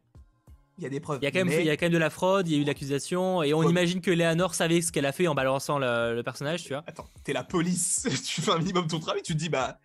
[0.78, 1.18] Il y a des preuves.
[1.20, 2.58] Il y a quand même, il y a quand même de la fraude, il y
[2.58, 5.78] a eu l'accusation, et on imagine que Léanor savait ce qu'elle a fait en balançant
[5.78, 6.82] le, personnage, tu vois.
[6.86, 9.78] Attends, t'es la police, tu fais un minimum ton travail, tu te dis, bah,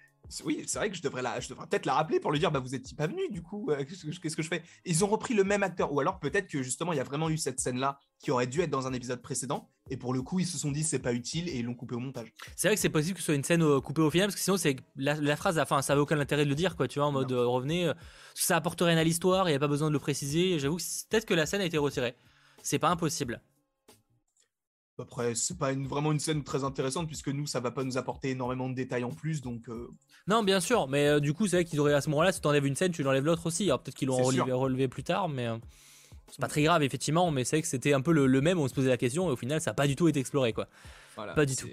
[0.43, 2.51] Oui, c'est vrai que je devrais, la, je devrais peut-être la rappeler pour lui dire
[2.51, 4.63] bah, Vous n'étiez pas venu, du coup, euh, qu'est-ce que je fais?
[4.85, 5.93] Ils ont repris le même acteur.
[5.93, 8.61] Ou alors peut-être que justement, il y a vraiment eu cette scène-là qui aurait dû
[8.61, 9.69] être dans un épisode précédent.
[9.89, 11.95] Et pour le coup, ils se sont dit C'est pas utile et ils l'ont coupé
[11.95, 12.33] au montage.
[12.55, 14.35] C'est vrai que c'est possible que ce soit une scène euh, coupée au final, parce
[14.35, 16.99] que sinon, c'est la, phrase, enfin, ça avait aucun intérêt de le dire, quoi, tu
[16.99, 17.91] vois, en mode euh, revenez.
[18.33, 20.59] ça apporte rien à l'histoire, il n'y a pas besoin de le préciser.
[20.59, 22.15] J'avoue que peut-être que la scène a été retirée.
[22.63, 23.41] C'est pas impossible.
[24.97, 27.97] Après, c'est pas une, vraiment une scène très intéressante puisque nous, ça va pas nous
[27.97, 29.67] apporter énormément de détails en plus, donc.
[29.67, 29.89] Euh,
[30.27, 32.39] non, bien sûr, mais euh, du coup, c'est vrai qu'ils auraient à ce moment-là, si
[32.39, 33.65] tu enlèves une scène, tu l'enlèves l'autre aussi.
[33.65, 35.57] Alors peut-être qu'ils l'ont relevé, plus tard, mais euh,
[36.31, 37.29] c'est pas très grave effectivement.
[37.31, 38.57] Mais c'est vrai que c'était un peu le, même.
[38.57, 40.53] On se posait la question et au final, ça a pas du tout été exploré,
[40.53, 40.67] quoi.
[41.15, 41.67] Voilà, pas du tout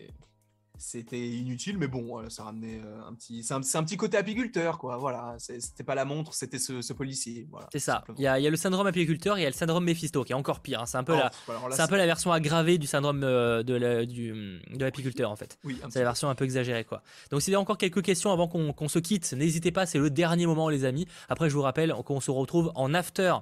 [0.82, 3.44] c'était inutile, mais bon, ça ramenait euh, un petit.
[3.44, 4.96] C'est un, un, petit côté apiculteur, quoi.
[4.96, 7.46] Voilà, c'était pas la montre, c'était ce, policier.
[7.50, 8.02] Voilà, c'est ça.
[8.18, 10.34] Il y, a, le syndrome apiculteur et il y a le syndrome Mephisto qui est
[10.34, 10.80] encore pire.
[10.80, 10.86] Hein.
[10.86, 11.30] C'est un peu, oh, la,
[11.70, 13.74] c'est un peu la version aggravée du syndrome euh, de,
[14.76, 15.56] l'apiculteur, en fait.
[15.62, 17.02] Oui, c'est la version un peu exagérée, quoi.
[17.30, 20.10] Donc, s'il y a encore quelques questions avant qu'on, se quitte, n'hésitez pas, c'est le
[20.10, 21.06] dernier moment, les amis.
[21.28, 23.34] Après, je vous rappelle qu'on se retrouve en after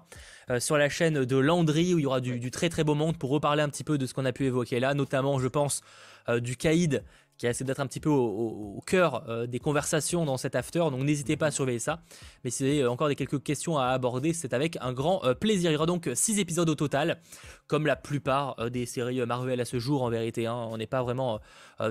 [0.50, 2.94] euh, sur la chaîne de Landry où il y aura du, du, très très beau
[2.94, 5.48] monde pour reparler un petit peu de ce qu'on a pu évoquer là, notamment, je
[5.48, 5.80] pense,
[6.28, 7.02] du caïd
[7.40, 10.80] qui essaie d'être un petit peu au, cœur euh, des conversations dans cet after.
[10.90, 12.02] Donc n'hésitez pas à surveiller ça.
[12.44, 15.32] Mais si vous avez encore des quelques questions à aborder, c'est avec un grand euh,
[15.32, 15.70] plaisir.
[15.70, 17.18] Il y aura donc 6 épisodes au total,
[17.66, 20.46] comme la plupart euh, des séries Marvel à ce jour en vérité.
[20.46, 20.68] Hein.
[20.70, 21.40] On n'est pas vraiment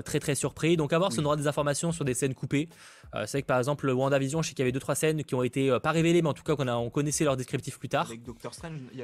[0.04, 0.76] très très surpris.
[0.76, 2.68] Donc à voir si on aura des informations sur des scènes coupées.
[3.12, 5.42] C'est vrai que par exemple WandaVision, je sais qu'il y avait 2-3 scènes qui ont
[5.42, 8.06] été pas révélées, mais en tout cas qu'on on connaissait leur descriptif plus tard.
[8.06, 9.02] Avec Doctor Strange, il y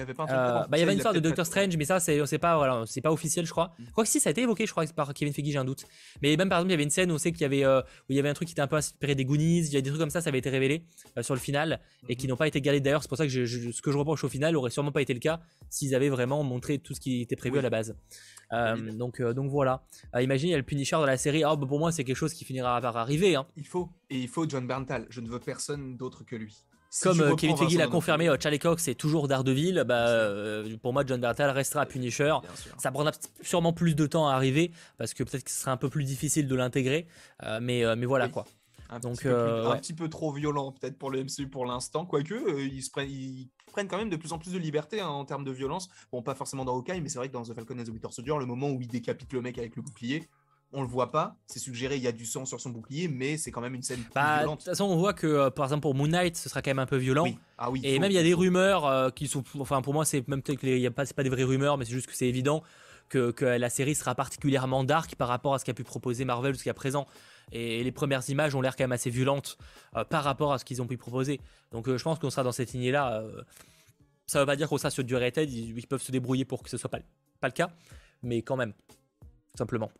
[0.00, 2.00] avait, pas un truc bah, Il y avait une histoire de Doctor Strange, mais ça
[2.00, 3.74] c'est pas, voilà, pas officiel je crois.
[3.78, 3.84] Mm.
[3.94, 5.84] Quoique si ça a été évoqué je crois par Kevin Feige j'ai un doute.
[6.22, 7.64] Mais même par exemple, il y avait une scène où on sait qu'il y avait,
[7.64, 9.72] euh, où il y avait un truc qui était un peu inspiré des Goonies, il
[9.72, 10.84] y a des trucs comme ça, ça avait été révélé
[11.16, 12.30] euh, sur le final et qui mhm.
[12.30, 13.02] n'ont pas été gardés d'ailleurs.
[13.02, 15.20] C'est pour ça que ce que je reproche au final aurait sûrement pas été le
[15.20, 15.40] cas
[15.70, 17.96] s'ils avaient vraiment montré tout ce qui était prévu à la base.
[18.52, 19.82] Euh, donc, donc voilà.
[20.18, 21.44] imagine, il y a le Punisher dans la série.
[21.44, 23.36] Oh, bah, pour moi, c'est quelque chose qui finira par arriver.
[23.36, 23.46] Hein.
[23.56, 23.90] Il faut.
[24.10, 25.06] Et il faut John Berntal.
[25.10, 26.64] Je ne veux personne d'autre que lui.
[27.02, 29.84] Comme euh, Kevin Feige l'a confirmé, euh, Charlie Cox est toujours Daredevil.
[29.86, 32.34] Bah, euh, pour moi, John Bertal restera Punisher.
[32.78, 35.76] Ça prendra sûrement plus de temps à arriver parce que peut-être que ce sera un
[35.76, 37.06] peu plus difficile de l'intégrer.
[37.60, 38.46] mais, mais voilà quoi.
[38.90, 42.60] Un, Donc, petit un petit peu trop violent peut-être pour le MCU pour l'instant, quoique
[42.60, 45.24] ils, se prennent, ils prennent quand même de plus en plus de liberté hein, en
[45.24, 45.88] termes de violence.
[46.10, 48.08] Bon, pas forcément dans Hawkeye, mais c'est vrai que dans The Falcon and the Winter
[48.10, 50.28] Soldier, le moment où il décapite le mec avec le bouclier,
[50.72, 53.38] on le voit pas, c'est suggéré, il y a du sang sur son bouclier, mais
[53.38, 54.60] c'est quand même une scène bah, violente.
[54.60, 56.70] De toute façon, on voit que euh, par exemple pour Moon Knight, ce sera quand
[56.70, 57.26] même un peu violent.
[57.56, 60.04] Ah oui, et même il y a des rumeurs euh, qui sont, enfin pour moi
[60.04, 62.14] c'est même peut-être qu'il y a pas, pas des vraies rumeurs, mais c'est juste que
[62.14, 62.62] c'est évident
[63.08, 66.74] que, la série sera particulièrement dark par rapport à ce qu'a pu proposer Marvel jusqu'à
[66.74, 67.06] présent.
[67.50, 69.56] Et les premières images ont l'air quand même assez violentes
[69.96, 71.40] euh, par rapport à ce qu'ils ont pu proposer.
[71.72, 73.22] Donc je pense qu'on sera dans cette lignée-là.
[74.26, 76.68] ça veut pas dire qu'on sera sur du rated, ils, peuvent se débrouiller pour que
[76.68, 77.00] ce soit pas,
[77.40, 77.70] pas le cas,
[78.22, 78.74] mais quand même,
[79.54, 79.90] simplement.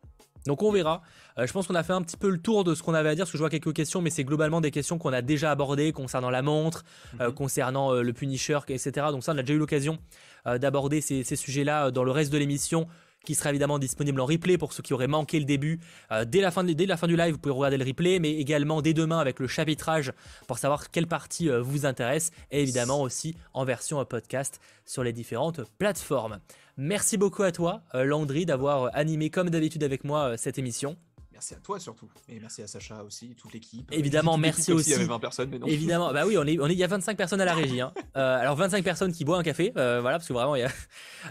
[0.46, 1.02] Donc on verra.
[1.38, 3.10] Euh, je pense qu'on a fait un petit peu le tour de ce qu'on avait
[3.10, 5.22] à dire, parce que je vois quelques questions, mais c'est globalement des questions qu'on a
[5.22, 6.84] déjà abordées concernant la montre,
[7.20, 7.34] euh, mhm.
[7.34, 9.06] concernant euh, le Punisher, etc.
[9.10, 9.98] Donc ça, on a déjà eu l'occasion
[10.46, 12.86] d'aborder ces, sujets-là dans le reste de l'émission
[13.22, 15.78] qui sera évidemment disponible en replay pour ceux qui auraient manqué le début.
[16.24, 18.80] dès, la fin dès la fin du live, vous pouvez regarder le replay, mais également
[18.80, 20.10] dès demain avec le chapitrage
[20.46, 25.60] pour savoir quelle partie vous intéresse, et évidemment aussi en version podcast sur les différentes
[25.76, 26.38] plateformes.
[26.80, 30.60] Merci beaucoup à toi, euh, Landry, d'avoir euh, animé comme d'habitude avec moi euh, cette
[30.60, 30.96] émission.
[31.38, 32.08] Merci à toi surtout.
[32.28, 33.88] Et merci à Sacha aussi, toute l'équipe.
[33.92, 34.90] Évidemment, merci aussi.
[34.90, 35.68] Il y avait 20 personnes, mais non.
[35.68, 37.80] Évidemment, bah oui, on est, on est, il y a 25 personnes à la régie.
[37.80, 37.92] Hein.
[38.16, 40.64] Euh, alors 25 personnes qui boivent un café, euh, voilà, parce que vraiment, il y
[40.64, 40.70] a.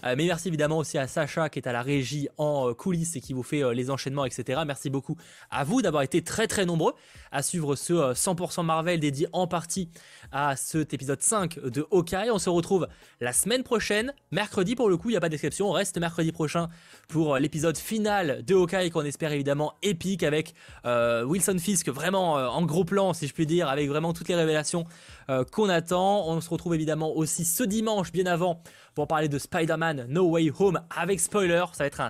[0.03, 3.21] Euh, mais merci évidemment aussi à Sacha qui est à la régie en coulisses et
[3.21, 4.61] qui vous fait les enchaînements, etc.
[4.65, 5.15] Merci beaucoup
[5.49, 6.93] à vous d'avoir été très très nombreux
[7.31, 9.89] à suivre ce 100% Marvel dédié en partie
[10.31, 12.29] à cet épisode 5 de Hawkeye.
[12.31, 12.87] On se retrouve
[13.21, 15.69] la semaine prochaine, mercredi pour le coup, il n'y a pas d'exception.
[15.69, 16.67] On reste mercredi prochain
[17.07, 19.73] pour l'épisode final de Hawkeye qu'on espère évidemment
[20.21, 20.53] avec
[20.85, 24.27] euh, Wilson Fisk vraiment euh, en gros plan si je puis dire avec vraiment toutes
[24.27, 24.85] les révélations
[25.29, 26.27] euh, qu'on attend.
[26.27, 28.61] On se retrouve évidemment aussi ce dimanche bien avant
[28.95, 31.65] pour parler de Spider-Man No Way Home avec spoiler.
[31.73, 32.01] Ça va être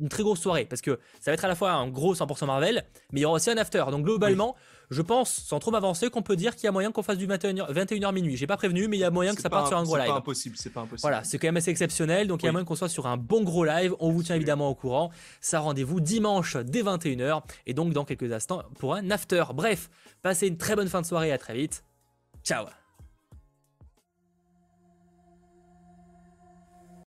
[0.00, 2.46] une très grosse soirée parce que ça va être à la fois un gros 100%
[2.46, 3.84] Marvel mais il y aura aussi un after.
[3.90, 4.56] Donc globalement
[4.92, 7.26] je pense, sans trop m'avancer, qu'on peut dire qu'il y a moyen qu'on fasse du
[7.26, 8.36] 21h, 21h minuit.
[8.36, 10.04] J'ai pas prévenu, mais il y a moyen que ça parte sur un gros live.
[10.06, 11.00] C'est pas impossible, c'est pas impossible.
[11.00, 13.16] Voilà, c'est quand même assez exceptionnel, donc il y a moyen qu'on soit sur un
[13.16, 13.94] bon gros live.
[14.00, 15.10] On vous tient évidemment au courant.
[15.40, 19.44] Ça rendez-vous dimanche dès 21h, et donc dans quelques instants pour un after.
[19.54, 19.88] Bref,
[20.20, 21.82] passez une très bonne fin de soirée, à très vite.
[22.44, 22.66] Ciao